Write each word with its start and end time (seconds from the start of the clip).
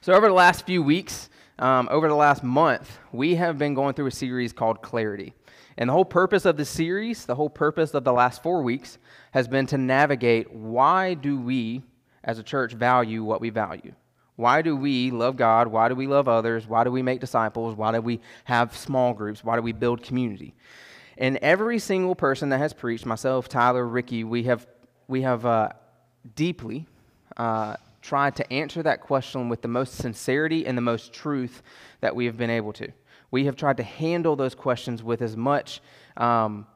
So, 0.00 0.12
over 0.12 0.28
the 0.28 0.34
last 0.34 0.64
few 0.64 0.80
weeks, 0.80 1.28
um, 1.58 1.88
over 1.90 2.06
the 2.06 2.14
last 2.14 2.44
month, 2.44 2.98
we 3.10 3.34
have 3.34 3.58
been 3.58 3.74
going 3.74 3.94
through 3.94 4.06
a 4.06 4.12
series 4.12 4.52
called 4.52 4.80
Clarity. 4.80 5.34
And 5.76 5.88
the 5.88 5.92
whole 5.92 6.04
purpose 6.04 6.44
of 6.44 6.56
the 6.56 6.64
series, 6.64 7.26
the 7.26 7.34
whole 7.34 7.50
purpose 7.50 7.94
of 7.94 8.04
the 8.04 8.12
last 8.12 8.40
four 8.40 8.62
weeks, 8.62 8.98
has 9.32 9.48
been 9.48 9.66
to 9.66 9.78
navigate 9.78 10.52
why 10.52 11.14
do 11.14 11.40
we, 11.40 11.82
as 12.22 12.38
a 12.38 12.44
church, 12.44 12.74
value 12.74 13.24
what 13.24 13.40
we 13.40 13.50
value? 13.50 13.92
Why 14.36 14.62
do 14.62 14.76
we 14.76 15.10
love 15.10 15.36
God? 15.36 15.66
Why 15.66 15.88
do 15.88 15.96
we 15.96 16.06
love 16.06 16.28
others? 16.28 16.64
Why 16.68 16.84
do 16.84 16.92
we 16.92 17.02
make 17.02 17.18
disciples? 17.18 17.74
Why 17.74 17.90
do 17.90 18.00
we 18.00 18.20
have 18.44 18.76
small 18.76 19.12
groups? 19.14 19.42
Why 19.42 19.56
do 19.56 19.62
we 19.62 19.72
build 19.72 20.00
community? 20.00 20.54
And 21.16 21.38
every 21.38 21.80
single 21.80 22.14
person 22.14 22.50
that 22.50 22.58
has 22.58 22.72
preached, 22.72 23.04
myself, 23.04 23.48
Tyler, 23.48 23.84
Ricky, 23.84 24.22
we 24.22 24.44
have, 24.44 24.64
we 25.08 25.22
have 25.22 25.44
uh, 25.44 25.70
deeply 26.36 26.86
uh, 27.36 27.74
tried 28.02 28.36
to 28.36 28.52
answer 28.52 28.82
that 28.82 29.00
question 29.00 29.48
with 29.48 29.62
the 29.62 29.68
most 29.68 29.94
sincerity 29.94 30.66
and 30.66 30.76
the 30.76 30.82
most 30.82 31.12
truth 31.12 31.62
that 32.00 32.14
we 32.14 32.26
have 32.26 32.36
been 32.36 32.50
able 32.50 32.72
to. 32.74 32.92
We 33.30 33.44
have 33.44 33.56
tried 33.56 33.76
to 33.78 33.82
handle 33.82 34.36
those 34.36 34.54
questions 34.54 35.02
with 35.02 35.20
as 35.20 35.36
much 35.36 35.80
um, 36.16 36.66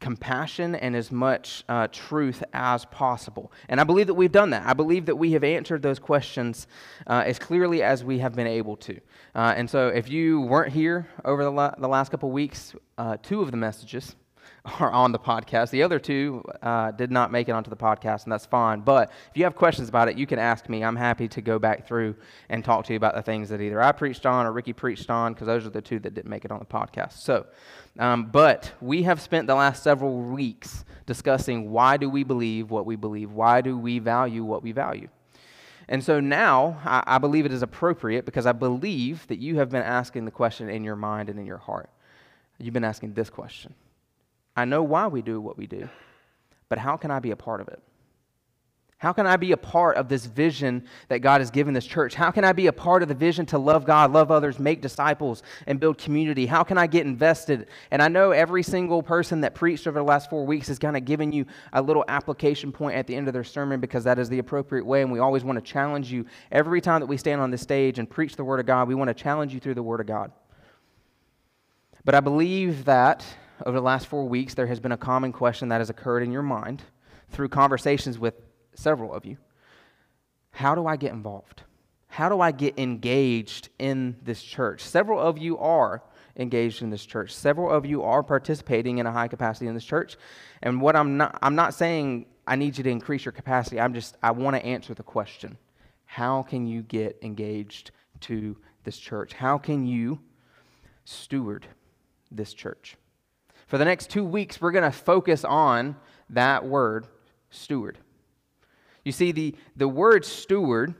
compassion 0.00 0.74
and 0.74 0.96
as 0.96 1.12
much 1.12 1.62
uh, 1.68 1.86
truth 1.92 2.42
as 2.52 2.84
possible. 2.86 3.52
And 3.68 3.80
I 3.80 3.84
believe 3.84 4.06
that 4.08 4.14
we've 4.14 4.32
done 4.32 4.50
that. 4.50 4.66
I 4.66 4.72
believe 4.72 5.06
that 5.06 5.16
we 5.16 5.32
have 5.32 5.44
answered 5.44 5.82
those 5.82 5.98
questions 5.98 6.66
uh, 7.06 7.22
as 7.26 7.38
clearly 7.38 7.82
as 7.82 8.02
we 8.02 8.18
have 8.18 8.34
been 8.34 8.46
able 8.46 8.76
to. 8.78 8.98
Uh, 9.34 9.54
and 9.56 9.68
so 9.68 9.88
if 9.88 10.08
you 10.08 10.40
weren't 10.40 10.72
here 10.72 11.08
over 11.24 11.44
the, 11.44 11.52
la- 11.52 11.74
the 11.76 11.88
last 11.88 12.10
couple 12.10 12.30
weeks, 12.30 12.74
uh, 12.98 13.18
two 13.22 13.42
of 13.42 13.50
the 13.50 13.56
messages 13.56 14.16
are 14.80 14.90
on 14.90 15.12
the 15.12 15.18
podcast. 15.18 15.70
The 15.70 15.82
other 15.82 15.98
two 15.98 16.44
uh, 16.62 16.90
did 16.90 17.10
not 17.10 17.32
make 17.32 17.48
it 17.48 17.52
onto 17.52 17.70
the 17.70 17.76
podcast, 17.76 18.24
and 18.24 18.32
that's 18.32 18.46
fine. 18.46 18.80
But 18.80 19.10
if 19.30 19.36
you 19.36 19.44
have 19.44 19.54
questions 19.54 19.88
about 19.88 20.08
it, 20.08 20.18
you 20.18 20.26
can 20.26 20.38
ask 20.38 20.68
me. 20.68 20.84
I'm 20.84 20.96
happy 20.96 21.28
to 21.28 21.40
go 21.40 21.58
back 21.58 21.86
through 21.86 22.14
and 22.48 22.64
talk 22.64 22.84
to 22.86 22.92
you 22.92 22.96
about 22.96 23.14
the 23.14 23.22
things 23.22 23.48
that 23.48 23.60
either 23.60 23.80
I 23.80 23.92
preached 23.92 24.26
on 24.26 24.46
or 24.46 24.52
Ricky 24.52 24.72
preached 24.72 25.10
on, 25.10 25.32
because 25.32 25.46
those 25.46 25.66
are 25.66 25.70
the 25.70 25.80
two 25.80 25.98
that 26.00 26.14
didn't 26.14 26.30
make 26.30 26.44
it 26.44 26.50
on 26.50 26.58
the 26.58 26.64
podcast. 26.64 27.12
So, 27.14 27.46
um, 27.98 28.26
but 28.26 28.72
we 28.80 29.02
have 29.04 29.20
spent 29.20 29.46
the 29.46 29.54
last 29.54 29.82
several 29.82 30.20
weeks 30.20 30.84
discussing 31.06 31.70
why 31.70 31.96
do 31.96 32.08
we 32.08 32.22
believe 32.22 32.70
what 32.70 32.86
we 32.86 32.96
believe? 32.96 33.32
Why 33.32 33.60
do 33.60 33.78
we 33.78 33.98
value 33.98 34.44
what 34.44 34.62
we 34.62 34.72
value? 34.72 35.08
And 35.88 36.04
so 36.04 36.20
now 36.20 36.80
I, 36.84 37.02
I 37.06 37.18
believe 37.18 37.46
it 37.46 37.52
is 37.52 37.62
appropriate 37.62 38.24
because 38.24 38.46
I 38.46 38.52
believe 38.52 39.26
that 39.26 39.40
you 39.40 39.56
have 39.56 39.70
been 39.70 39.82
asking 39.82 40.24
the 40.24 40.30
question 40.30 40.68
in 40.68 40.84
your 40.84 40.94
mind 40.94 41.28
and 41.28 41.38
in 41.38 41.46
your 41.46 41.58
heart. 41.58 41.90
You've 42.58 42.74
been 42.74 42.84
asking 42.84 43.14
this 43.14 43.30
question 43.30 43.74
I 44.60 44.66
know 44.66 44.82
why 44.82 45.06
we 45.06 45.22
do 45.22 45.40
what 45.40 45.56
we 45.56 45.66
do, 45.66 45.88
but 46.68 46.78
how 46.78 46.98
can 46.98 47.10
I 47.10 47.18
be 47.18 47.30
a 47.30 47.36
part 47.36 47.62
of 47.62 47.68
it? 47.68 47.82
How 48.98 49.14
can 49.14 49.26
I 49.26 49.38
be 49.38 49.52
a 49.52 49.56
part 49.56 49.96
of 49.96 50.10
this 50.10 50.26
vision 50.26 50.84
that 51.08 51.20
God 51.20 51.40
has 51.40 51.50
given 51.50 51.72
this 51.72 51.86
church? 51.86 52.14
How 52.14 52.30
can 52.30 52.44
I 52.44 52.52
be 52.52 52.66
a 52.66 52.72
part 52.72 53.00
of 53.02 53.08
the 53.08 53.14
vision 53.14 53.46
to 53.46 53.56
love 53.56 53.86
God, 53.86 54.12
love 54.12 54.30
others, 54.30 54.58
make 54.58 54.82
disciples, 54.82 55.42
and 55.66 55.80
build 55.80 55.96
community? 55.96 56.44
How 56.44 56.62
can 56.62 56.76
I 56.76 56.86
get 56.86 57.06
invested? 57.06 57.68
And 57.90 58.02
I 58.02 58.08
know 58.08 58.32
every 58.32 58.62
single 58.62 59.02
person 59.02 59.40
that 59.40 59.54
preached 59.54 59.86
over 59.86 59.98
the 59.98 60.04
last 60.04 60.28
four 60.28 60.44
weeks 60.44 60.68
has 60.68 60.78
kind 60.78 60.98
of 60.98 61.06
given 61.06 61.32
you 61.32 61.46
a 61.72 61.80
little 61.80 62.04
application 62.08 62.72
point 62.72 62.94
at 62.94 63.06
the 63.06 63.16
end 63.16 63.26
of 63.26 63.32
their 63.32 63.42
sermon 63.42 63.80
because 63.80 64.04
that 64.04 64.18
is 64.18 64.28
the 64.28 64.38
appropriate 64.38 64.84
way. 64.84 65.00
And 65.00 65.10
we 65.10 65.18
always 65.18 65.44
want 65.44 65.56
to 65.56 65.64
challenge 65.64 66.12
you. 66.12 66.26
Every 66.52 66.82
time 66.82 67.00
that 67.00 67.06
we 67.06 67.16
stand 67.16 67.40
on 67.40 67.50
this 67.50 67.62
stage 67.62 67.98
and 67.98 68.10
preach 68.10 68.36
the 68.36 68.44
Word 68.44 68.60
of 68.60 68.66
God, 68.66 68.86
we 68.86 68.94
want 68.94 69.08
to 69.08 69.14
challenge 69.14 69.54
you 69.54 69.60
through 69.60 69.76
the 69.76 69.82
Word 69.82 70.00
of 70.00 70.06
God. 70.06 70.30
But 72.04 72.14
I 72.14 72.20
believe 72.20 72.84
that 72.84 73.24
over 73.66 73.76
the 73.76 73.82
last 73.82 74.06
four 74.06 74.28
weeks, 74.28 74.54
there 74.54 74.66
has 74.66 74.80
been 74.80 74.92
a 74.92 74.96
common 74.96 75.32
question 75.32 75.68
that 75.68 75.80
has 75.80 75.90
occurred 75.90 76.22
in 76.22 76.32
your 76.32 76.42
mind 76.42 76.82
through 77.28 77.48
conversations 77.48 78.18
with 78.18 78.34
several 78.74 79.12
of 79.12 79.24
you. 79.24 79.36
How 80.52 80.74
do 80.74 80.86
I 80.86 80.96
get 80.96 81.12
involved? 81.12 81.62
How 82.08 82.28
do 82.28 82.40
I 82.40 82.50
get 82.50 82.78
engaged 82.78 83.68
in 83.78 84.16
this 84.22 84.42
church? 84.42 84.82
Several 84.82 85.20
of 85.20 85.38
you 85.38 85.58
are 85.58 86.02
engaged 86.36 86.82
in 86.82 86.90
this 86.90 87.04
church. 87.06 87.32
Several 87.32 87.70
of 87.70 87.86
you 87.86 88.02
are 88.02 88.22
participating 88.22 88.98
in 88.98 89.06
a 89.06 89.12
high 89.12 89.28
capacity 89.28 89.68
in 89.68 89.74
this 89.74 89.84
church. 89.84 90.16
And 90.62 90.80
what 90.80 90.96
I'm 90.96 91.16
not 91.16 91.38
I'm 91.40 91.54
not 91.54 91.74
saying 91.74 92.26
I 92.46 92.56
need 92.56 92.76
you 92.76 92.84
to 92.84 92.90
increase 92.90 93.24
your 93.24 93.32
capacity. 93.32 93.80
I'm 93.80 93.94
just 93.94 94.16
I 94.22 94.32
want 94.32 94.56
to 94.56 94.64
answer 94.64 94.92
the 94.92 95.02
question. 95.04 95.56
How 96.04 96.42
can 96.42 96.66
you 96.66 96.82
get 96.82 97.16
engaged 97.22 97.92
to 98.22 98.56
this 98.82 98.98
church? 98.98 99.32
How 99.32 99.58
can 99.58 99.86
you 99.86 100.18
steward 101.04 101.66
this 102.32 102.52
church? 102.52 102.96
For 103.70 103.78
the 103.78 103.84
next 103.84 104.10
two 104.10 104.24
weeks, 104.24 104.60
we're 104.60 104.72
going 104.72 104.82
to 104.82 104.90
focus 104.90 105.44
on 105.44 105.94
that 106.30 106.66
word, 106.66 107.06
steward. 107.50 107.98
You 109.04 109.12
see, 109.12 109.30
the, 109.30 109.54
the 109.76 109.86
word 109.86 110.24
steward, 110.24 110.92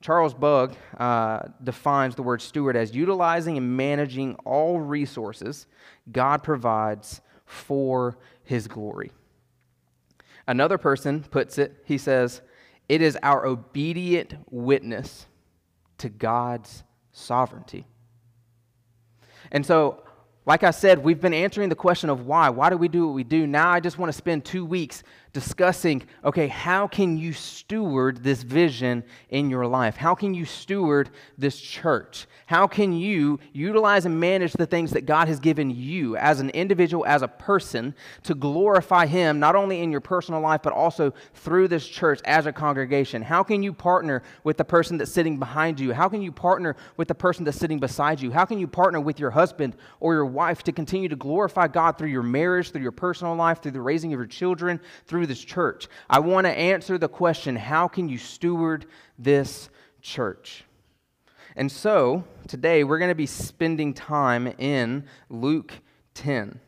Charles 0.00 0.32
Bugg 0.32 0.76
uh, 0.96 1.40
defines 1.62 2.14
the 2.14 2.22
word 2.22 2.40
steward 2.40 2.74
as 2.74 2.96
utilizing 2.96 3.58
and 3.58 3.76
managing 3.76 4.36
all 4.46 4.80
resources 4.80 5.66
God 6.10 6.42
provides 6.42 7.20
for 7.44 8.16
his 8.44 8.66
glory. 8.66 9.12
Another 10.46 10.78
person 10.78 11.22
puts 11.22 11.58
it, 11.58 11.84
he 11.84 11.98
says, 11.98 12.40
it 12.88 13.02
is 13.02 13.18
our 13.22 13.44
obedient 13.44 14.36
witness 14.48 15.26
to 15.98 16.08
God's 16.08 16.82
sovereignty. 17.12 17.86
And 19.52 19.66
so 19.66 20.02
like 20.50 20.64
I 20.64 20.72
said, 20.72 20.98
we've 20.98 21.20
been 21.20 21.32
answering 21.32 21.68
the 21.68 21.76
question 21.76 22.10
of 22.10 22.26
why. 22.26 22.48
Why 22.50 22.70
do 22.70 22.76
we 22.76 22.88
do 22.88 23.06
what 23.06 23.14
we 23.14 23.22
do? 23.22 23.46
Now 23.46 23.70
I 23.70 23.78
just 23.78 23.98
want 23.98 24.10
to 24.10 24.18
spend 24.18 24.44
two 24.44 24.64
weeks 24.64 25.04
discussing 25.32 26.02
okay, 26.24 26.48
how 26.48 26.88
can 26.88 27.16
you 27.16 27.32
steward 27.32 28.24
this 28.24 28.42
vision 28.42 29.04
in 29.28 29.48
your 29.48 29.64
life? 29.64 29.96
How 29.96 30.12
can 30.14 30.34
you 30.34 30.44
steward 30.44 31.10
this 31.38 31.60
church? 31.60 32.26
How 32.46 32.66
can 32.66 32.92
you 32.92 33.38
utilize 33.52 34.06
and 34.06 34.18
manage 34.18 34.52
the 34.54 34.66
things 34.66 34.90
that 34.90 35.06
God 35.06 35.28
has 35.28 35.38
given 35.38 35.70
you 35.70 36.16
as 36.16 36.40
an 36.40 36.50
individual, 36.50 37.06
as 37.06 37.22
a 37.22 37.28
person, 37.28 37.94
to 38.24 38.34
glorify 38.34 39.06
Him, 39.06 39.38
not 39.38 39.54
only 39.54 39.80
in 39.80 39.92
your 39.92 40.00
personal 40.00 40.40
life, 40.40 40.62
but 40.64 40.72
also 40.72 41.14
through 41.34 41.68
this 41.68 41.86
church 41.86 42.20
as 42.24 42.46
a 42.46 42.52
congregation? 42.52 43.22
How 43.22 43.44
can 43.44 43.62
you 43.62 43.72
partner 43.72 44.24
with 44.42 44.56
the 44.56 44.64
person 44.64 44.98
that's 44.98 45.12
sitting 45.12 45.38
behind 45.38 45.78
you? 45.78 45.92
How 45.92 46.08
can 46.08 46.22
you 46.22 46.32
partner 46.32 46.74
with 46.96 47.06
the 47.06 47.14
person 47.14 47.44
that's 47.44 47.56
sitting 47.56 47.78
beside 47.78 48.20
you? 48.20 48.32
How 48.32 48.44
can 48.44 48.58
you 48.58 48.66
partner 48.66 49.00
with 49.00 49.20
your 49.20 49.30
husband 49.30 49.76
or 50.00 50.14
your 50.14 50.26
wife 50.26 50.39
to 50.64 50.72
continue 50.72 51.08
to 51.08 51.16
glorify 51.16 51.68
God 51.68 51.98
through 51.98 52.08
your 52.08 52.24
marriage, 52.24 52.72
through 52.72 52.82
your 52.82 52.90
personal 52.90 53.36
life, 53.36 53.62
through 53.62 53.72
the 53.72 53.80
raising 53.80 54.12
of 54.12 54.18
your 54.18 54.26
children, 54.26 54.80
through 55.06 55.20
through 55.20 55.26
this 55.26 55.44
church. 55.44 55.86
I 56.08 56.18
want 56.20 56.46
to 56.46 56.50
answer 56.50 56.96
the 56.96 57.08
question 57.08 57.54
how 57.54 57.88
can 57.88 58.08
you 58.08 58.16
steward 58.16 58.86
this 59.18 59.68
church? 60.00 60.64
And 61.56 61.70
so 61.70 62.24
today 62.48 62.84
we're 62.84 62.98
going 62.98 63.10
to 63.10 63.14
be 63.14 63.26
spending 63.26 63.92
time 63.92 64.46
in 64.58 65.04
Luke 65.28 65.74
10. 66.14 66.58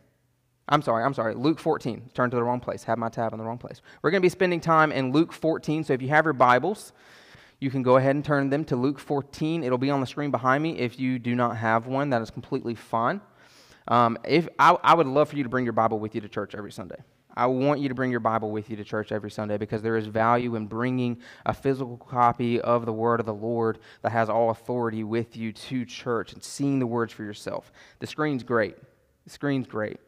I'm 0.69 0.83
sorry, 0.83 1.03
I'm 1.03 1.15
sorry, 1.15 1.35
Luke 1.35 1.59
14. 1.59 2.11
Turn 2.13 2.29
to 2.31 2.37
the 2.37 2.43
wrong 2.43 2.61
place. 2.61 2.85
Have 2.85 2.99
my 2.99 3.09
tab 3.09 3.33
in 3.33 3.39
the 3.39 3.45
wrong 3.45 3.57
place. 3.57 3.81
We're 4.03 4.11
going 4.11 4.21
to 4.21 4.27
be 4.27 4.29
spending 4.29 4.61
time 4.61 4.93
in 4.93 5.13
Luke 5.13 5.33
14. 5.33 5.85
So 5.85 5.95
if 5.95 6.03
you 6.03 6.09
have 6.09 6.27
your 6.27 6.35
Bibles, 6.35 6.93
you 7.59 7.71
can 7.71 7.83
go 7.83 7.97
ahead 7.97 8.17
and 8.17 8.25
turn 8.25 8.51
them 8.51 8.67
to 8.67 8.77
Luke 8.77 8.99
14. 8.99 9.65
It'll 9.65 9.79
be 9.79 9.91
on 9.91 10.03
the 10.03 10.07
screen 10.07 10.31
behind 10.31 10.63
me. 10.63 10.79
If 10.79 10.99
you 10.99 11.19
do 11.19 11.35
not 11.35 11.57
have 11.57 11.87
one, 11.87 12.11
that 12.11 12.21
is 12.21 12.31
completely 12.31 12.75
fine. 12.75 13.23
Um, 13.89 14.19
if 14.25 14.49
I, 14.59 14.77
I 14.83 14.95
would 14.95 15.07
love 15.07 15.29
for 15.29 15.37
you 15.37 15.43
to 15.43 15.49
bring 15.49 15.65
your 15.65 15.73
Bible 15.73 15.99
with 15.99 16.15
you 16.15 16.21
to 16.21 16.29
church 16.29 16.55
every 16.55 16.73
Sunday. 16.73 16.97
I 17.35 17.47
want 17.47 17.81
you 17.81 17.89
to 17.89 17.95
bring 17.95 18.11
your 18.11 18.21
Bible 18.21 18.51
with 18.51 18.69
you 18.69 18.77
to 18.77 18.85
church 18.85 19.11
every 19.11 19.31
Sunday 19.31 19.57
because 19.57 19.83
there 19.83 19.97
is 19.97 20.07
value 20.07 20.55
in 20.55 20.67
bringing 20.67 21.19
a 21.47 21.55
physical 21.55 21.97
copy 21.97 22.61
of 22.61 22.85
the 22.85 22.93
Word 22.93 23.21
of 23.21 23.27
the 23.27 23.35
Lord 23.35 23.79
that 24.03 24.13
has 24.13 24.29
all 24.29 24.51
authority 24.51 25.03
with 25.03 25.37
you 25.37 25.53
to 25.53 25.85
church 25.85 26.33
and 26.35 26.43
seeing 26.43 26.79
the 26.79 26.87
words 26.87 27.13
for 27.13 27.23
yourself. 27.25 27.73
The 28.01 28.07
screen's 28.07 28.43
great. 28.43 28.77
The 29.25 29.31
screen's 29.31 29.67
great. 29.67 29.99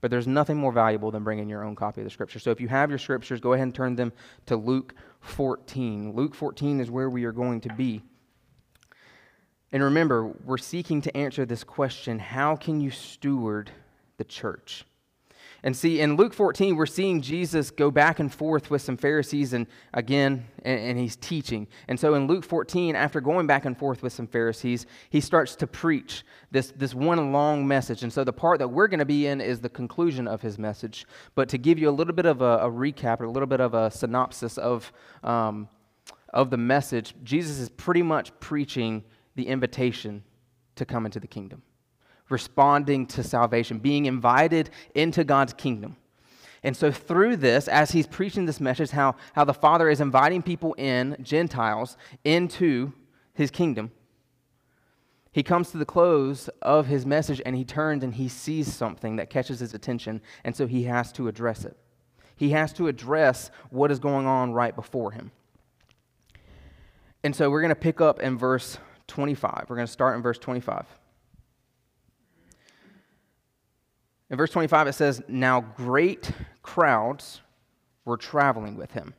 But 0.00 0.10
there's 0.10 0.26
nothing 0.26 0.58
more 0.58 0.72
valuable 0.72 1.10
than 1.10 1.24
bringing 1.24 1.48
your 1.48 1.64
own 1.64 1.74
copy 1.74 2.02
of 2.02 2.04
the 2.04 2.10
Scripture. 2.10 2.38
So 2.38 2.50
if 2.50 2.60
you 2.60 2.68
have 2.68 2.90
your 2.90 2.98
Scriptures, 2.98 3.40
go 3.40 3.54
ahead 3.54 3.62
and 3.62 3.74
turn 3.74 3.96
them 3.96 4.12
to 4.46 4.56
Luke 4.56 4.94
14. 5.20 6.12
Luke 6.14 6.34
14 6.34 6.80
is 6.80 6.90
where 6.90 7.08
we 7.08 7.24
are 7.24 7.32
going 7.32 7.62
to 7.62 7.72
be. 7.72 8.02
And 9.72 9.82
remember, 9.82 10.26
we're 10.44 10.58
seeking 10.58 11.00
to 11.02 11.16
answer 11.16 11.44
this 11.44 11.64
question 11.64 12.18
how 12.18 12.56
can 12.56 12.80
you 12.80 12.90
steward 12.90 13.70
the 14.16 14.24
church? 14.24 14.84
And 15.64 15.74
see, 15.74 16.00
in 16.00 16.16
Luke 16.16 16.34
14, 16.34 16.76
we're 16.76 16.84
seeing 16.84 17.22
Jesus 17.22 17.70
go 17.70 17.90
back 17.90 18.20
and 18.20 18.32
forth 18.32 18.70
with 18.70 18.82
some 18.82 18.98
Pharisees 18.98 19.54
and 19.54 19.66
again, 19.94 20.46
and, 20.62 20.78
and, 20.78 20.98
he's 20.98 21.16
teaching. 21.16 21.66
And 21.88 21.98
so 21.98 22.12
in 22.12 22.26
Luke 22.26 22.44
14, 22.44 22.94
after 22.94 23.18
going 23.18 23.46
back 23.46 23.64
and 23.64 23.76
forth 23.76 24.02
with 24.02 24.12
some 24.12 24.26
Pharisees, 24.26 24.84
he 25.08 25.22
starts 25.22 25.56
to 25.56 25.66
preach 25.66 26.22
this, 26.50 26.70
this 26.76 26.92
one 26.94 27.32
long 27.32 27.66
message. 27.66 28.02
And 28.02 28.12
so 28.12 28.24
the 28.24 28.32
part 28.32 28.58
that 28.58 28.68
we're 28.68 28.88
going 28.88 28.98
to 28.98 29.06
be 29.06 29.26
in 29.26 29.40
is 29.40 29.60
the 29.60 29.70
conclusion 29.70 30.28
of 30.28 30.42
his 30.42 30.58
message. 30.58 31.06
But 31.34 31.48
to 31.48 31.56
give 31.56 31.78
you 31.78 31.88
a 31.88 31.92
little 31.92 32.14
bit 32.14 32.26
of 32.26 32.42
a, 32.42 32.58
a 32.58 32.70
recap 32.70 33.20
or 33.20 33.24
a 33.24 33.30
little 33.30 33.48
bit 33.48 33.60
of 33.60 33.72
a 33.72 33.90
synopsis 33.90 34.58
of, 34.58 34.92
um, 35.22 35.70
of 36.34 36.50
the 36.50 36.58
message, 36.58 37.14
Jesus 37.24 37.58
is 37.58 37.70
pretty 37.70 38.02
much 38.02 38.38
preaching 38.38 39.02
the 39.34 39.46
invitation 39.46 40.22
to 40.76 40.84
come 40.84 41.06
into 41.06 41.20
the 41.20 41.26
kingdom 41.26 41.62
responding 42.28 43.06
to 43.06 43.22
salvation, 43.22 43.78
being 43.78 44.06
invited 44.06 44.70
into 44.94 45.24
God's 45.24 45.52
kingdom. 45.52 45.96
And 46.62 46.74
so, 46.74 46.90
through 46.90 47.36
this, 47.36 47.68
as 47.68 47.90
he's 47.90 48.06
preaching 48.06 48.46
this 48.46 48.60
message, 48.60 48.90
how, 48.90 49.16
how 49.34 49.44
the 49.44 49.52
Father 49.52 49.90
is 49.90 50.00
inviting 50.00 50.42
people 50.42 50.72
in, 50.74 51.16
Gentiles, 51.22 51.98
into 52.24 52.92
his 53.34 53.50
kingdom, 53.50 53.92
he 55.30 55.42
comes 55.42 55.70
to 55.72 55.78
the 55.78 55.84
close 55.84 56.48
of 56.62 56.86
his 56.86 57.04
message 57.04 57.42
and 57.44 57.56
he 57.56 57.64
turns 57.64 58.04
and 58.04 58.14
he 58.14 58.28
sees 58.28 58.72
something 58.72 59.16
that 59.16 59.28
catches 59.28 59.60
his 59.60 59.74
attention, 59.74 60.22
and 60.42 60.56
so 60.56 60.66
he 60.66 60.84
has 60.84 61.12
to 61.12 61.28
address 61.28 61.64
it. 61.64 61.76
He 62.36 62.50
has 62.50 62.72
to 62.74 62.88
address 62.88 63.50
what 63.68 63.90
is 63.90 63.98
going 63.98 64.26
on 64.26 64.52
right 64.52 64.74
before 64.74 65.10
him. 65.10 65.32
And 67.22 67.36
so 67.36 67.50
we're 67.50 67.60
going 67.60 67.68
to 67.70 67.74
pick 67.74 68.00
up 68.00 68.20
in 68.20 68.38
verse 68.38 68.78
25. 69.06 69.66
We're 69.68 69.76
going 69.76 69.86
to 69.86 69.92
start 69.92 70.16
in 70.16 70.22
verse 70.22 70.38
25. 70.38 70.86
In 74.30 74.36
verse 74.36 74.50
25, 74.50 74.88
it 74.88 74.92
says, 74.94 75.22
Now 75.28 75.60
great 75.60 76.30
crowds 76.62 77.40
were 78.04 78.16
traveling 78.16 78.76
with 78.76 78.92
him. 78.92 79.14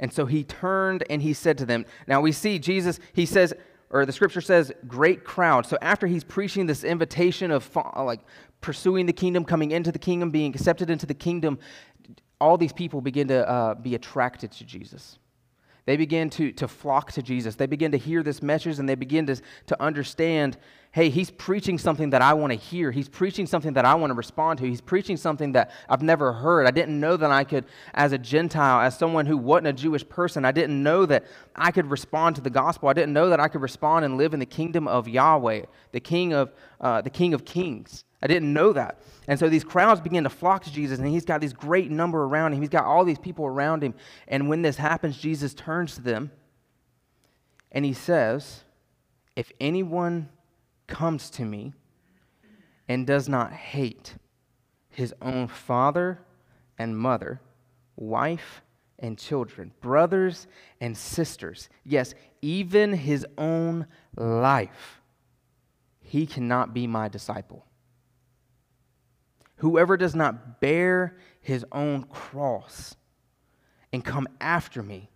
And 0.00 0.12
so 0.12 0.26
he 0.26 0.44
turned 0.44 1.04
and 1.10 1.22
he 1.22 1.32
said 1.32 1.58
to 1.58 1.66
them, 1.66 1.84
Now 2.06 2.20
we 2.20 2.32
see 2.32 2.58
Jesus, 2.58 3.00
he 3.12 3.26
says, 3.26 3.54
or 3.90 4.04
the 4.04 4.12
scripture 4.12 4.40
says, 4.40 4.70
great 4.86 5.24
crowd. 5.24 5.64
So 5.64 5.78
after 5.80 6.06
he's 6.06 6.24
preaching 6.24 6.66
this 6.66 6.84
invitation 6.84 7.50
of 7.50 7.74
like 7.96 8.20
pursuing 8.60 9.06
the 9.06 9.12
kingdom, 9.12 9.44
coming 9.44 9.70
into 9.70 9.90
the 9.90 9.98
kingdom, 9.98 10.30
being 10.30 10.54
accepted 10.54 10.90
into 10.90 11.06
the 11.06 11.14
kingdom, 11.14 11.58
all 12.40 12.58
these 12.58 12.72
people 12.72 13.00
begin 13.00 13.28
to 13.28 13.48
uh, 13.48 13.74
be 13.74 13.94
attracted 13.94 14.52
to 14.52 14.64
Jesus. 14.64 15.18
They 15.88 15.96
begin 15.96 16.28
to, 16.30 16.52
to 16.52 16.68
flock 16.68 17.12
to 17.12 17.22
Jesus. 17.22 17.54
They 17.54 17.64
begin 17.64 17.92
to 17.92 17.96
hear 17.96 18.22
this 18.22 18.42
message 18.42 18.78
and 18.78 18.86
they 18.86 18.94
begin 18.94 19.24
to, 19.24 19.40
to 19.68 19.82
understand 19.82 20.58
hey, 20.92 21.08
he's 21.08 21.30
preaching 21.30 21.78
something 21.78 22.10
that 22.10 22.20
I 22.20 22.34
want 22.34 22.52
to 22.52 22.58
hear. 22.58 22.90
He's 22.90 23.08
preaching 23.08 23.46
something 23.46 23.72
that 23.72 23.86
I 23.86 23.94
want 23.94 24.10
to 24.10 24.14
respond 24.14 24.58
to. 24.58 24.66
He's 24.66 24.82
preaching 24.82 25.16
something 25.16 25.52
that 25.52 25.70
I've 25.88 26.02
never 26.02 26.34
heard. 26.34 26.66
I 26.66 26.72
didn't 26.72 27.00
know 27.00 27.16
that 27.16 27.30
I 27.30 27.42
could, 27.42 27.64
as 27.94 28.12
a 28.12 28.18
Gentile, 28.18 28.82
as 28.82 28.98
someone 28.98 29.24
who 29.24 29.38
wasn't 29.38 29.68
a 29.68 29.72
Jewish 29.72 30.06
person, 30.06 30.44
I 30.44 30.52
didn't 30.52 30.82
know 30.82 31.06
that 31.06 31.24
I 31.56 31.70
could 31.70 31.90
respond 31.90 32.36
to 32.36 32.42
the 32.42 32.50
gospel. 32.50 32.90
I 32.90 32.92
didn't 32.92 33.14
know 33.14 33.30
that 33.30 33.40
I 33.40 33.48
could 33.48 33.62
respond 33.62 34.04
and 34.04 34.18
live 34.18 34.34
in 34.34 34.40
the 34.40 34.46
kingdom 34.46 34.88
of 34.88 35.08
Yahweh, 35.08 35.62
the 35.92 36.00
King 36.00 36.34
of, 36.34 36.52
uh, 36.82 37.00
the 37.00 37.10
King 37.10 37.32
of 37.32 37.46
Kings. 37.46 38.04
I 38.20 38.26
didn't 38.26 38.52
know 38.52 38.72
that. 38.72 39.00
And 39.28 39.38
so 39.38 39.48
these 39.48 39.64
crowds 39.64 40.00
begin 40.00 40.24
to 40.24 40.30
flock 40.30 40.64
to 40.64 40.72
Jesus, 40.72 40.98
and 40.98 41.08
he's 41.08 41.24
got 41.24 41.40
this 41.40 41.52
great 41.52 41.90
number 41.90 42.24
around 42.24 42.52
him. 42.52 42.60
He's 42.60 42.68
got 42.68 42.84
all 42.84 43.04
these 43.04 43.18
people 43.18 43.46
around 43.46 43.82
him. 43.82 43.94
And 44.26 44.48
when 44.48 44.62
this 44.62 44.76
happens, 44.76 45.18
Jesus 45.18 45.54
turns 45.54 45.94
to 45.94 46.02
them 46.02 46.32
and 47.70 47.84
he 47.84 47.92
says, 47.92 48.64
If 49.36 49.52
anyone 49.60 50.28
comes 50.86 51.30
to 51.30 51.44
me 51.44 51.74
and 52.88 53.06
does 53.06 53.28
not 53.28 53.52
hate 53.52 54.14
his 54.88 55.14
own 55.22 55.46
father 55.46 56.20
and 56.78 56.98
mother, 56.98 57.40
wife 57.96 58.62
and 58.98 59.18
children, 59.18 59.72
brothers 59.80 60.48
and 60.80 60.96
sisters, 60.96 61.68
yes, 61.84 62.14
even 62.42 62.94
his 62.94 63.24
own 63.36 63.86
life, 64.16 65.00
he 66.00 66.26
cannot 66.26 66.72
be 66.72 66.86
my 66.86 67.06
disciple. 67.06 67.67
Whoever 69.58 69.96
does 69.96 70.14
not 70.14 70.60
bear 70.60 71.16
his 71.40 71.64
own 71.72 72.04
cross 72.04 72.96
and 73.92 74.04
come 74.04 74.28
after 74.40 74.82
me 74.82 75.10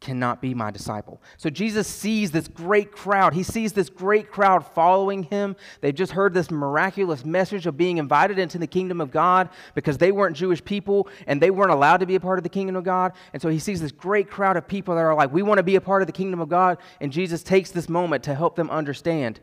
cannot 0.00 0.40
be 0.40 0.54
my 0.54 0.70
disciple. 0.70 1.20
So 1.38 1.50
Jesus 1.50 1.88
sees 1.88 2.30
this 2.30 2.46
great 2.46 2.92
crowd. 2.92 3.34
He 3.34 3.42
sees 3.42 3.72
this 3.72 3.90
great 3.90 4.30
crowd 4.30 4.64
following 4.64 5.24
him. 5.24 5.56
They've 5.80 5.94
just 5.94 6.12
heard 6.12 6.34
this 6.34 6.50
miraculous 6.50 7.24
message 7.24 7.66
of 7.66 7.76
being 7.76 7.98
invited 7.98 8.38
into 8.38 8.58
the 8.58 8.66
kingdom 8.66 9.00
of 9.00 9.10
God 9.10 9.48
because 9.74 9.98
they 9.98 10.12
weren't 10.12 10.36
Jewish 10.36 10.64
people 10.64 11.08
and 11.26 11.40
they 11.40 11.50
weren't 11.50 11.72
allowed 11.72 11.98
to 11.98 12.06
be 12.06 12.14
a 12.14 12.20
part 12.20 12.38
of 12.38 12.44
the 12.44 12.48
kingdom 12.48 12.76
of 12.76 12.84
God. 12.84 13.12
And 13.32 13.42
so 13.42 13.48
he 13.48 13.58
sees 13.58 13.80
this 13.80 13.92
great 13.92 14.30
crowd 14.30 14.56
of 14.56 14.68
people 14.68 14.94
that 14.94 15.00
are 15.00 15.14
like, 15.14 15.32
we 15.32 15.42
want 15.42 15.58
to 15.58 15.64
be 15.64 15.76
a 15.76 15.80
part 15.80 16.02
of 16.02 16.06
the 16.06 16.12
kingdom 16.12 16.40
of 16.40 16.48
God. 16.48 16.78
And 17.00 17.10
Jesus 17.10 17.42
takes 17.42 17.72
this 17.72 17.88
moment 17.88 18.22
to 18.24 18.34
help 18.34 18.54
them 18.54 18.70
understand 18.70 19.40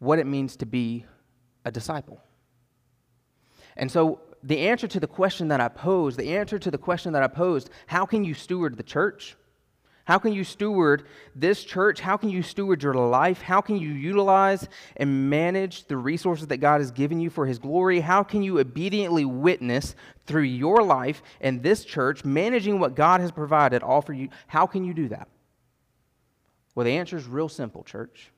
what 0.00 0.18
it 0.18 0.26
means 0.26 0.56
to 0.56 0.66
be 0.66 1.06
a 1.64 1.70
disciple. 1.70 2.20
And 3.76 3.90
so 3.90 4.20
the 4.42 4.68
answer 4.68 4.86
to 4.86 5.00
the 5.00 5.06
question 5.06 5.48
that 5.48 5.60
I 5.60 5.68
posed, 5.68 6.18
the 6.18 6.36
answer 6.36 6.58
to 6.58 6.70
the 6.70 6.78
question 6.78 7.12
that 7.14 7.22
I 7.22 7.28
posed, 7.28 7.70
how 7.86 8.04
can 8.06 8.24
you 8.24 8.34
steward 8.34 8.76
the 8.76 8.82
church? 8.82 9.36
How 10.04 10.18
can 10.18 10.34
you 10.34 10.44
steward 10.44 11.06
this 11.34 11.64
church? 11.64 11.98
How 11.98 12.18
can 12.18 12.28
you 12.28 12.42
steward 12.42 12.82
your 12.82 12.92
life? 12.92 13.40
How 13.40 13.62
can 13.62 13.78
you 13.78 13.88
utilize 13.88 14.68
and 14.98 15.30
manage 15.30 15.86
the 15.86 15.96
resources 15.96 16.48
that 16.48 16.58
God 16.58 16.82
has 16.82 16.90
given 16.90 17.20
you 17.20 17.30
for 17.30 17.46
His 17.46 17.58
glory? 17.58 18.00
How 18.00 18.22
can 18.22 18.42
you 18.42 18.58
obediently 18.60 19.24
witness 19.24 19.94
through 20.26 20.42
your 20.42 20.82
life 20.82 21.22
and 21.40 21.62
this 21.62 21.86
church, 21.86 22.22
managing 22.22 22.78
what 22.78 22.94
God 22.94 23.22
has 23.22 23.32
provided 23.32 23.82
all 23.82 24.02
for 24.02 24.12
you? 24.12 24.28
How 24.46 24.66
can 24.66 24.84
you 24.84 24.92
do 24.92 25.08
that? 25.08 25.26
Well, 26.74 26.84
the 26.84 26.98
answer 26.98 27.16
is 27.16 27.26
real 27.26 27.48
simple, 27.48 27.82
church. 27.82 28.30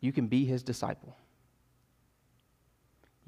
You 0.00 0.12
can 0.12 0.26
be 0.26 0.44
His 0.44 0.62
disciple 0.62 1.16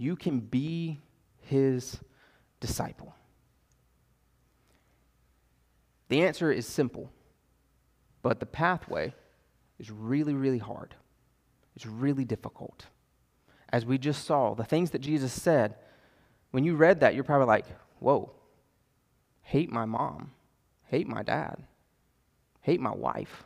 you 0.01 0.17
can 0.17 0.41
be 0.41 0.99
his 1.43 1.99
disciple? 2.59 3.15
The 6.09 6.23
answer 6.23 6.51
is 6.51 6.67
simple, 6.67 7.11
but 8.23 8.41
the 8.41 8.47
pathway 8.47 9.13
is 9.79 9.91
really, 9.91 10.33
really 10.33 10.59
hard. 10.59 10.95
It's 11.77 11.85
really 11.85 12.25
difficult. 12.25 12.87
As 13.69 13.85
we 13.85 13.99
just 13.99 14.25
saw, 14.25 14.55
the 14.55 14.65
things 14.65 14.91
that 14.91 15.01
Jesus 15.01 15.35
said, 15.35 15.77
when 16.51 16.65
you 16.65 16.77
read 16.77 17.01
that, 17.01 17.15
you're 17.15 17.23
probably 17.23 17.47
like, 17.47 17.67
whoa, 17.99 18.33
hate 19.43 19.71
my 19.71 19.85
mom, 19.85 20.33
hate 20.87 21.07
my 21.07 21.23
dad, 21.23 21.63
hate 22.63 22.81
my 22.81 22.95
wife. 22.95 23.45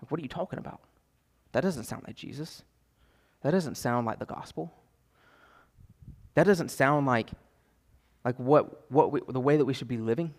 Like, 0.00 0.10
what 0.10 0.20
are 0.20 0.22
you 0.22 0.28
talking 0.28 0.58
about? 0.58 0.82
That 1.52 1.62
doesn't 1.62 1.84
sound 1.84 2.04
like 2.06 2.16
Jesus. 2.16 2.62
That 3.42 3.52
doesn't 3.52 3.76
sound 3.76 4.06
like 4.06 4.18
the 4.18 4.26
gospel. 4.26 4.72
That 6.34 6.44
doesn't 6.44 6.70
sound 6.70 7.06
like, 7.06 7.30
like 8.24 8.38
what, 8.38 8.90
what 8.90 9.12
we, 9.12 9.20
the 9.28 9.40
way 9.40 9.56
that 9.56 9.64
we 9.64 9.74
should 9.74 9.88
be 9.88 9.98
living. 9.98 10.32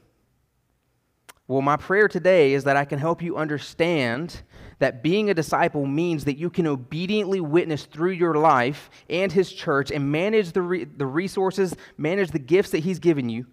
Well, 1.48 1.62
my 1.62 1.75
prayer 1.75 2.07
today 2.07 2.54
is 2.54 2.63
that 2.63 2.78
I 2.78 2.86
can 2.86 3.00
help 3.00 3.22
you 3.22 3.36
understand 3.38 4.42
that 4.80 5.04
being 5.04 5.30
a 5.30 5.34
disciple 5.34 5.86
means 5.86 6.25
that 6.25 6.38
you 6.38 6.50
can 6.50 6.66
obediently 6.66 7.42
witness 7.42 7.86
through 7.86 8.12
your 8.12 8.36
life 8.36 8.90
and 9.10 9.31
His 9.31 9.51
church 9.51 9.92
and 9.92 10.12
manage 10.12 10.54
the, 10.54 10.62
re- 10.62 10.86
the 10.86 11.06
resources, 11.06 11.75
manage 11.98 12.31
the 12.31 12.40
gifts 12.40 12.72
that 12.72 12.80
He's 12.80 13.00
given 13.00 13.30
you 13.30 13.45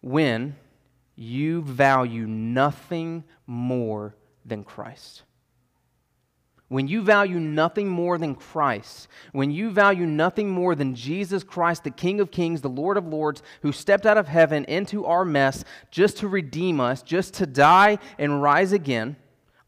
when 0.00 0.56
you 1.16 1.62
value 1.62 2.26
nothing 2.26 3.24
more 3.46 4.14
than 4.44 4.62
Christ 4.62 5.24
when 6.68 6.88
you 6.88 7.02
value 7.02 7.38
nothing 7.38 7.88
more 7.88 8.18
than 8.18 8.34
Christ, 8.34 9.06
when 9.30 9.52
you 9.52 9.70
value 9.70 10.04
nothing 10.04 10.50
more 10.50 10.74
than 10.74 10.96
Jesus 10.96 11.44
Christ, 11.44 11.84
the 11.84 11.90
King 11.90 12.20
of 12.20 12.32
Kings, 12.32 12.60
the 12.60 12.68
Lord 12.68 12.96
of 12.96 13.06
Lords, 13.06 13.42
who 13.62 13.70
stepped 13.70 14.04
out 14.04 14.18
of 14.18 14.26
heaven 14.26 14.64
into 14.64 15.06
our 15.06 15.24
mess 15.24 15.64
just 15.92 16.16
to 16.18 16.28
redeem 16.28 16.80
us, 16.80 17.02
just 17.02 17.34
to 17.34 17.46
die 17.46 17.98
and 18.18 18.42
rise 18.42 18.72
again, 18.72 19.14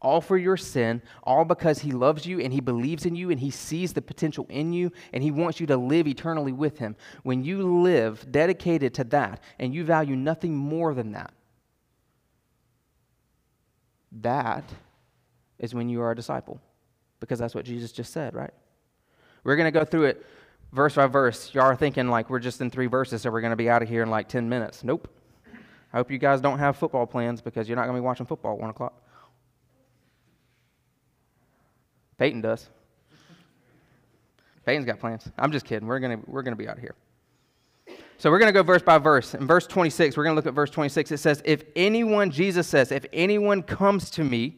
all 0.01 0.19
for 0.19 0.37
your 0.37 0.57
sin, 0.57 1.01
all 1.23 1.45
because 1.45 1.79
he 1.79 1.91
loves 1.93 2.25
you 2.25 2.41
and 2.41 2.51
he 2.51 2.59
believes 2.59 3.05
in 3.05 3.15
you 3.15 3.31
and 3.31 3.39
he 3.39 3.51
sees 3.51 3.93
the 3.93 4.01
potential 4.01 4.45
in 4.49 4.73
you 4.73 4.91
and 5.13 5.23
he 5.23 5.31
wants 5.31 5.61
you 5.61 5.67
to 5.67 5.77
live 5.77 6.05
eternally 6.05 6.53
with 6.53 6.79
him. 6.79 6.97
When 7.23 7.45
you 7.45 7.81
live 7.81 8.29
dedicated 8.29 8.93
to 8.95 9.05
that 9.05 9.41
and 9.57 9.73
you 9.73 9.85
value 9.85 10.17
nothing 10.17 10.53
more 10.53 10.93
than 10.93 11.13
that, 11.13 11.33
that 14.21 14.65
is 15.59 15.73
when 15.73 15.87
you 15.87 16.01
are 16.01 16.11
a 16.11 16.15
disciple 16.15 16.59
because 17.19 17.39
that's 17.39 17.55
what 17.55 17.65
Jesus 17.65 17.91
just 17.91 18.13
said, 18.13 18.33
right? 18.33 18.53
We're 19.43 19.55
going 19.55 19.71
to 19.71 19.77
go 19.77 19.85
through 19.85 20.05
it 20.05 20.25
verse 20.71 20.95
by 20.95 21.07
verse. 21.07 21.53
Y'all 21.53 21.63
are 21.63 21.75
thinking 21.75 22.09
like 22.09 22.29
we're 22.29 22.39
just 22.39 22.61
in 22.61 22.69
three 22.69 22.87
verses, 22.87 23.21
so 23.21 23.31
we're 23.31 23.41
going 23.41 23.51
to 23.51 23.57
be 23.57 23.69
out 23.69 23.81
of 23.81 23.89
here 23.89 24.03
in 24.03 24.09
like 24.09 24.27
10 24.27 24.47
minutes. 24.47 24.83
Nope. 24.83 25.07
I 25.91 25.97
hope 25.97 26.11
you 26.11 26.17
guys 26.17 26.39
don't 26.41 26.59
have 26.59 26.77
football 26.77 27.07
plans 27.07 27.41
because 27.41 27.67
you're 27.67 27.75
not 27.75 27.85
going 27.85 27.95
to 27.95 28.01
be 28.01 28.05
watching 28.05 28.25
football 28.25 28.53
at 28.53 28.59
1 28.59 28.69
o'clock. 28.69 28.93
Peyton 32.17 32.41
does. 32.41 32.67
Peyton's 34.65 34.85
got 34.85 34.99
plans. 34.99 35.27
I'm 35.37 35.51
just 35.51 35.65
kidding. 35.65 35.87
We're 35.87 35.99
going 35.99 36.19
to 36.19 36.29
we're 36.29 36.43
going 36.43 36.55
to 36.55 36.61
be 36.61 36.67
out 36.67 36.75
of 36.75 36.81
here. 36.81 36.95
So 38.17 38.29
we're 38.29 38.39
going 38.39 38.49
to 38.49 38.53
go 38.53 38.61
verse 38.61 38.83
by 38.83 38.97
verse. 38.97 39.33
In 39.33 39.47
verse 39.47 39.65
26, 39.65 40.17
we're 40.17 40.25
going 40.25 40.33
to 40.33 40.35
look 40.35 40.45
at 40.45 40.53
verse 40.53 40.69
26. 40.69 41.13
It 41.13 41.17
says, 41.19 41.41
If 41.45 41.63
anyone, 41.75 42.29
Jesus 42.29 42.67
says, 42.67 42.91
if 42.91 43.05
anyone 43.13 43.63
comes 43.63 44.09
to 44.11 44.25
me 44.25 44.57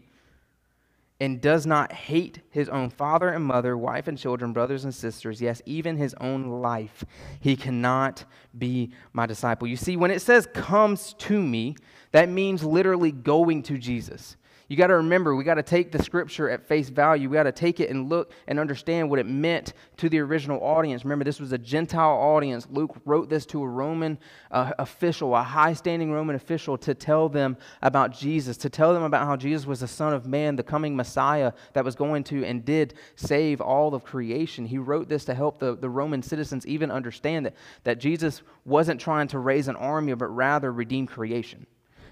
and 1.21 1.39
does 1.39 1.67
not 1.67 1.93
hate 1.93 2.39
his 2.49 2.67
own 2.67 2.89
father 2.89 3.29
and 3.29 3.45
mother, 3.45 3.77
wife 3.77 4.07
and 4.07 4.17
children, 4.17 4.53
brothers 4.53 4.85
and 4.85 4.93
sisters, 4.93 5.39
yes, 5.39 5.61
even 5.67 5.95
his 5.95 6.15
own 6.19 6.47
life, 6.47 7.05
he 7.39 7.55
cannot 7.55 8.25
be 8.57 8.91
my 9.13 9.27
disciple. 9.27 9.67
You 9.67 9.77
see, 9.77 9.95
when 9.95 10.09
it 10.09 10.19
says 10.19 10.47
comes 10.51 11.13
to 11.19 11.39
me, 11.39 11.75
that 12.11 12.27
means 12.27 12.63
literally 12.63 13.11
going 13.11 13.61
to 13.63 13.77
Jesus. 13.77 14.35
You 14.71 14.77
got 14.77 14.87
to 14.87 14.95
remember, 14.95 15.35
we 15.35 15.43
got 15.43 15.55
to 15.55 15.63
take 15.63 15.91
the 15.91 16.01
scripture 16.01 16.49
at 16.49 16.65
face 16.65 16.87
value. 16.87 17.27
We 17.27 17.33
got 17.33 17.43
to 17.43 17.51
take 17.51 17.81
it 17.81 17.89
and 17.89 18.07
look 18.07 18.31
and 18.47 18.57
understand 18.57 19.09
what 19.09 19.19
it 19.19 19.25
meant 19.25 19.73
to 19.97 20.07
the 20.07 20.19
original 20.19 20.63
audience. 20.63 21.03
Remember, 21.03 21.25
this 21.25 21.41
was 21.41 21.51
a 21.51 21.57
Gentile 21.57 22.15
audience. 22.15 22.65
Luke 22.71 22.95
wrote 23.03 23.29
this 23.29 23.45
to 23.47 23.61
a 23.61 23.67
Roman 23.67 24.17
uh, 24.49 24.71
official, 24.79 25.35
a 25.35 25.43
high 25.43 25.73
standing 25.73 26.13
Roman 26.13 26.37
official, 26.37 26.77
to 26.77 26.93
tell 26.93 27.27
them 27.27 27.57
about 27.81 28.13
Jesus, 28.13 28.55
to 28.55 28.69
tell 28.69 28.93
them 28.93 29.03
about 29.03 29.27
how 29.27 29.35
Jesus 29.35 29.67
was 29.67 29.81
the 29.81 29.89
Son 29.89 30.13
of 30.13 30.25
Man, 30.25 30.55
the 30.55 30.63
coming 30.63 30.95
Messiah 30.95 31.51
that 31.73 31.83
was 31.83 31.95
going 31.95 32.23
to 32.23 32.45
and 32.45 32.63
did 32.63 32.93
save 33.17 33.59
all 33.59 33.93
of 33.93 34.05
creation. 34.05 34.65
He 34.65 34.77
wrote 34.77 35.09
this 35.09 35.25
to 35.25 35.33
help 35.33 35.59
the, 35.59 35.75
the 35.75 35.89
Roman 35.89 36.21
citizens 36.21 36.65
even 36.65 36.91
understand 36.91 37.45
that, 37.45 37.55
that 37.83 37.99
Jesus 37.99 38.41
wasn't 38.63 39.01
trying 39.01 39.27
to 39.27 39.39
raise 39.39 39.67
an 39.67 39.75
army, 39.75 40.13
but 40.13 40.27
rather 40.27 40.71
redeem 40.71 41.07
creation. 41.07 41.67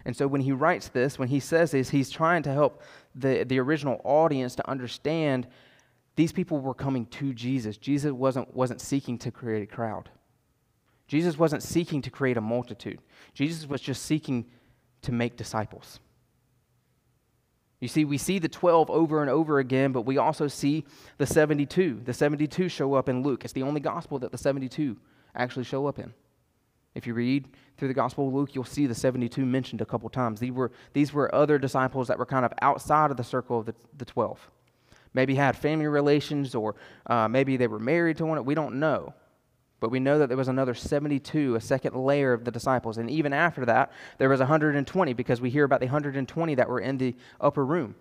And 0.06 0.16
so 0.16 0.28
when 0.28 0.42
he 0.42 0.52
writes 0.52 0.90
this, 0.90 1.20
when 1.20 1.28
he 1.28 1.40
says 1.40 1.72
this, 1.72 1.90
he's 1.90 2.10
trying 2.10 2.44
to 2.44 2.54
help 2.54 2.82
the, 3.16 3.44
the 3.44 3.60
original 3.60 4.02
audience 4.04 4.56
to 4.56 4.70
understand 4.70 5.48
these 6.16 6.32
people 6.32 6.60
were 6.60 6.74
coming 6.74 7.06
to 7.08 7.34
Jesus. 7.34 7.78
Jesus 7.78 8.12
wasn't, 8.12 8.54
wasn't 8.54 8.82
seeking 8.82 9.18
to 9.20 9.32
create 9.32 9.64
a 9.64 9.68
crowd. 9.68 10.10
Jesus 11.08 11.38
wasn't 11.38 11.64
seeking 11.64 12.02
to 12.04 12.10
create 12.10 12.38
a 12.38 12.42
multitude. 12.42 13.00
Jesus 13.34 13.68
was 13.68 13.82
just 13.82 14.04
seeking 14.04 14.46
to 15.02 15.12
make 15.12 15.38
disciples. 15.38 16.00
You 17.80 17.88
see, 17.88 18.04
we 18.04 18.18
see 18.18 18.40
the 18.40 18.50
12 18.50 18.90
over 18.90 19.22
and 19.22 19.30
over 19.30 19.60
again, 19.60 19.92
but 19.92 20.02
we 20.02 20.18
also 20.18 20.48
see 20.48 20.86
the 21.18 21.26
72. 21.26 22.02
The 22.04 22.14
72 22.14 22.68
show 22.68 22.94
up 22.94 23.08
in 23.08 23.24
Luke. 23.24 23.46
It's 23.46 23.54
the 23.54 23.64
only 23.64 23.80
gospel 23.80 24.20
that 24.20 24.32
the 24.32 24.38
72 24.38 24.98
actually 25.34 25.64
show 25.64 25.88
up 25.88 25.98
in. 25.98 26.14
If 26.96 27.06
you 27.06 27.14
read 27.14 27.50
through 27.78 27.88
the 27.88 27.94
Gospel 27.94 28.28
of 28.28 28.34
Luke, 28.34 28.56
you'll 28.56 28.64
see 28.64 28.88
the 28.88 28.96
72 28.96 29.46
mentioned 29.46 29.82
a 29.82 29.86
couple 29.86 30.10
times. 30.10 30.40
These 30.40 30.52
were, 30.52 30.72
these 30.94 31.14
were 31.14 31.34
other 31.34 31.58
disciples 31.58 32.08
that 32.08 32.18
were 32.18 32.26
kind 32.26 32.46
of 32.46 32.54
outside 32.62 33.12
of 33.12 33.18
the 33.18 33.24
circle 33.24 33.60
of 33.60 33.66
the, 33.66 33.76
the 33.98 34.06
12. 34.06 34.50
Maybe 35.14 35.36
had 35.36 35.56
family 35.56 35.88
relations 35.88 36.56
or 36.56 36.76
uh, 37.08 37.28
maybe 37.28 37.58
they 37.58 37.68
were 37.68 37.80
married 37.80 38.18
to 38.18 38.26
one. 38.26 38.44
We 38.46 38.56
don't 38.56 38.80
know. 38.80 39.14
But 39.80 39.92
we 39.92 40.00
know 40.00 40.20
that 40.20 40.28
there 40.28 40.38
was 40.38 40.50
another 40.50 40.74
72, 40.74 41.56
a 41.56 41.62
second 41.62 41.96
layer 41.96 42.34
of 42.34 42.44
the 42.44 42.52
disciples. 42.52 42.98
And 42.98 43.10
even 43.10 43.32
after 43.32 43.66
that, 43.66 43.92
there 44.18 44.28
was 44.28 44.40
120 44.40 45.14
because 45.14 45.40
we 45.40 45.50
hear 45.50 45.64
about 45.64 45.80
the 45.80 45.86
120 45.86 46.56
that 46.56 46.68
were 46.68 46.82
in 46.82 46.98
the 46.98 47.16
upper 47.40 47.66
room. 47.66 47.96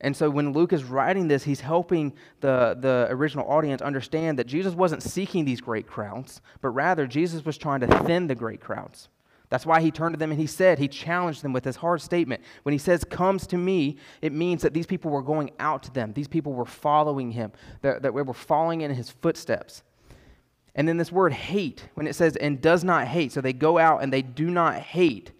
And 0.00 0.16
so 0.16 0.28
when 0.28 0.52
Luke 0.52 0.72
is 0.72 0.84
writing 0.84 1.28
this, 1.28 1.44
he's 1.44 1.60
helping 1.60 2.12
the, 2.40 2.76
the 2.78 3.06
original 3.10 3.48
audience 3.48 3.80
understand 3.80 4.38
that 4.38 4.46
Jesus 4.46 4.74
wasn't 4.74 5.02
seeking 5.02 5.44
these 5.44 5.60
great 5.60 5.86
crowds, 5.86 6.42
but 6.60 6.70
rather 6.70 7.06
Jesus 7.06 7.44
was 7.44 7.56
trying 7.56 7.80
to 7.80 7.86
thin 8.00 8.26
the 8.26 8.34
great 8.34 8.60
crowds. 8.60 9.08
That's 9.50 9.66
why 9.66 9.80
he 9.80 9.90
turned 9.90 10.14
to 10.14 10.18
them 10.18 10.32
and 10.32 10.40
he 10.40 10.48
said, 10.48 10.78
he 10.78 10.88
challenged 10.88 11.42
them 11.42 11.52
with 11.52 11.62
this 11.62 11.76
hard 11.76 12.02
statement. 12.02 12.42
When 12.64 12.72
he 12.72 12.78
says, 12.78 13.04
comes 13.04 13.46
to 13.48 13.56
me, 13.56 13.98
it 14.20 14.32
means 14.32 14.62
that 14.62 14.74
these 14.74 14.86
people 14.86 15.10
were 15.10 15.22
going 15.22 15.52
out 15.60 15.84
to 15.84 15.92
them. 15.92 16.12
These 16.12 16.28
people 16.28 16.52
were 16.52 16.64
following 16.64 17.30
him, 17.30 17.52
that, 17.82 18.02
that 18.02 18.12
we 18.12 18.22
were 18.22 18.34
following 18.34 18.80
in 18.80 18.92
his 18.92 19.10
footsteps. 19.10 19.84
And 20.74 20.88
then 20.88 20.96
this 20.96 21.12
word 21.12 21.32
hate, 21.32 21.88
when 21.94 22.08
it 22.08 22.16
says, 22.16 22.34
and 22.36 22.60
does 22.60 22.82
not 22.82 23.06
hate, 23.06 23.30
so 23.30 23.40
they 23.40 23.52
go 23.52 23.78
out 23.78 24.02
and 24.02 24.12
they 24.12 24.22
do 24.22 24.50
not 24.50 24.74
hate, 24.80 25.30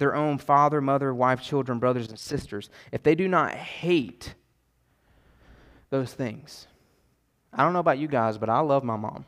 their 0.00 0.16
own 0.16 0.38
father, 0.38 0.80
mother, 0.80 1.14
wife, 1.14 1.42
children, 1.42 1.78
brothers, 1.78 2.08
and 2.08 2.18
sisters, 2.18 2.70
if 2.90 3.02
they 3.02 3.14
do 3.14 3.28
not 3.28 3.54
hate 3.54 4.34
those 5.90 6.12
things, 6.12 6.66
I 7.52 7.62
don't 7.62 7.72
know 7.74 7.80
about 7.80 7.98
you 7.98 8.08
guys, 8.08 8.38
but 8.38 8.48
I 8.48 8.60
love 8.60 8.82
my 8.82 8.96
mom. 8.96 9.26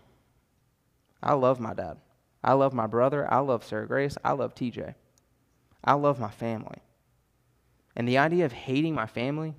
I 1.23 1.35
love 1.35 1.61
my 1.61 1.75
dad. 1.75 1.99
I 2.43 2.55
love 2.55 2.73
my 2.73 2.87
brother. 2.87 3.33
I 3.33 3.39
love 3.39 3.65
Sarah 3.65 3.87
Grace. 3.87 4.17
I 4.25 4.33
love 4.33 4.55
TJ. 4.55 4.95
I 5.85 5.93
love 5.93 6.19
my 6.19 6.31
family. 6.31 6.79
And 7.95 8.09
the 8.09 8.19
idea 8.19 8.47
of 8.47 8.53
hating 8.53 8.95
my 8.95 9.07
family 9.07 9.55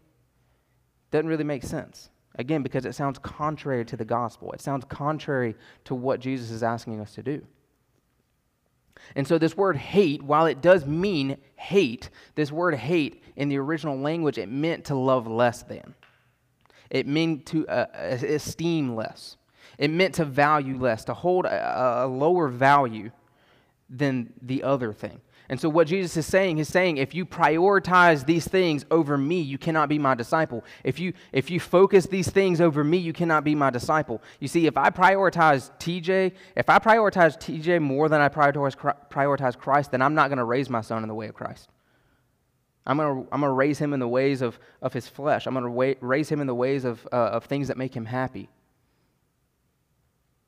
doesn't 1.11 1.27
really 1.27 1.43
make 1.43 1.63
sense. 1.63 2.09
Again, 2.35 2.63
because 2.63 2.85
it 2.85 2.95
sounds 2.95 3.19
contrary 3.19 3.85
to 3.85 3.95
the 3.95 4.05
gospel. 4.05 4.51
It 4.53 4.61
sounds 4.61 4.85
contrary 4.89 5.55
to 5.85 5.93
what 5.93 6.19
Jesus 6.19 6.49
is 6.49 6.63
asking 6.63 6.99
us 6.99 7.13
to 7.13 7.21
do. 7.21 7.45
And 9.15 9.27
so, 9.27 9.37
this 9.37 9.55
word 9.55 9.77
hate, 9.77 10.23
while 10.23 10.45
it 10.45 10.61
does 10.61 10.85
mean 10.85 11.37
hate, 11.55 12.09
this 12.35 12.51
word 12.51 12.75
hate 12.75 13.23
in 13.35 13.49
the 13.49 13.57
original 13.57 13.97
language, 13.97 14.37
it 14.37 14.49
meant 14.49 14.85
to 14.85 14.95
love 14.95 15.27
less 15.27 15.63
than. 15.63 15.95
It 16.89 17.07
meant 17.07 17.45
to 17.47 17.67
uh, 17.67 17.87
esteem 17.93 18.95
less. 18.95 19.37
It 19.77 19.89
meant 19.89 20.15
to 20.15 20.25
value 20.25 20.77
less, 20.77 21.03
to 21.05 21.13
hold 21.13 21.45
a, 21.45 22.03
a 22.03 22.07
lower 22.07 22.47
value 22.47 23.11
than 23.89 24.33
the 24.41 24.63
other 24.63 24.93
thing. 24.93 25.21
And 25.53 25.61
so, 25.61 25.69
what 25.69 25.85
Jesus 25.85 26.17
is 26.17 26.25
saying, 26.25 26.57
he's 26.57 26.67
saying, 26.67 26.97
if 26.97 27.13
you 27.13 27.27
prioritize 27.27 28.25
these 28.25 28.47
things 28.47 28.87
over 28.89 29.19
me, 29.19 29.39
you 29.39 29.59
cannot 29.59 29.87
be 29.87 29.99
my 29.99 30.15
disciple. 30.15 30.63
If 30.83 30.99
you, 30.99 31.13
if 31.31 31.51
you 31.51 31.59
focus 31.59 32.07
these 32.07 32.27
things 32.27 32.59
over 32.59 32.83
me, 32.83 32.97
you 32.97 33.13
cannot 33.13 33.43
be 33.43 33.53
my 33.53 33.69
disciple. 33.69 34.23
You 34.39 34.47
see, 34.47 34.65
if 34.65 34.79
I 34.79 34.89
prioritize 34.89 35.69
TJ, 35.77 36.33
if 36.57 36.71
I 36.71 36.79
prioritize 36.79 37.37
TJ 37.37 37.83
more 37.83 38.09
than 38.09 38.19
I 38.19 38.29
prioritize, 38.29 39.55
Christ, 39.55 39.91
then 39.91 40.01
I'm 40.01 40.15
not 40.15 40.29
going 40.29 40.39
to 40.39 40.43
raise 40.43 40.71
my 40.71 40.81
son 40.81 41.03
in 41.03 41.07
the 41.07 41.13
way 41.13 41.27
of 41.27 41.35
Christ. 41.35 41.69
I'm 42.87 42.97
going 42.97 43.25
to 43.25 43.29
I'm 43.31 43.41
to 43.41 43.49
raise 43.51 43.77
him 43.77 43.93
in 43.93 43.99
the 43.99 44.07
ways 44.07 44.41
of, 44.41 44.57
of 44.81 44.91
his 44.91 45.07
flesh. 45.07 45.45
I'm 45.45 45.53
going 45.53 45.71
to 45.71 45.97
raise 46.03 46.29
him 46.29 46.41
in 46.41 46.47
the 46.47 46.55
ways 46.55 46.83
of, 46.83 47.07
uh, 47.11 47.15
of 47.15 47.45
things 47.45 47.67
that 47.67 47.77
make 47.77 47.95
him 47.95 48.05
happy. 48.05 48.49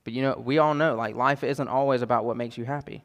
But 0.03 0.13
you 0.13 0.23
know, 0.23 0.41
we 0.43 0.57
all 0.57 0.73
know, 0.73 0.95
like, 0.95 1.13
life 1.13 1.43
isn't 1.43 1.67
always 1.67 2.01
about 2.01 2.25
what 2.25 2.37
makes 2.37 2.57
you 2.57 2.65
happy. 2.65 3.03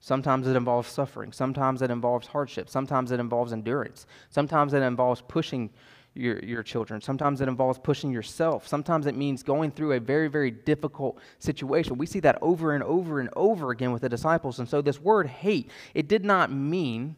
Sometimes 0.00 0.46
it 0.46 0.56
involves 0.56 0.88
suffering. 0.88 1.32
Sometimes 1.32 1.82
it 1.82 1.90
involves 1.90 2.26
hardship. 2.26 2.68
Sometimes 2.68 3.10
it 3.10 3.20
involves 3.20 3.52
endurance. 3.52 4.06
Sometimes 4.28 4.72
it 4.74 4.82
involves 4.82 5.22
pushing 5.26 5.70
your, 6.14 6.38
your 6.40 6.62
children. 6.62 7.00
Sometimes 7.00 7.40
it 7.40 7.48
involves 7.48 7.78
pushing 7.78 8.10
yourself. 8.10 8.66
Sometimes 8.66 9.06
it 9.06 9.16
means 9.16 9.42
going 9.42 9.70
through 9.70 9.92
a 9.92 10.00
very, 10.00 10.28
very 10.28 10.50
difficult 10.50 11.18
situation. 11.38 11.98
We 11.98 12.06
see 12.06 12.20
that 12.20 12.38
over 12.40 12.74
and 12.74 12.82
over 12.84 13.20
and 13.20 13.28
over 13.36 13.70
again 13.70 13.92
with 13.92 14.02
the 14.02 14.08
disciples. 14.08 14.58
And 14.58 14.68
so 14.68 14.80
this 14.80 15.00
word 15.00 15.26
hate, 15.26 15.70
it 15.94 16.08
did 16.08 16.24
not 16.24 16.50
mean. 16.52 17.16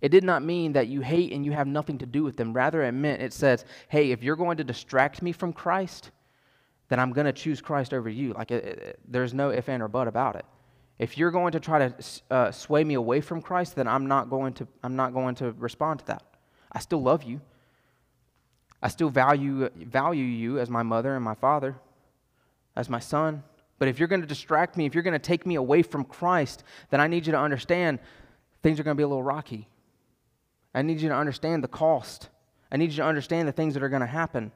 It 0.00 0.10
did 0.10 0.24
not 0.24 0.44
mean 0.44 0.74
that 0.74 0.86
you 0.86 1.00
hate 1.00 1.32
and 1.32 1.44
you 1.44 1.52
have 1.52 1.66
nothing 1.66 1.98
to 1.98 2.06
do 2.06 2.22
with 2.22 2.36
them. 2.36 2.52
Rather, 2.52 2.82
it 2.82 2.92
meant, 2.92 3.20
it 3.20 3.32
says, 3.32 3.64
hey, 3.88 4.12
if 4.12 4.22
you're 4.22 4.36
going 4.36 4.58
to 4.58 4.64
distract 4.64 5.22
me 5.22 5.32
from 5.32 5.52
Christ, 5.52 6.12
then 6.88 7.00
I'm 7.00 7.12
going 7.12 7.26
to 7.26 7.32
choose 7.32 7.60
Christ 7.60 7.92
over 7.92 8.08
you. 8.08 8.32
Like, 8.32 8.50
it, 8.50 8.64
it, 8.64 9.00
there's 9.08 9.34
no 9.34 9.50
if, 9.50 9.68
and, 9.68 9.82
or 9.82 9.88
but 9.88 10.06
about 10.06 10.36
it. 10.36 10.44
If 10.98 11.16
you're 11.16 11.30
going 11.30 11.52
to 11.52 11.60
try 11.60 11.88
to 11.88 11.94
uh, 12.30 12.50
sway 12.50 12.82
me 12.82 12.94
away 12.94 13.20
from 13.20 13.40
Christ, 13.40 13.76
then 13.76 13.86
I'm 13.86 14.06
not 14.06 14.30
going 14.30 14.52
to 14.54 14.66
I'm 14.82 14.96
not 14.96 15.14
going 15.14 15.36
to 15.36 15.52
respond 15.52 16.00
to 16.00 16.06
that. 16.06 16.22
I 16.72 16.80
still 16.80 17.00
love 17.00 17.22
you. 17.22 17.40
I 18.82 18.88
still 18.88 19.08
value 19.08 19.68
value 19.70 20.24
you 20.24 20.58
as 20.58 20.68
my 20.68 20.82
mother 20.82 21.14
and 21.14 21.24
my 21.24 21.34
father, 21.34 21.76
as 22.76 22.88
my 22.88 22.98
son. 22.98 23.44
But 23.78 23.86
if 23.86 23.98
you're 23.98 24.08
going 24.08 24.22
to 24.22 24.26
distract 24.26 24.76
me, 24.76 24.86
if 24.86 24.94
you're 24.94 25.04
going 25.04 25.12
to 25.12 25.20
take 25.20 25.46
me 25.46 25.54
away 25.54 25.82
from 25.82 26.04
Christ, 26.04 26.64
then 26.90 27.00
I 27.00 27.06
need 27.06 27.26
you 27.26 27.32
to 27.32 27.38
understand 27.38 28.00
things 28.62 28.80
are 28.80 28.82
going 28.82 28.96
to 28.96 28.98
be 28.98 29.04
a 29.04 29.08
little 29.08 29.22
rocky. 29.22 29.68
I 30.74 30.82
need 30.82 31.00
you 31.00 31.08
to 31.08 31.14
understand 31.14 31.62
the 31.62 31.68
cost. 31.68 32.28
I 32.72 32.76
need 32.76 32.90
you 32.90 32.96
to 32.96 33.04
understand 33.04 33.46
the 33.46 33.52
things 33.52 33.74
that 33.74 33.82
are 33.84 33.88
going 33.88 34.00
to 34.00 34.06
happen. 34.06 34.50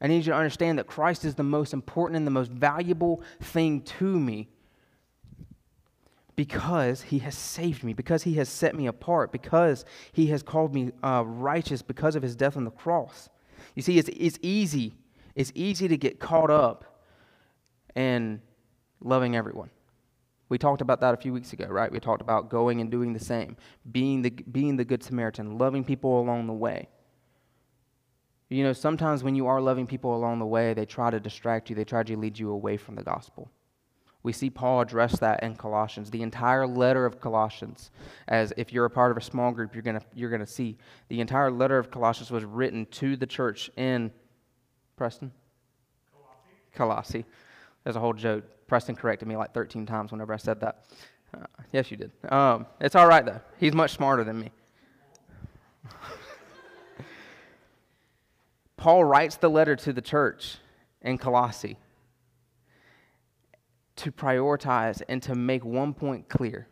I 0.00 0.06
need 0.06 0.18
you 0.18 0.32
to 0.32 0.34
understand 0.34 0.78
that 0.78 0.86
Christ 0.86 1.24
is 1.24 1.34
the 1.34 1.42
most 1.42 1.72
important 1.72 2.18
and 2.18 2.26
the 2.26 2.30
most 2.30 2.50
valuable 2.50 3.22
thing 3.40 3.80
to 3.80 4.20
me 4.20 4.48
because 6.36 7.02
he 7.02 7.18
has 7.20 7.34
saved 7.34 7.82
me, 7.82 7.94
because 7.94 8.22
he 8.22 8.34
has 8.34 8.48
set 8.48 8.74
me 8.74 8.86
apart, 8.86 9.32
because 9.32 9.84
he 10.12 10.26
has 10.26 10.42
called 10.42 10.74
me 10.74 10.92
uh, 11.02 11.24
righteous 11.26 11.80
because 11.82 12.14
of 12.14 12.22
his 12.22 12.36
death 12.36 12.56
on 12.56 12.64
the 12.64 12.70
cross. 12.70 13.30
You 13.74 13.82
see, 13.82 13.98
it's, 13.98 14.10
it's 14.12 14.38
easy. 14.42 14.94
It's 15.34 15.50
easy 15.54 15.88
to 15.88 15.96
get 15.96 16.20
caught 16.20 16.50
up 16.50 17.00
in 17.94 18.42
loving 19.00 19.34
everyone. 19.34 19.70
We 20.48 20.58
talked 20.58 20.80
about 20.80 21.00
that 21.00 21.14
a 21.14 21.16
few 21.16 21.32
weeks 21.32 21.52
ago, 21.52 21.66
right? 21.66 21.90
We 21.90 21.98
talked 21.98 22.20
about 22.20 22.50
going 22.50 22.80
and 22.80 22.90
doing 22.90 23.12
the 23.12 23.18
same, 23.18 23.56
being 23.90 24.22
the, 24.22 24.30
being 24.30 24.76
the 24.76 24.84
Good 24.84 25.02
Samaritan, 25.02 25.58
loving 25.58 25.82
people 25.84 26.20
along 26.20 26.46
the 26.46 26.52
way. 26.52 26.88
You 28.48 28.62
know, 28.62 28.72
sometimes 28.72 29.24
when 29.24 29.34
you 29.34 29.48
are 29.48 29.60
loving 29.60 29.88
people 29.88 30.14
along 30.14 30.38
the 30.38 30.46
way, 30.46 30.72
they 30.72 30.86
try 30.86 31.10
to 31.10 31.18
distract 31.18 31.68
you, 31.68 31.74
they 31.74 31.84
try 31.84 32.04
to 32.04 32.16
lead 32.16 32.38
you 32.38 32.50
away 32.50 32.76
from 32.76 32.94
the 32.94 33.02
gospel. 33.02 33.50
We 34.26 34.32
see 34.32 34.50
Paul 34.50 34.80
address 34.80 35.20
that 35.20 35.44
in 35.44 35.54
Colossians, 35.54 36.10
the 36.10 36.22
entire 36.22 36.66
letter 36.66 37.06
of 37.06 37.20
Colossians. 37.20 37.92
As 38.26 38.52
if 38.56 38.72
you're 38.72 38.84
a 38.84 38.90
part 38.90 39.12
of 39.12 39.16
a 39.16 39.20
small 39.20 39.52
group, 39.52 39.72
you're 39.72 39.84
going 39.84 40.00
you're 40.14 40.30
gonna 40.30 40.44
see 40.44 40.78
the 41.06 41.20
entire 41.20 41.48
letter 41.48 41.78
of 41.78 41.92
Colossians 41.92 42.32
was 42.32 42.42
written 42.42 42.86
to 42.86 43.14
the 43.14 43.24
church 43.24 43.70
in 43.76 44.10
Preston? 44.96 45.30
Colossi. 46.10 46.32
Colossae. 46.74 47.24
There's 47.84 47.94
a 47.94 48.00
whole 48.00 48.14
joke. 48.14 48.42
Preston 48.66 48.96
corrected 48.96 49.28
me 49.28 49.36
like 49.36 49.54
13 49.54 49.86
times 49.86 50.10
whenever 50.10 50.34
I 50.34 50.38
said 50.38 50.58
that. 50.58 50.86
Uh, 51.32 51.46
yes, 51.70 51.92
you 51.92 51.96
did. 51.96 52.10
Um, 52.28 52.66
it's 52.80 52.96
all 52.96 53.06
right, 53.06 53.24
though. 53.24 53.40
He's 53.58 53.74
much 53.74 53.92
smarter 53.92 54.24
than 54.24 54.40
me. 54.40 54.50
Paul 58.76 59.04
writes 59.04 59.36
the 59.36 59.50
letter 59.50 59.76
to 59.76 59.92
the 59.92 60.02
church 60.02 60.56
in 61.00 61.16
Colossae 61.16 61.78
to 63.96 64.12
prioritize 64.12 65.02
and 65.08 65.22
to 65.22 65.34
make 65.34 65.64
one 65.64 65.94
point 65.94 66.28
clear 66.28 66.68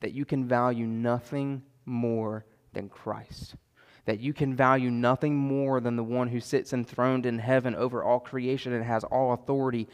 that 0.00 0.12
you 0.12 0.24
can 0.24 0.46
value 0.46 0.86
nothing 0.86 1.62
more 1.84 2.44
than 2.72 2.88
Christ. 2.88 3.56
That 4.04 4.20
you 4.20 4.32
can 4.32 4.54
value 4.54 4.90
nothing 4.90 5.34
more 5.36 5.80
than 5.80 5.96
the 5.96 6.04
one 6.04 6.28
who 6.28 6.40
sits 6.40 6.72
enthroned 6.72 7.26
in 7.26 7.38
heaven 7.38 7.74
over 7.74 8.04
all 8.04 8.20
creation 8.20 8.72
and 8.72 8.84
has 8.84 9.04
all 9.04 9.32
authority 9.32 9.88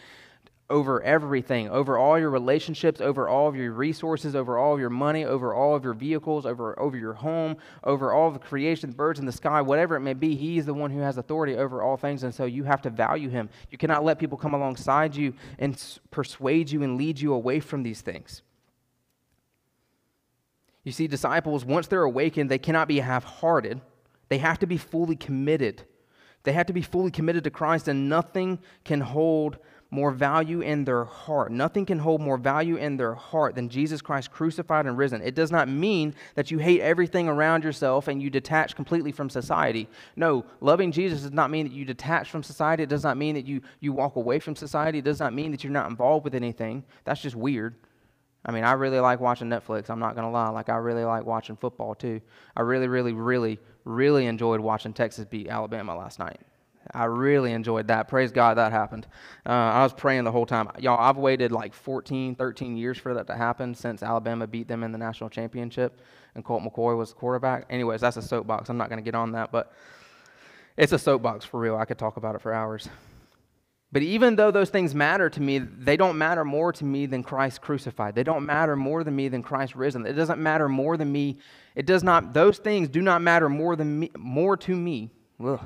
over 0.73 1.02
everything, 1.02 1.69
over 1.69 1.99
all 1.99 2.19
your 2.19 2.31
relationships, 2.31 3.02
over 3.02 3.29
all 3.29 3.47
of 3.47 3.55
your 3.55 3.73
resources, 3.73 4.35
over 4.35 4.57
all 4.57 4.73
of 4.73 4.81
your 4.81 4.88
money, 4.88 5.23
over 5.23 5.52
all 5.52 5.76
of 5.76 5.85
your 5.85 5.93
vehicles, 5.93 6.47
over, 6.47 6.76
over 6.81 6.97
your 6.97 7.12
home, 7.12 7.59
over 7.85 8.11
all 8.11 8.31
the 8.31 8.38
creation, 8.38 8.88
the 8.88 8.97
birds 8.97 9.21
in 9.21 9.26
the 9.26 9.33
sky, 9.33 9.61
whatever 9.61 9.97
it 9.97 10.00
may 10.00 10.14
be. 10.14 10.35
He 10.35 10.57
is 10.57 10.64
the 10.64 10.73
one 10.73 10.91
who 10.91 11.00
has 11.00 11.19
authority 11.19 11.57
over 11.57 11.83
all 11.83 11.99
things, 11.99 12.23
and 12.23 12.35
so 12.35 12.47
you 12.47 12.64
have 12.64 12.81
to 12.83 12.91
value 12.91 13.29
him. 13.29 13.50
You 13.71 13.76
cannot 13.76 14.02
let 14.02 14.19
people 14.19 14.38
come 14.38 14.55
alongside 14.55 15.14
you 15.14 15.35
and 15.59 15.81
persuade 16.11 16.71
you 16.71 16.83
and 16.83 16.97
lead 16.97 17.21
you 17.21 17.35
away 17.35 17.61
from 17.61 17.83
these 17.83 18.00
things. 18.00 18.41
You 20.85 20.93
see, 20.93 21.07
disciples, 21.07 21.67
once 21.67 21.87
they're 21.87 22.02
awakened, 22.02 22.50
they 22.50 22.59
cannot 22.59 22.88
be 22.88 23.00
half 23.00 23.25
hearted. 23.25 23.83
They 24.31 24.38
have 24.38 24.59
to 24.61 24.67
be 24.67 24.79
fully 24.79 25.17
committed. 25.17 25.85
They 26.45 26.52
have 26.52 26.67
to 26.67 26.73
be 26.73 26.83
fully 26.83 27.11
committed 27.11 27.45
to 27.45 27.50
Christ, 27.50 27.88
and 27.88 28.09
nothing 28.09 28.59
can 28.85 29.02
hold 29.02 29.59
more 29.92 30.11
value 30.11 30.62
in 30.62 30.84
their 30.84 31.04
heart. 31.04 31.52
Nothing 31.52 31.84
can 31.84 31.99
hold 31.99 32.22
more 32.22 32.38
value 32.38 32.76
in 32.76 32.96
their 32.96 33.14
heart 33.14 33.54
than 33.54 33.68
Jesus 33.68 34.00
Christ 34.00 34.32
crucified 34.32 34.87
and 34.87 34.96
risen. 34.96 35.20
It 35.20 35.34
does 35.34 35.52
not 35.52 35.68
mean 35.68 36.14
that 36.34 36.50
you 36.50 36.56
hate 36.58 36.80
everything 36.80 37.28
around 37.28 37.62
yourself 37.62 38.08
and 38.08 38.22
you 38.22 38.30
detach 38.30 38.75
completely 38.75 39.12
from 39.12 39.28
society. 39.28 39.87
No, 40.16 40.46
loving 40.62 40.92
Jesus 40.92 41.20
does 41.20 41.32
not 41.32 41.50
mean 41.50 41.66
that 41.66 41.75
you 41.75 41.84
detach 41.84 42.30
from 42.30 42.42
society. 42.42 42.82
It 42.82 42.88
does 42.88 43.04
not 43.04 43.18
mean 43.18 43.34
that 43.34 43.46
you, 43.46 43.61
you 43.80 43.92
walk 43.92 44.16
away 44.16 44.38
from 44.38 44.56
society. 44.56 44.99
It 44.99 45.04
does 45.04 45.20
not 45.20 45.34
mean 45.34 45.50
that 45.50 45.62
you're 45.62 45.72
not 45.72 45.90
involved 45.90 46.25
with 46.25 46.34
anything. 46.34 46.84
That's 47.04 47.20
just 47.20 47.37
weird. 47.37 47.75
I 48.46 48.50
mean, 48.50 48.64
I 48.64 48.72
really 48.72 48.99
like 48.99 49.20
watching 49.20 49.49
Netflix. 49.49 49.90
I'm 49.90 50.00
not 50.00 50.14
going 50.14 50.26
to 50.26 50.32
lie. 50.32 50.49
Like, 50.49 50.70
I 50.70 50.76
really 50.76 51.04
like 51.04 51.26
watching 51.26 51.54
football, 51.54 51.94
too. 51.94 52.20
I 52.56 52.62
really, 52.62 52.88
really, 52.88 53.12
really, 53.12 53.61
really 53.84 54.25
enjoyed 54.25 54.58
watching 54.58 54.94
Texas 54.94 55.26
beat 55.26 55.49
Alabama 55.49 55.96
last 55.96 56.18
night. 56.18 56.40
I 56.92 57.04
really 57.04 57.52
enjoyed 57.52 57.88
that. 57.88 58.08
Praise 58.08 58.32
God 58.32 58.56
that 58.56 58.72
happened. 58.72 59.06
Uh, 59.46 59.50
I 59.50 59.82
was 59.82 59.92
praying 59.92 60.24
the 60.24 60.32
whole 60.32 60.46
time. 60.46 60.70
Y'all, 60.78 60.98
I've 60.98 61.16
waited 61.16 61.52
like 61.52 61.74
14, 61.74 62.34
13 62.34 62.76
years 62.76 62.98
for 62.98 63.14
that 63.14 63.26
to 63.28 63.36
happen 63.36 63.74
since 63.74 64.02
Alabama 64.02 64.46
beat 64.46 64.68
them 64.68 64.82
in 64.82 64.92
the 64.92 64.98
national 64.98 65.30
championship 65.30 66.00
and 66.34 66.44
Colt 66.44 66.62
McCoy 66.62 66.96
was 66.96 67.10
the 67.10 67.16
quarterback. 67.16 67.66
Anyways, 67.70 68.00
that's 68.00 68.16
a 68.16 68.22
soapbox. 68.22 68.68
I'm 68.68 68.76
not 68.76 68.88
going 68.88 68.98
to 68.98 69.04
get 69.04 69.14
on 69.14 69.32
that, 69.32 69.52
but 69.52 69.72
it's 70.76 70.92
a 70.92 70.98
soapbox 70.98 71.44
for 71.44 71.60
real. 71.60 71.76
I 71.76 71.84
could 71.84 71.98
talk 71.98 72.16
about 72.16 72.34
it 72.34 72.40
for 72.40 72.52
hours. 72.52 72.88
But 73.90 74.02
even 74.02 74.36
though 74.36 74.50
those 74.50 74.70
things 74.70 74.94
matter 74.94 75.28
to 75.28 75.42
me, 75.42 75.58
they 75.58 75.98
don't 75.98 76.16
matter 76.16 76.46
more 76.46 76.72
to 76.72 76.84
me 76.84 77.04
than 77.04 77.22
Christ 77.22 77.60
crucified. 77.60 78.14
They 78.14 78.22
don't 78.22 78.46
matter 78.46 78.74
more 78.74 79.04
than 79.04 79.14
me 79.14 79.28
than 79.28 79.42
Christ 79.42 79.74
risen. 79.74 80.06
It 80.06 80.14
doesn't 80.14 80.40
matter 80.40 80.66
more 80.66 80.96
than 80.96 81.12
me. 81.12 81.38
It 81.74 81.84
does 81.84 82.02
not, 82.02 82.32
those 82.32 82.56
things 82.56 82.88
do 82.88 83.02
not 83.02 83.20
matter 83.20 83.50
more 83.50 83.76
than 83.76 84.00
me, 84.00 84.10
more 84.16 84.56
to 84.56 84.74
me, 84.74 85.10
ugh, 85.44 85.60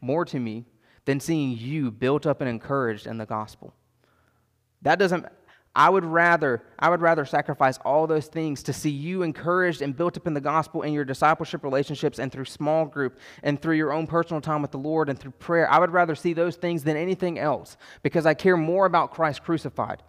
more 0.00 0.24
to 0.26 0.38
me 0.38 0.64
than 1.04 1.20
seeing 1.20 1.56
you 1.56 1.90
built 1.90 2.26
up 2.26 2.40
and 2.40 2.50
encouraged 2.50 3.06
in 3.06 3.18
the 3.18 3.26
gospel. 3.26 3.74
That 4.82 4.98
doesn't, 4.98 5.26
I 5.74 5.88
would 5.88 6.04
rather, 6.04 6.62
I 6.78 6.90
would 6.90 7.00
rather 7.00 7.24
sacrifice 7.24 7.78
all 7.84 8.06
those 8.06 8.26
things 8.26 8.62
to 8.64 8.72
see 8.72 8.90
you 8.90 9.22
encouraged 9.22 9.80
and 9.80 9.96
built 9.96 10.16
up 10.16 10.26
in 10.26 10.34
the 10.34 10.40
gospel 10.40 10.82
in 10.82 10.92
your 10.92 11.04
discipleship 11.04 11.62
relationships 11.62 12.18
and 12.18 12.30
through 12.30 12.44
small 12.44 12.84
group 12.84 13.18
and 13.42 13.60
through 13.60 13.76
your 13.76 13.92
own 13.92 14.06
personal 14.06 14.40
time 14.40 14.60
with 14.60 14.70
the 14.70 14.78
Lord 14.78 15.08
and 15.08 15.18
through 15.18 15.32
prayer. 15.32 15.70
I 15.70 15.78
would 15.78 15.92
rather 15.92 16.14
see 16.14 16.32
those 16.32 16.56
things 16.56 16.84
than 16.84 16.96
anything 16.96 17.38
else 17.38 17.76
because 18.02 18.26
I 18.26 18.34
care 18.34 18.56
more 18.56 18.86
about 18.86 19.12
Christ 19.12 19.42
crucified. 19.42 20.02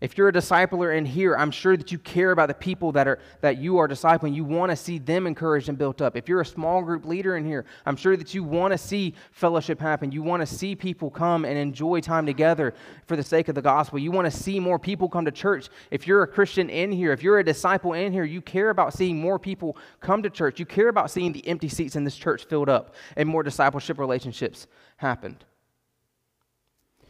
If 0.00 0.16
you're 0.16 0.28
a 0.28 0.32
discipler 0.32 0.96
in 0.96 1.04
here, 1.04 1.36
I'm 1.36 1.50
sure 1.50 1.76
that 1.76 1.92
you 1.92 1.98
care 1.98 2.30
about 2.30 2.48
the 2.48 2.54
people 2.54 2.90
that, 2.92 3.06
are, 3.06 3.18
that 3.42 3.58
you 3.58 3.76
are 3.76 3.86
discipling. 3.86 4.34
You 4.34 4.44
want 4.44 4.70
to 4.70 4.76
see 4.76 4.98
them 4.98 5.26
encouraged 5.26 5.68
and 5.68 5.76
built 5.76 6.00
up. 6.00 6.16
If 6.16 6.26
you're 6.26 6.40
a 6.40 6.46
small 6.46 6.80
group 6.80 7.04
leader 7.04 7.36
in 7.36 7.44
here, 7.44 7.66
I'm 7.84 7.96
sure 7.96 8.16
that 8.16 8.32
you 8.32 8.42
want 8.42 8.72
to 8.72 8.78
see 8.78 9.14
fellowship 9.30 9.78
happen. 9.78 10.10
You 10.10 10.22
want 10.22 10.40
to 10.40 10.46
see 10.46 10.74
people 10.74 11.10
come 11.10 11.44
and 11.44 11.58
enjoy 11.58 12.00
time 12.00 12.24
together 12.24 12.72
for 13.06 13.14
the 13.14 13.22
sake 13.22 13.48
of 13.48 13.54
the 13.54 13.60
gospel. 13.60 13.98
You 13.98 14.10
want 14.10 14.24
to 14.24 14.30
see 14.30 14.58
more 14.58 14.78
people 14.78 15.06
come 15.06 15.26
to 15.26 15.30
church. 15.30 15.68
If 15.90 16.06
you're 16.06 16.22
a 16.22 16.26
Christian 16.26 16.70
in 16.70 16.92
here, 16.92 17.12
if 17.12 17.22
you're 17.22 17.38
a 17.38 17.44
disciple 17.44 17.92
in 17.92 18.10
here, 18.10 18.24
you 18.24 18.40
care 18.40 18.70
about 18.70 18.94
seeing 18.94 19.20
more 19.20 19.38
people 19.38 19.76
come 20.00 20.22
to 20.22 20.30
church. 20.30 20.58
You 20.58 20.64
care 20.64 20.88
about 20.88 21.10
seeing 21.10 21.32
the 21.32 21.46
empty 21.46 21.68
seats 21.68 21.94
in 21.94 22.04
this 22.04 22.16
church 22.16 22.46
filled 22.46 22.70
up 22.70 22.94
and 23.16 23.28
more 23.28 23.42
discipleship 23.42 23.98
relationships 23.98 24.66
happened. 24.96 25.44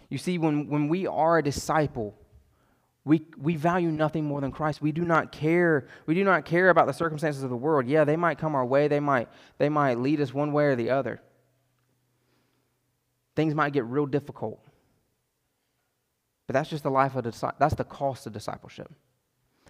You 0.08 0.18
see, 0.18 0.38
when, 0.38 0.68
when 0.68 0.88
we 0.88 1.06
are 1.06 1.38
a 1.38 1.42
disciple, 1.42 2.16
we, 3.04 3.22
we 3.38 3.56
value 3.56 3.90
nothing 3.90 4.24
more 4.24 4.40
than 4.40 4.52
Christ. 4.52 4.82
We 4.82 4.92
do 4.92 5.04
not 5.04 5.32
care. 5.32 5.86
We 6.06 6.14
do 6.14 6.22
not 6.22 6.44
care 6.44 6.68
about 6.68 6.86
the 6.86 6.92
circumstances 6.92 7.42
of 7.42 7.50
the 7.50 7.56
world. 7.56 7.86
Yeah, 7.86 8.04
they 8.04 8.16
might 8.16 8.38
come 8.38 8.54
our 8.54 8.64
way. 8.64 8.88
They 8.88 9.00
might, 9.00 9.28
they 9.58 9.68
might 9.68 9.98
lead 9.98 10.20
us 10.20 10.34
one 10.34 10.52
way 10.52 10.66
or 10.66 10.76
the 10.76 10.90
other. 10.90 11.20
Things 13.36 13.54
might 13.54 13.72
get 13.72 13.84
real 13.84 14.06
difficult. 14.06 14.62
But 16.46 16.54
that's 16.54 16.68
just 16.68 16.82
the 16.82 16.90
life 16.90 17.14
of 17.14 17.24
that's 17.58 17.74
the 17.74 17.84
cost 17.84 18.26
of 18.26 18.32
discipleship. 18.32 18.92